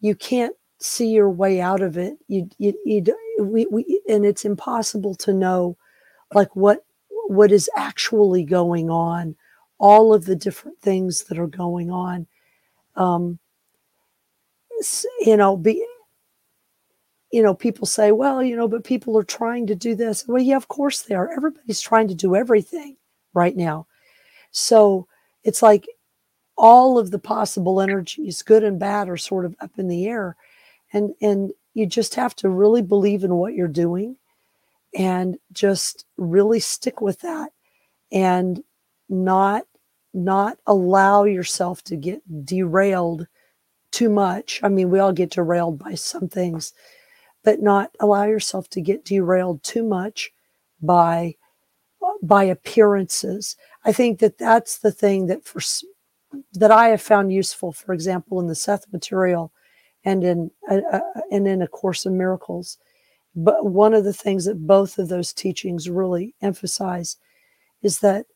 [0.00, 2.16] you can't see your way out of it.
[2.28, 3.04] You you, you
[3.40, 5.76] we, we and it's impossible to know
[6.34, 6.84] like what
[7.28, 9.36] what is actually going on
[9.78, 12.26] all of the different things that are going on.
[12.96, 13.38] Um
[15.20, 15.86] you know be
[17.36, 20.26] you know people say well you know but people are trying to do this.
[20.26, 21.30] Well yeah of course they are.
[21.30, 22.96] Everybody's trying to do everything
[23.34, 23.86] right now.
[24.52, 25.06] So
[25.44, 25.86] it's like
[26.56, 30.34] all of the possible energies good and bad are sort of up in the air
[30.94, 34.16] and and you just have to really believe in what you're doing
[34.94, 37.50] and just really stick with that
[38.12, 38.64] and
[39.10, 39.66] not
[40.14, 43.26] not allow yourself to get derailed
[43.90, 44.58] too much.
[44.62, 46.72] I mean we all get derailed by some things
[47.46, 50.32] but not allow yourself to get derailed too much
[50.82, 51.36] by
[52.22, 53.56] by appearances.
[53.84, 55.60] I think that that's the thing that for
[56.54, 59.52] that i have found useful for example in the seth material
[60.04, 61.00] and in uh, uh,
[61.30, 62.78] and in a course in miracles.
[63.36, 67.16] But one of the things that both of those teachings really emphasize
[67.82, 68.26] is that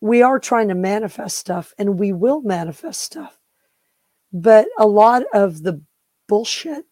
[0.00, 3.38] we are trying to manifest stuff and we will manifest stuff.
[4.32, 5.82] But a lot of the
[6.28, 6.84] bullshit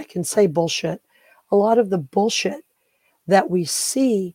[0.00, 1.02] I can say bullshit.
[1.52, 2.64] A lot of the bullshit
[3.26, 4.34] that we see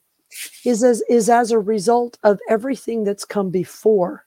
[0.64, 4.26] is as is as a result of everything that's come before,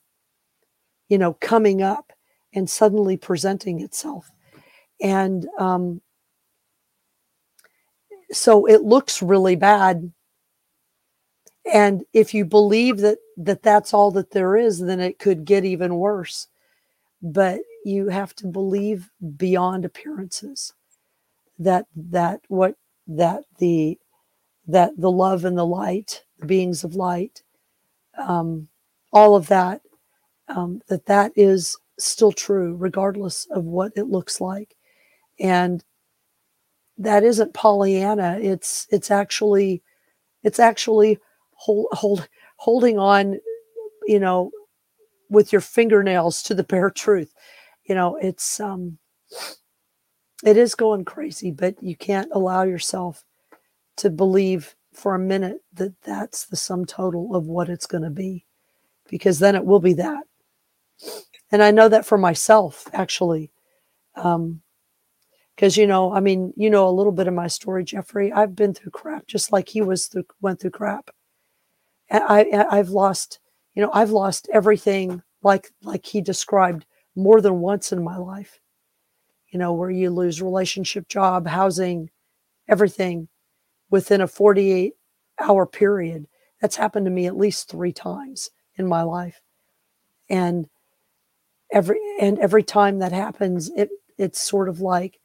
[1.09, 2.13] you know, coming up
[2.55, 4.33] and suddenly presenting itself.
[5.01, 6.01] And um,
[8.33, 10.13] so it looks really bad.
[11.73, 15.65] And if you believe that that that's all that there is, then it could get
[15.65, 16.49] even worse.
[17.23, 20.73] But you have to believe beyond appearances
[21.59, 22.77] that that what
[23.09, 23.99] that the
[24.67, 27.43] that the love and the light the beings of light
[28.19, 28.69] um,
[29.13, 29.83] all of that
[30.49, 34.77] um, that that is still true regardless of what it looks like.
[35.41, 35.85] And
[36.99, 38.39] that isn't pollyanna.
[38.41, 39.83] It's it's actually
[40.45, 41.19] it's actually
[41.55, 42.29] hold, hold
[42.59, 43.41] holding on
[44.07, 44.51] you know
[45.31, 47.33] with your fingernails to the bare truth.
[47.89, 48.99] You know it's um
[50.45, 53.25] it is going crazy, but you can't allow yourself
[53.99, 58.11] to believe for a minute that that's the sum total of what it's going to
[58.11, 58.45] be,
[59.09, 60.25] because then it will be that.
[61.51, 63.51] And I know that for myself, actually.
[64.17, 64.63] Um,
[65.57, 68.33] because you know, I mean, you know a little bit of my story, Jeffrey.
[68.33, 71.11] I've been through crap, just like he was through, went through crap.
[72.11, 73.41] And I, I- I've lost,
[73.75, 76.87] you know, I've lost everything, like like he described,
[77.17, 78.61] more than once in my life
[79.51, 82.11] you know, where you lose relationship, job, housing,
[82.69, 83.29] everything
[83.91, 84.95] within a 48
[85.41, 86.27] hour period.
[86.61, 89.41] That's happened to me at least three times in my life.
[90.29, 90.69] And
[91.73, 95.19] every and every time that happens, it it's sort of like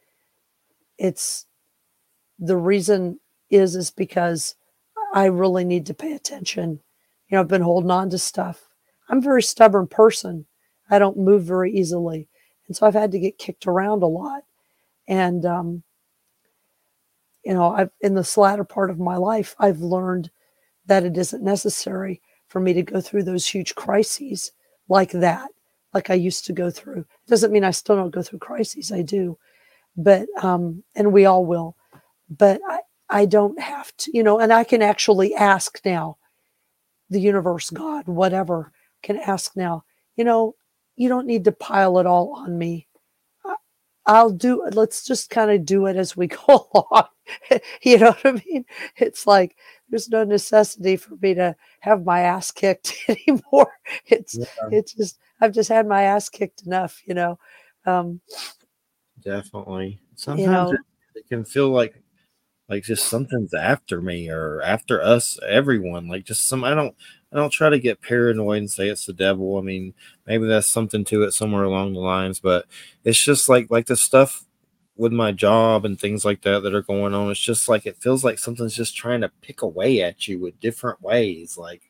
[0.98, 1.46] it's
[2.40, 3.20] the reason
[3.50, 4.56] is is because
[5.14, 6.80] I really need to pay attention.
[7.28, 8.70] You know, I've been holding on to stuff.
[9.10, 10.46] I'm a very stubborn person.
[10.90, 12.28] I don't move very easily
[12.68, 14.44] and so I've had to get kicked around a lot.
[15.08, 15.84] And um,
[17.44, 20.32] you know, I've in the latter part of my life, I've learned
[20.86, 24.52] that it isn't necessary for me to go through those huge crises
[24.90, 25.50] like that,
[25.94, 27.00] like I used to go through.
[27.00, 28.92] It doesn't mean I still don't go through crises.
[28.92, 29.38] I do,
[29.96, 31.76] but um, and we all will.
[32.30, 32.80] But I,
[33.10, 36.18] I don't have to, you know, and I can actually ask now,
[37.10, 38.72] the universe, God, whatever,
[39.04, 39.84] can ask now.
[40.16, 40.56] You know,
[40.96, 42.88] you don't need to pile it all on me.
[44.06, 44.68] I'll do.
[44.74, 47.08] Let's just kind of do it as we go along.
[47.82, 48.66] you know what I mean?
[48.98, 49.56] It's like
[49.90, 53.72] there's no necessity for me to have my ass kicked anymore.
[54.08, 57.40] It's Yeah, it's just I've just had my ass kicked enough, you know.
[57.86, 58.22] Um,
[59.22, 59.88] definitely.
[59.88, 60.80] you Sometimes know, it,
[61.16, 61.96] it can feel like
[62.70, 66.08] like just something's after me or after us, everyone.
[66.08, 66.96] Like just some I don't
[67.34, 69.58] I don't try to get paranoid and say it's the devil.
[69.58, 69.94] I mean,
[70.28, 72.66] maybe that's something to it somewhere along the lines, but
[73.04, 74.46] it's just like like the stuff
[74.96, 77.32] with my job and things like that that are going on.
[77.32, 80.60] It's just like it feels like something's just trying to pick away at you with
[80.60, 81.58] different ways.
[81.58, 81.82] Like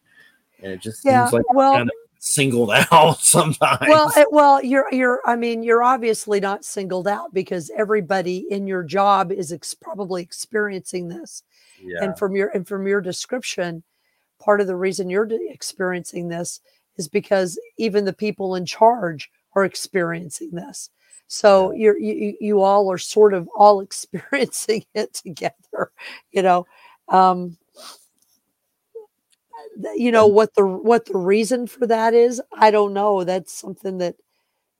[0.61, 1.25] and it just yeah.
[1.25, 3.81] seems like Well, kind of singled out sometimes.
[3.87, 5.19] well, it, well, you're you're.
[5.25, 10.23] I mean, you're obviously not singled out because everybody in your job is ex- probably
[10.23, 11.43] experiencing this.
[11.83, 12.03] yeah.
[12.03, 13.83] And from your and from your description,
[14.39, 16.59] part of the reason you're experiencing this
[16.97, 20.89] is because even the people in charge are experiencing this.
[21.27, 25.91] So you're you you you all are sort of all experiencing it together.
[26.31, 26.67] You know.
[27.09, 27.57] Um,
[29.95, 33.97] you know what the what the reason for that is i don't know that's something
[33.97, 34.15] that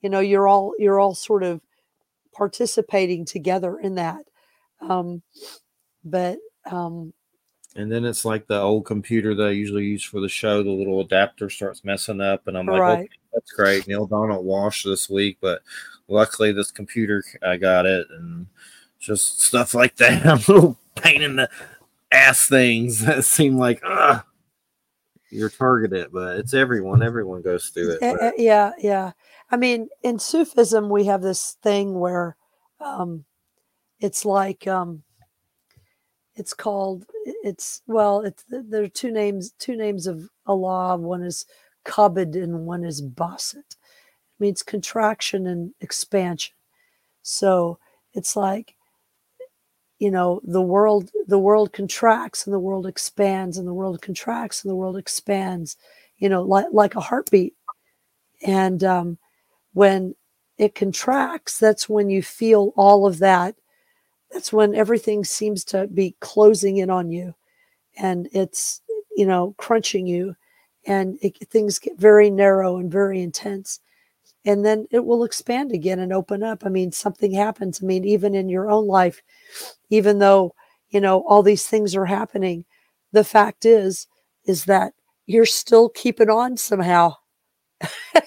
[0.02, 1.62] you know you're all you're all sort of
[2.34, 4.24] participating together in that
[4.82, 5.22] um
[6.04, 6.38] but
[6.70, 7.14] um
[7.76, 10.62] And then it's like the old computer that I usually use for the show.
[10.62, 13.88] The little adapter starts messing up, and I'm like, right okay, that's great.
[13.88, 15.62] Neale Donald Walsch this week, but
[16.08, 18.46] luckily this computer I got it, and
[19.00, 20.24] just stuff like that.
[20.48, 21.50] little pain in the
[22.12, 24.24] ass things that seem like ugh,
[25.32, 27.02] you're targeted, but it's everyone.
[27.02, 28.04] Everyone goes through it.
[28.04, 29.12] Eh, but- eh, yeah yeah
[29.52, 32.36] i mean in sufism we have this thing where
[32.80, 33.26] um
[34.00, 35.04] it's like um
[36.36, 37.06] it's called
[37.44, 41.46] it's well it's there are two names two names of allah one is
[41.86, 43.76] kabid and one is basit
[44.34, 46.56] it means contraction and expansion.
[47.22, 47.80] So
[48.14, 48.76] it's like
[50.00, 54.64] you know the world the world contracts and the world expands and the world contracts
[54.64, 55.78] and the world expands
[56.18, 57.54] you know like like a heartbeat.
[58.46, 59.18] And um,
[59.74, 60.16] when
[60.58, 63.56] it contracts that's when you feel all of that
[64.34, 67.36] that's when everything seems to be closing in on you
[67.98, 68.82] and it's
[69.16, 70.36] you know crunching you
[70.86, 73.80] and it, things get very narrow and very intense
[74.46, 76.66] and then it will expand again and open up.
[76.66, 77.82] I mean something happens.
[77.82, 79.22] I mean even in your own life
[79.90, 80.54] even though
[80.90, 82.66] you know all these things are happening
[83.12, 84.08] the fact is
[84.46, 84.94] is that
[85.28, 87.16] you're still keeping on somehow.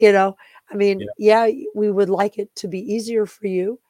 [0.00, 0.36] You know
[0.70, 1.48] i mean yeah.
[1.74, 3.80] we would like it to be easier for you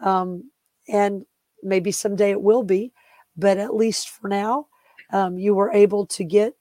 [0.00, 0.50] um,
[0.88, 1.24] and
[1.62, 2.92] maybe someday it will be
[3.36, 4.66] but at least for now
[5.12, 6.54] um, you were able to get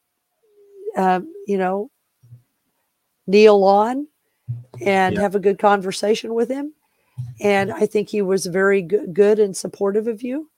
[0.97, 1.89] um, you know
[3.27, 4.07] Neale on
[4.85, 5.21] and Yeah.
[5.21, 6.73] have a good conversation with him
[7.39, 10.49] and i think he was very good, good and supportive of you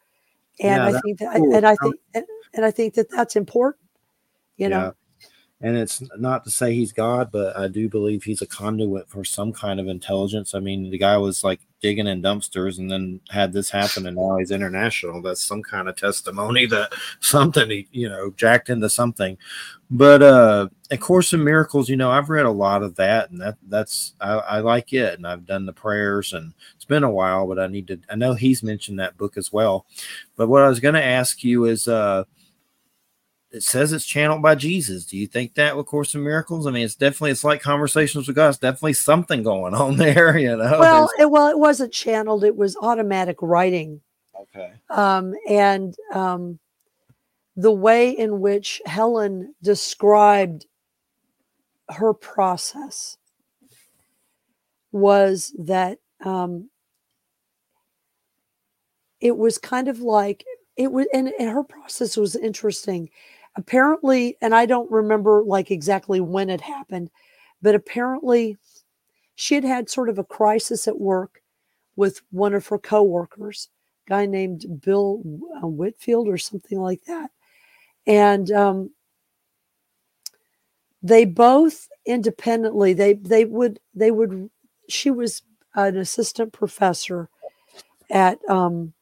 [0.60, 1.56] and Yeah, i think that cool.
[1.56, 3.84] and i think and, and i think that that's important
[4.58, 4.94] you know
[5.62, 9.24] And it's not to say he's God, but I do believe he's a conduit for
[9.24, 10.54] some kind of intelligence.
[10.54, 14.16] I mean, the guy was like digging in dumpsters and then had this happen, and
[14.16, 15.22] now he's international.
[15.22, 19.38] That's some kind of testimony that something he, you know, jacked into something.
[19.92, 23.40] But uh A Course in Miracles, you know, I've read a lot of that, and
[23.42, 27.12] that that's I, I like it, and I've done the prayers, and it's been a
[27.12, 28.00] while, but I need to.
[28.10, 29.86] I know he's mentioned that book as well.
[30.38, 32.24] But what I was going to ask you is, uh
[33.54, 35.06] it says it's channeled by Jesus.
[35.06, 36.66] Do you think that with Course in Miracles?
[36.66, 38.50] I mean, it's definitely it's like conversations with God.
[38.50, 40.80] It's definitely something going on there, you know.
[40.80, 44.02] well it, well it wasn't channeled it was automatic writing
[44.36, 44.74] okay.
[44.90, 46.60] um, and um,
[47.56, 50.66] the way in which helen described
[51.90, 53.18] her process
[54.92, 56.70] was that um,
[59.20, 60.44] it was kind of like
[60.76, 63.10] it was and, and her process was interesting
[63.56, 67.10] apparently and i don't remember like exactly when it happened
[67.62, 68.58] but apparently
[69.36, 71.42] she had had sort of a crisis at work
[71.96, 73.70] with one of her coworkers
[74.08, 75.22] a guy named bill
[75.62, 77.30] uh, whitfield or something like that
[78.08, 78.90] and um,
[81.02, 84.50] they both independently they they would they would
[84.90, 85.44] she was
[85.76, 87.30] an assistant professor
[88.10, 88.94] at um,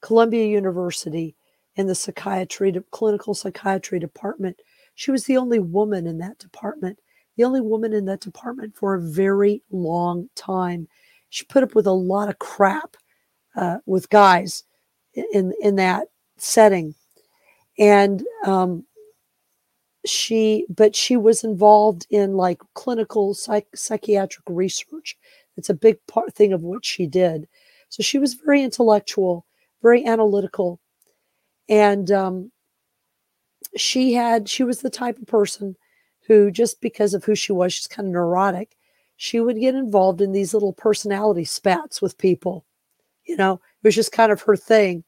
[0.00, 1.34] Columbia University
[1.76, 4.60] in the psychiatry, clinical psychiatry department.
[4.94, 6.98] She was the only woman in that department,
[7.36, 10.88] the only woman in that department for a very long time.
[11.30, 12.96] She put up with a lot of crap
[13.56, 14.64] uh, with guys
[15.14, 16.94] in in that setting,
[17.78, 18.84] and um,
[20.06, 25.16] she but she was involved in like clinical psych, psychiatric research
[25.56, 27.48] it's a big part thing of what she did
[27.88, 29.46] so she was very intellectual
[29.82, 30.78] very analytical
[31.68, 32.50] and um,
[33.76, 35.76] she had she was the type of person
[36.26, 38.76] who just because of who she was she's kind of neurotic
[39.16, 42.64] she would get involved in these little personality spats with people
[43.24, 45.04] you know it was just kind of her thing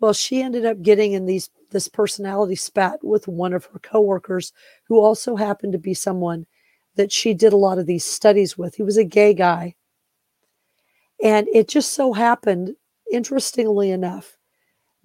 [0.00, 4.52] well she ended up getting in these this personality spat with one of her coworkers
[4.84, 6.46] who also happened to be someone
[6.96, 8.74] that she did a lot of these studies with.
[8.74, 9.74] He was a gay guy.
[11.22, 12.74] And it just so happened,
[13.12, 14.37] interestingly enough,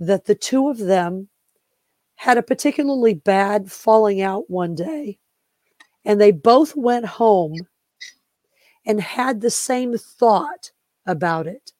[0.07, 1.29] that the two of them
[2.15, 5.17] had a particularly bad falling out one day.
[6.05, 7.67] And they both went home
[8.85, 10.71] and had the same thought
[11.05, 11.71] about it.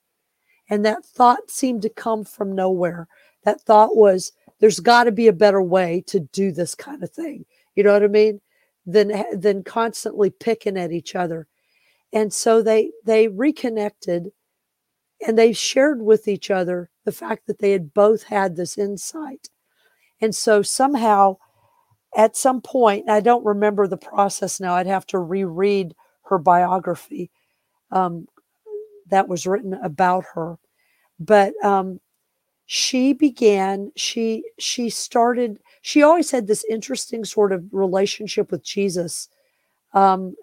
[0.68, 3.06] And that thought seemed to come from nowhere.
[3.44, 7.10] That thought was, there's got to be a better way to do this kind of
[7.10, 7.44] thing.
[7.74, 8.40] You know what I mean?
[8.86, 11.46] Than than constantly picking at each other.
[12.12, 14.30] And so they they reconnected
[15.26, 19.48] and they shared with each other the fact that they had both had this insight.
[20.20, 21.36] And so somehow
[22.16, 24.74] at some point, I don't remember the process now.
[24.74, 25.94] I'd have to reread
[26.26, 27.30] her biography
[27.90, 28.26] um,
[29.10, 30.58] that was written about her.
[31.18, 32.00] But um,
[32.66, 39.28] she began she she started she always had this interesting sort of relationship with jesus
[39.92, 40.34] um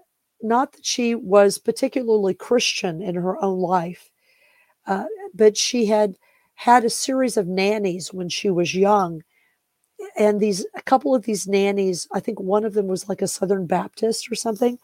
[0.44, 4.11] not that she was particularly christian in her own life
[4.92, 6.16] uh, but she had
[6.56, 9.24] had a series of nannies when she was young
[10.18, 13.28] and these a couple of these nannies i think one of them was like a
[13.28, 14.78] southern baptist or something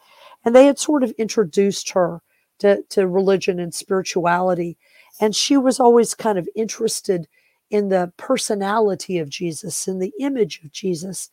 [0.44, 2.22] and they had sort of introduced her
[2.58, 4.76] to, to religion and spirituality
[5.20, 7.28] and she was always kind of interested
[7.70, 11.30] in the personality of Jesus, in the image of Jesus.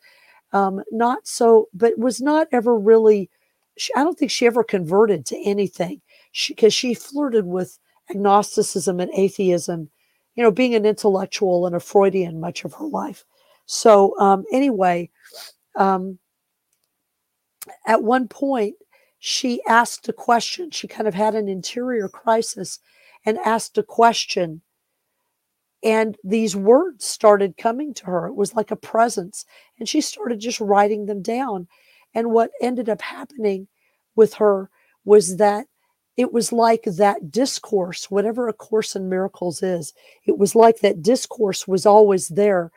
[0.52, 3.30] Um, not so, but was not ever really,
[3.76, 6.00] she, I don't think she ever converted to anything
[6.48, 7.78] because she, she flirted with
[8.10, 9.90] agnosticism and atheism,
[10.34, 13.24] you know, being an intellectual and a Freudian much of her life.
[13.66, 15.10] So, um, anyway,
[15.76, 16.18] um,
[17.86, 18.76] at one point,
[19.18, 20.70] she asked a question.
[20.70, 22.78] She kind of had an interior crisis
[23.24, 24.62] and asked a question.
[25.82, 28.26] And these words started coming to her.
[28.26, 29.44] It was like a presence.
[29.78, 31.66] And she started just writing them down.
[32.14, 33.68] And what ended up happening
[34.14, 34.70] with her
[35.04, 35.66] was that
[36.16, 39.92] it was like that discourse, whatever A Course in Miracles is,
[40.24, 42.72] it was like that discourse was always there.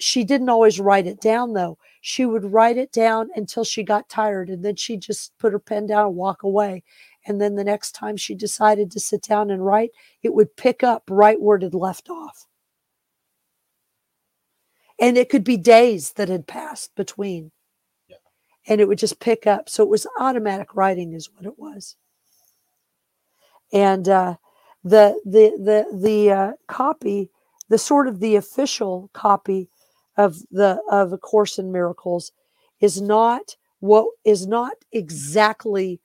[0.00, 1.78] She didn't always write it down, though.
[2.00, 5.60] She would write it down until she got tired, and then she just put her
[5.60, 6.82] pen down and walk away.
[7.24, 9.90] And then the next time she decided to sit down and write,
[10.22, 12.46] it would pick up right where it had left off.
[14.98, 17.52] And it could be days that had passed between.
[18.08, 18.16] Yeah.
[18.66, 19.68] And it would just pick up.
[19.68, 21.96] So it was automatic writing, is what it was.
[23.72, 24.36] And uh,
[24.84, 27.30] the the the the uh, copy,
[27.68, 29.68] the sort of the official copy
[30.16, 32.32] of the of a Course in Miracles,
[32.80, 36.00] is not what is not exactly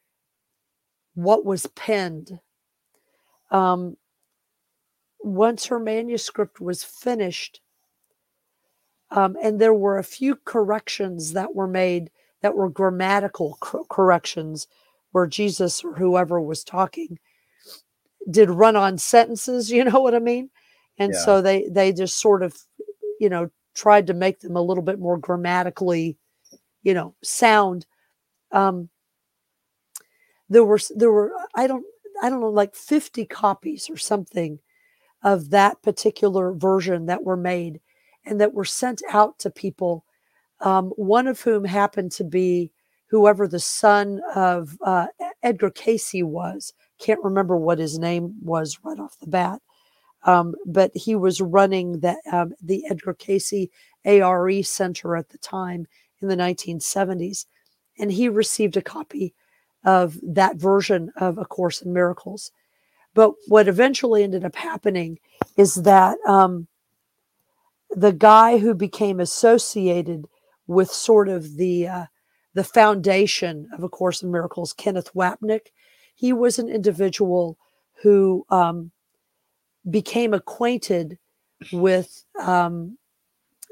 [1.15, 2.39] what was penned.
[3.51, 3.97] Um,
[5.21, 7.61] once her manuscript was finished,
[9.11, 12.11] um, and there were a few corrections that were made
[12.41, 14.67] that were grammatical cor- corrections
[15.11, 17.19] where Jesus or whoever was talking
[18.29, 20.49] did run on sentences, you know what I mean?
[20.97, 21.19] And yeah.
[21.19, 22.55] so they they just sort of,
[23.19, 26.17] you know, tried to make them a little bit more grammatically,
[26.83, 27.85] you know, sound.
[28.51, 28.89] Um,
[30.49, 31.85] there were there were I don't
[32.21, 34.59] I don't know like 50 copies or something
[35.23, 37.81] of that particular version that were made
[38.25, 40.05] and that were sent out to people.
[40.59, 42.71] Um, one of whom happened to be
[43.09, 45.07] whoever the son of uh,
[45.43, 46.73] Edgar Cayce was.
[46.99, 49.61] Can't remember what his name was right off the bat,
[50.23, 53.67] um, but he was running the um, the Edgar Cayce
[54.05, 55.87] ARE Center at the time
[56.21, 57.45] in the 1970s,
[57.99, 59.33] and he received a copy
[59.85, 62.51] of that version of A Course in Miracles.
[63.13, 65.19] But what eventually ended up happening
[65.55, 66.67] is that um,
[67.91, 70.27] the guy who became associated
[70.67, 72.05] with sort of the uh,
[72.57, 75.67] the foundation of A Course in Miracles, Kenneth Wapnick,
[76.15, 77.55] he was an individual
[78.01, 78.89] who um,
[79.91, 81.19] became acquainted
[81.71, 82.97] with um,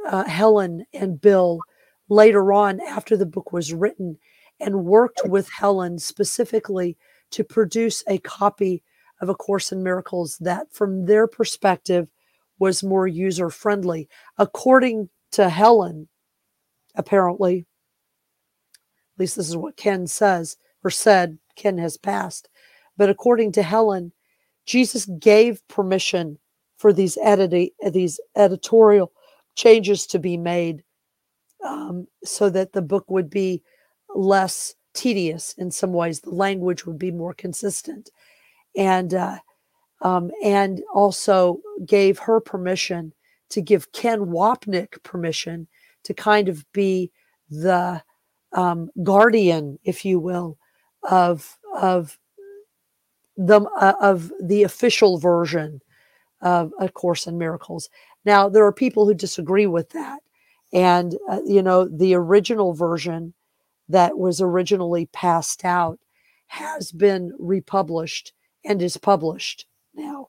[0.07, 1.61] uh, Helen and Bill
[2.09, 4.19] later on after the book was written
[4.59, 6.95] and worked with Helen specifically
[7.31, 8.83] to produce a copy
[9.19, 12.07] of A Course in Miracles that, from their perspective,
[12.59, 14.07] was more user friendly.
[14.37, 16.07] According to Helen,
[16.93, 17.65] apparently.
[19.15, 21.37] At least this is what Ken says or said.
[21.55, 22.49] Ken has passed.
[22.97, 24.11] But according to Helen,
[24.65, 26.37] Jesus gave permission
[26.77, 29.11] for these edit- these editorial
[29.55, 30.83] changes to be made
[31.65, 33.63] um, so that the book would be
[34.13, 36.19] less tedious in some ways.
[36.19, 38.09] The language would be more consistent,
[38.75, 39.37] and uh,
[40.01, 43.13] um, and also gave her permission
[43.49, 45.67] to give Ken Wapnick permission
[46.03, 47.11] to kind of be
[47.49, 48.03] the
[48.53, 50.57] um, guardian, if you will,
[51.09, 52.17] of of
[53.37, 55.81] the uh, of the official version
[56.41, 57.89] of A Course in Miracles.
[58.23, 60.21] Now there are people who disagree with that,
[60.73, 63.33] and uh, you know the original version
[63.89, 65.99] that was originally passed out
[66.47, 70.27] has been republished and is published now.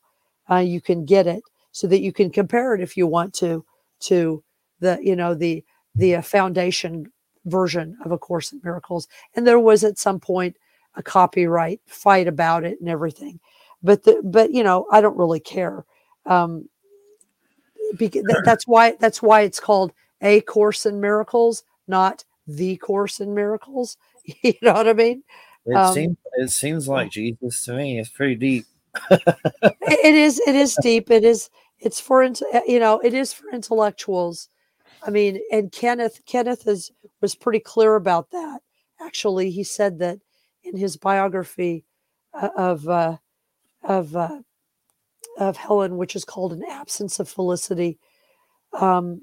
[0.51, 3.65] Uh, you can get it so that you can compare it if you want to
[4.01, 4.43] to
[4.81, 5.65] the you know the
[5.95, 7.11] the uh, foundation
[7.47, 9.09] version of A Course in Miracles.
[9.35, 10.57] And there was at some point
[10.95, 13.41] a copyright fight about it and everything.
[13.83, 15.85] But the, but you know I don't really care.
[16.27, 16.69] Um,
[17.97, 19.93] because that's why that's why it's called
[20.23, 23.97] A Course in Miracles, not the Course in Miracles.
[24.43, 25.23] You know what I mean?
[25.67, 28.01] It Um, seems it seems like Jesus to me.
[28.01, 28.67] It's pretty deep.
[29.83, 31.11] It- is it is deep.
[31.11, 31.49] It is
[31.79, 34.49] it's for you know it is for intellectuals.
[35.03, 36.91] I mean, and Kenneth Kenneth is
[37.21, 38.61] was pretty clear about that.
[39.01, 40.19] Actually, he said that
[40.65, 41.85] in his biography
[42.35, 43.17] uh, of uh,
[43.83, 44.41] of uh,
[45.39, 47.99] of Helen, which is called "An Absence of Felicity."
[48.73, 49.23] Um,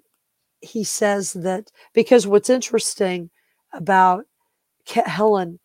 [0.61, 3.29] he says that because what's interesting
[3.73, 4.25] about
[4.87, 5.59] Ke- Helen,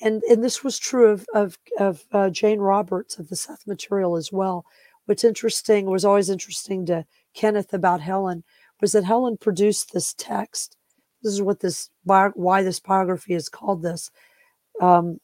[0.00, 4.16] and and this was true of of of uh, Jane Roberts of the Seth Material
[4.16, 4.64] as well.
[5.06, 7.04] What's interesting was always interesting to
[7.34, 8.44] Kenneth about Helen
[8.84, 10.76] was that Helen produced this text.
[11.22, 14.10] This is what this why this biography is called this.
[14.78, 15.20] Um,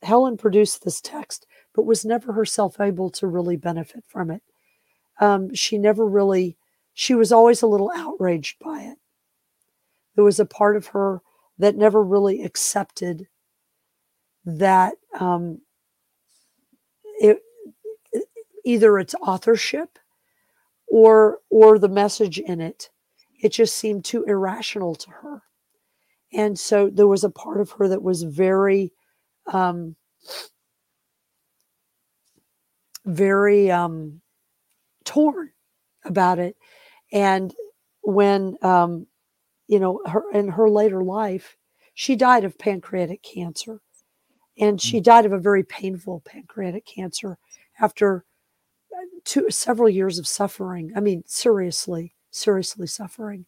[0.00, 4.42] Helen produced this text, but was never herself able to really benefit from it.
[5.20, 6.56] Um, she never really.
[6.94, 8.96] She was always a little outraged by it.
[10.14, 11.20] There was a part of her
[11.58, 13.28] that never really accepted
[14.46, 15.60] that um,
[17.20, 17.40] it,
[18.64, 19.98] either its authorship
[20.88, 22.88] or or the message in it
[23.42, 25.42] it just seemed too irrational to her.
[26.32, 28.92] And so there was a part of her that was very
[29.52, 29.96] um
[33.04, 34.22] very um
[35.04, 35.50] torn
[36.04, 36.56] about it.
[37.12, 37.52] And
[38.02, 39.06] when um
[39.66, 41.56] you know her in her later life
[41.94, 43.80] she died of pancreatic cancer.
[44.58, 47.38] And she died of a very painful pancreatic cancer
[47.80, 48.24] after
[48.92, 50.92] uh, two several years of suffering.
[50.96, 53.46] I mean seriously seriously suffering.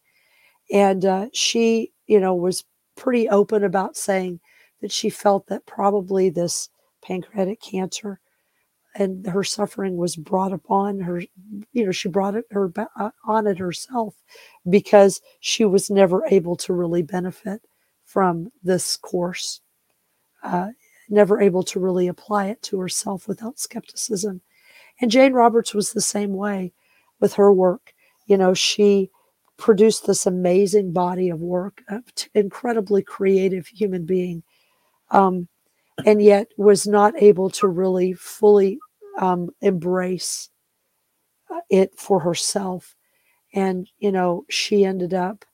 [0.73, 2.65] And uh, she you know was
[2.97, 4.40] pretty open about saying
[4.81, 6.69] that she felt that probably this
[7.02, 8.20] pancreatic cancer
[8.94, 11.20] and her suffering was brought upon her
[11.73, 14.15] you know she brought it her uh, on it herself
[14.70, 17.61] because she was never able to really benefit
[18.05, 19.61] from this course
[20.44, 20.69] uh,
[21.09, 24.40] never able to really apply it to herself without skepticism.
[25.01, 26.73] And jane roberts was the same way
[27.20, 27.94] with her work
[28.27, 29.11] you know she
[29.57, 31.83] produced this amazing body of work
[32.35, 34.43] incredibly creative human being
[35.11, 35.49] um,
[36.05, 38.79] and yet was not able to really fully
[39.19, 40.51] um, embrace
[41.51, 42.97] uh, it for herself.
[43.55, 45.45] And, you know, she ended up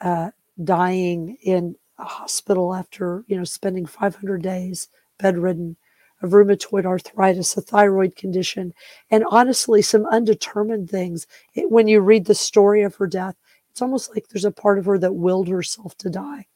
[0.00, 0.30] uh,
[0.62, 5.76] dying in a hospital after, you know, spending 500 days bedridden
[6.24, 8.74] of rheumatoid arthritis, a thyroid condition,
[9.10, 11.26] and honestly, some undetermined things.
[11.54, 13.36] It, when you read the story of her death,
[13.70, 16.46] it's almost like there's a part of her that willed herself to die.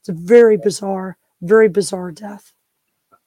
[0.00, 2.52] It's a very bizarre, very bizarre death.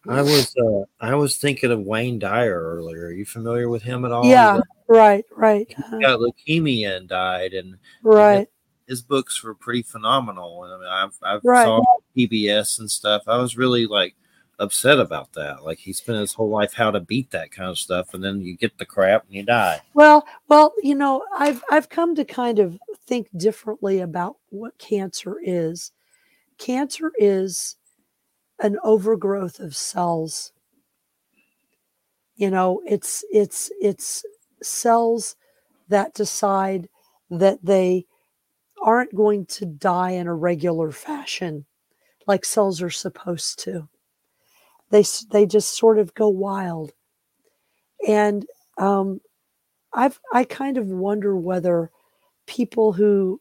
[0.08, 3.08] I was uh, I was thinking of Wayne Dyer earlier.
[3.08, 4.26] Are you familiar with him at all?
[4.26, 8.48] Yeah, right, right, He got leukemia and died, and right.
[8.88, 10.64] his books were pretty phenomenal.
[10.64, 11.66] And I mean, I've I've Right.
[11.66, 11.82] saw
[12.16, 13.24] PBS and stuff.
[13.28, 14.16] I was really like
[14.60, 15.64] upset about that.
[15.64, 18.42] Like he spent his whole life how to beat that kind of stuff, and then
[18.42, 19.82] you get the crap and you die.
[19.94, 22.78] Well, well, you know, I've I've come to kind of
[23.08, 25.92] think differently about what cancer is.
[26.58, 27.78] Cancer is
[28.60, 30.52] an overgrowth of cells.
[32.36, 34.24] You know, it's it's it's
[34.62, 35.36] cells
[35.88, 36.88] that decide
[37.32, 38.06] that they
[38.82, 41.66] aren't going to die in a regular fashion
[42.30, 43.90] like cells are supposed to.
[44.92, 46.92] They they just sort of go wild.
[48.08, 48.46] And
[48.78, 49.22] um
[49.94, 51.92] I've I kind of wonder whether
[52.48, 53.40] people who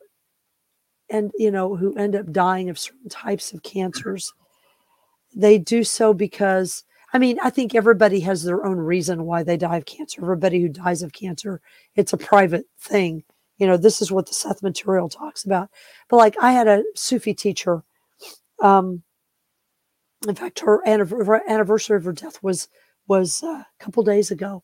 [1.11, 4.33] and you know who end up dying of certain types of cancers
[5.35, 9.57] they do so because i mean i think everybody has their own reason why they
[9.57, 10.23] die of cancer.
[10.23, 11.61] Everybody who dies of cancer
[11.97, 13.25] it's a private thing.
[13.59, 15.71] You know this is what the seth material talks about.
[16.09, 17.83] But like i had a sufi teacher
[18.63, 19.03] um
[20.27, 22.69] in fact her anniversary of her death was
[23.07, 24.63] was uh, a couple days ago.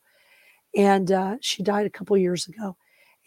[0.76, 2.76] And uh, she died a couple years ago.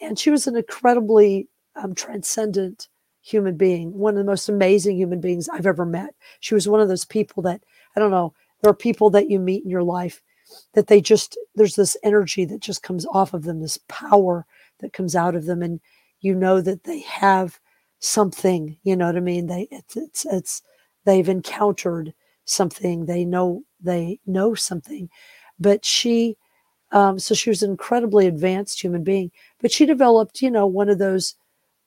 [0.01, 2.89] And she was an incredibly um, transcendent
[3.21, 6.15] human being one of the most amazing human beings i've ever met.
[6.39, 7.61] She was one of those people that
[7.95, 10.21] i don't know there are people that you meet in your life
[10.73, 14.45] that they just there's this energy that just comes off of them this power
[14.79, 15.61] that comes out of them.
[15.61, 15.79] And
[16.21, 17.59] you know that they have
[17.99, 19.47] something you know what i mean?
[19.47, 20.61] They it's it's, it's
[21.07, 22.13] they've encountered
[22.45, 25.09] something they know they know something.
[25.59, 26.37] But she
[26.91, 29.31] um, so she was an incredibly advanced human being
[29.61, 31.35] but she developed you know one of those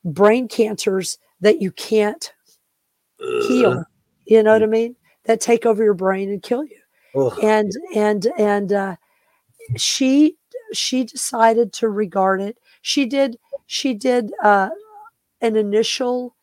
[0.05, 2.33] brain cancers that you can't
[3.19, 3.85] heal.
[4.27, 4.97] You know what i mean?
[5.25, 6.79] That take over your brain and kill you.
[7.15, 7.39] Ugh.
[7.43, 8.97] and and and uh,
[9.77, 10.37] she
[10.73, 12.57] she decided to regard it.
[12.83, 14.71] She did she did uh,
[15.41, 16.37] an initial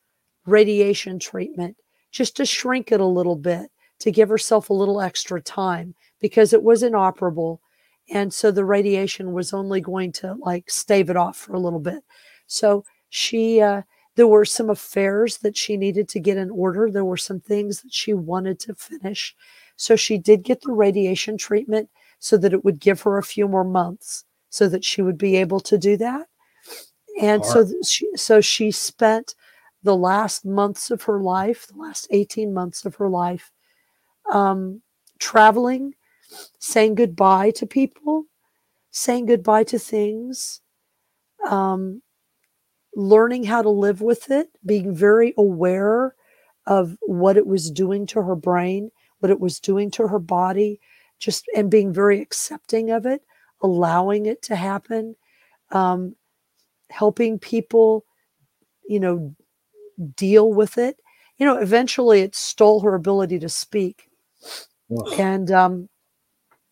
[0.46, 1.76] radiation treatment
[2.18, 3.70] just to shrink it a little bit
[4.00, 7.62] to give herself a little extra time because it was inoperable
[8.10, 11.80] and so the radiation was only going to like stave it off for a little
[11.80, 12.04] bit.
[12.48, 13.82] So she uh,
[14.16, 16.90] there were some affairs that she needed to get in order.
[16.90, 19.36] There were some things that she wanted to finish.
[19.76, 21.90] So she did get the radiation treatment
[22.20, 25.36] so that it would give her a few more months so that she would be
[25.36, 26.28] able to do that.
[27.22, 29.36] And so she so she spent
[29.88, 33.54] the last months of her life the last 18 months of her life
[34.34, 34.82] um,
[35.18, 35.94] traveling
[36.60, 38.26] saying goodbye to people
[38.92, 40.60] saying goodbye to things
[41.50, 42.02] um,
[42.96, 46.14] learning how to live with it being very aware
[46.66, 50.82] of what it was doing to her brain what it was doing to her body
[51.18, 53.22] just and being very accepting of it
[53.62, 55.16] allowing it to happen
[55.72, 56.14] um,
[56.90, 58.04] helping people
[58.90, 59.34] you know
[60.16, 60.98] deal with it.
[61.38, 64.10] You know eventually it stole her ability to speak.
[65.18, 65.90] And um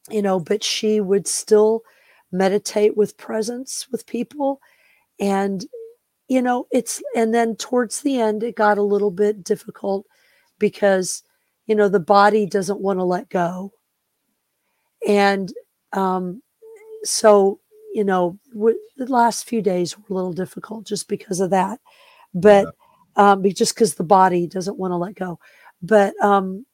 [0.10, 1.84] you know but she would still
[2.32, 4.62] meditate with presence with people.
[5.20, 5.66] And
[6.30, 10.06] you know it's and then towards the end it got a little bit difficult
[10.60, 11.24] because
[11.68, 13.74] you know the body doesn't want to let go.
[15.08, 15.54] And
[15.94, 16.42] um
[17.04, 17.60] so
[17.94, 21.80] you know w- the last few days were a little difficult just because of that.
[22.34, 22.70] But
[23.16, 25.40] um be- just because the body doesn't want to let go.
[25.82, 26.66] But um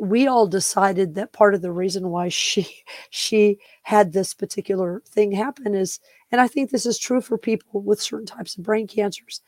[0.00, 2.66] we all decided that part of the reason why she
[3.10, 6.00] she had this particular thing happen is
[6.32, 9.42] and i think this is true for people with certain types of brain cancers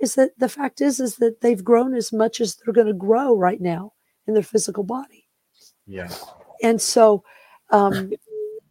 [0.00, 2.92] is that the fact is is that they've grown as much as they're going to
[2.92, 3.92] grow right now
[4.26, 5.26] in their physical body.
[5.86, 6.08] Yeah.
[6.62, 7.24] and so
[7.70, 8.12] um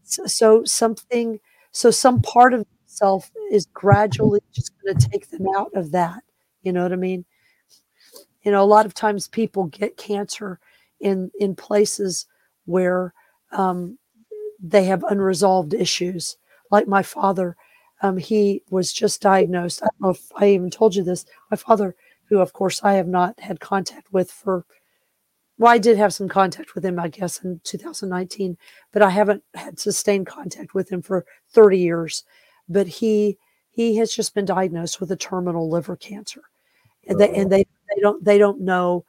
[0.04, 1.40] so, so something
[1.72, 6.24] so some part of self is gradually just going to take them out of that
[6.64, 7.26] you know what i mean?
[8.44, 10.60] You know a lot of times people get cancer
[10.99, 12.26] in in places
[12.65, 13.14] where
[13.52, 13.98] um,
[14.60, 16.38] they have unresolved issues.
[16.72, 17.56] Like my father
[18.02, 19.81] um, he was just diagnosed.
[19.81, 21.26] I don't know if i even told you this.
[21.52, 21.95] My father
[22.30, 24.65] who of course i have not had contact with for
[25.57, 28.57] well i did have some contact with him i guess in 2019
[28.91, 32.23] but i haven't had sustained contact with him for 30 years.
[32.69, 33.38] But he
[33.72, 36.41] he has just been diagnosed with a terminal liver cancer
[37.08, 37.66] and they, and they
[37.96, 39.06] they don't they don't know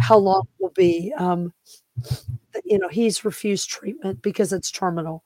[0.00, 1.52] how long it will be um
[2.64, 5.22] you know he's refused treatment because it's terminal.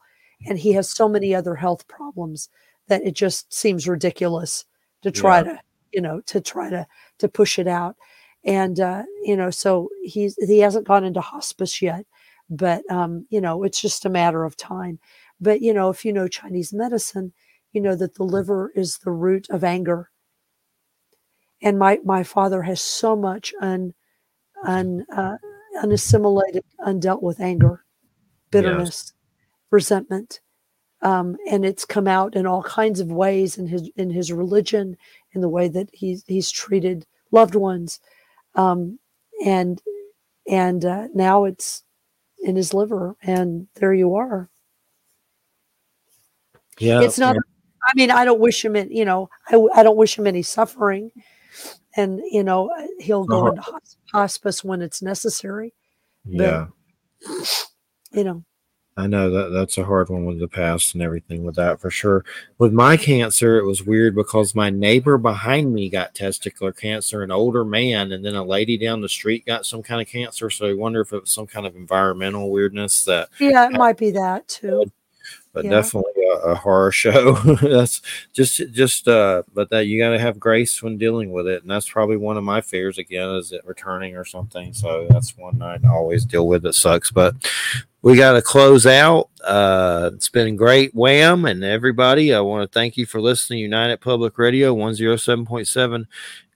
[0.47, 2.49] And he has so many other health problems
[2.89, 4.65] that it just seems ridiculous
[5.03, 5.43] to try Yeah.
[5.45, 5.61] to
[5.93, 6.87] you know to try to
[7.19, 7.97] to push it out.
[8.45, 12.07] And uh you know so he's he hasn't gone into hospice yet
[12.49, 14.99] but um you know it's just a matter of time.
[15.41, 17.33] But you know if you know chinese medicine
[17.73, 20.10] you know that the liver is the root of anger
[21.63, 23.93] and my my father has so much un
[24.65, 25.37] un uh,
[25.83, 27.85] unassimilated undealt with anger
[28.51, 29.13] bitterness
[29.71, 30.41] resentment
[31.03, 34.97] um, and it's come out in all kinds of ways in his in his religion
[35.33, 38.01] in the way that he's he's treated loved ones
[38.57, 38.99] um,
[39.47, 39.81] and
[40.49, 41.85] and uh, now it's
[42.43, 44.49] in his liver and there you are
[46.79, 47.03] Yeah.
[47.03, 47.37] it's not
[47.87, 50.43] i mean i don't wish him in you know I, I don't wish him any
[50.43, 51.13] suffering
[51.97, 52.71] and you know
[53.01, 53.51] he'll go Uh-huh.
[53.51, 53.81] into
[54.13, 55.73] hospice when it's necessary
[56.25, 56.67] Yeah.
[58.13, 58.45] you know
[58.97, 61.91] I know that that's a hard one with the past and everything with that for
[61.91, 62.23] sure.
[62.59, 67.31] With my cancer, it was weird because my neighbor behind me got testicular cancer, an
[67.31, 70.51] older man, and then a lady down the street got some kind of cancer.
[70.51, 73.97] So I wonder if it was some kind of environmental weirdness that Yeah, it might
[73.97, 74.85] be that too.
[75.53, 75.71] But Yeah.
[75.73, 77.33] definitely a, a horror show.
[77.61, 78.01] that's
[78.33, 81.71] just just uh but that you got to have grace when dealing with it, and
[81.71, 84.73] that's probably one of my fears again is it returning or something.
[84.73, 86.63] So that's one I always deal with.
[86.63, 87.35] That sucks, but
[88.03, 89.29] we got to close out.
[89.45, 92.33] Uh, it's been great, Wham, and everybody.
[92.33, 93.59] I want to thank you for listening.
[93.59, 96.07] United Public Radio, one zero seven point seven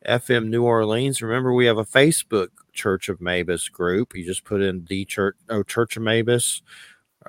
[0.06, 1.20] FM New Orleans.
[1.20, 4.14] Remember, we have a Facebook Church of Mabus group.
[4.14, 6.62] You just put in the church, oh, Church of Mabus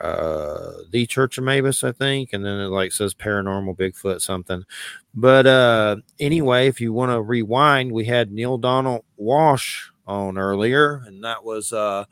[0.01, 4.63] uh the church of Mabus i think and then it like says paranormal bigfoot something.
[5.13, 11.03] But uh anyway if you want to rewind we had Neale Donald Walsch on earlier
[11.05, 12.05] and that was uh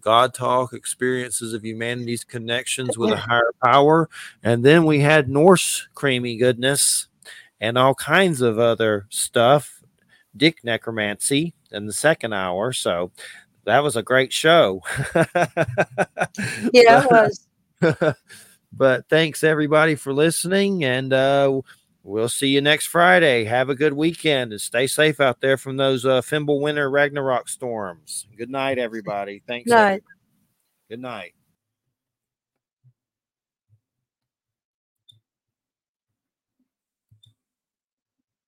[0.00, 4.08] god talk experiences of humanity's connections with a higher power.
[4.42, 7.08] And then we had norse creamy goodness
[7.60, 9.82] and all kinds of other stuff.
[10.36, 12.72] Dick necromancy in the second hour.
[12.72, 13.10] So
[13.66, 14.80] that was a great show.
[16.72, 17.10] Yeah, it
[17.82, 18.14] was.
[18.72, 21.60] but thanks everybody for listening and uh
[22.02, 23.44] we'll see you next friday.
[23.44, 28.26] Have a good weekend and stay safe out there from those uh Fimbulwinter ragnarok storms.
[28.36, 29.42] Good night everybody.
[29.46, 30.02] Thanks Night.
[30.88, 31.34] good night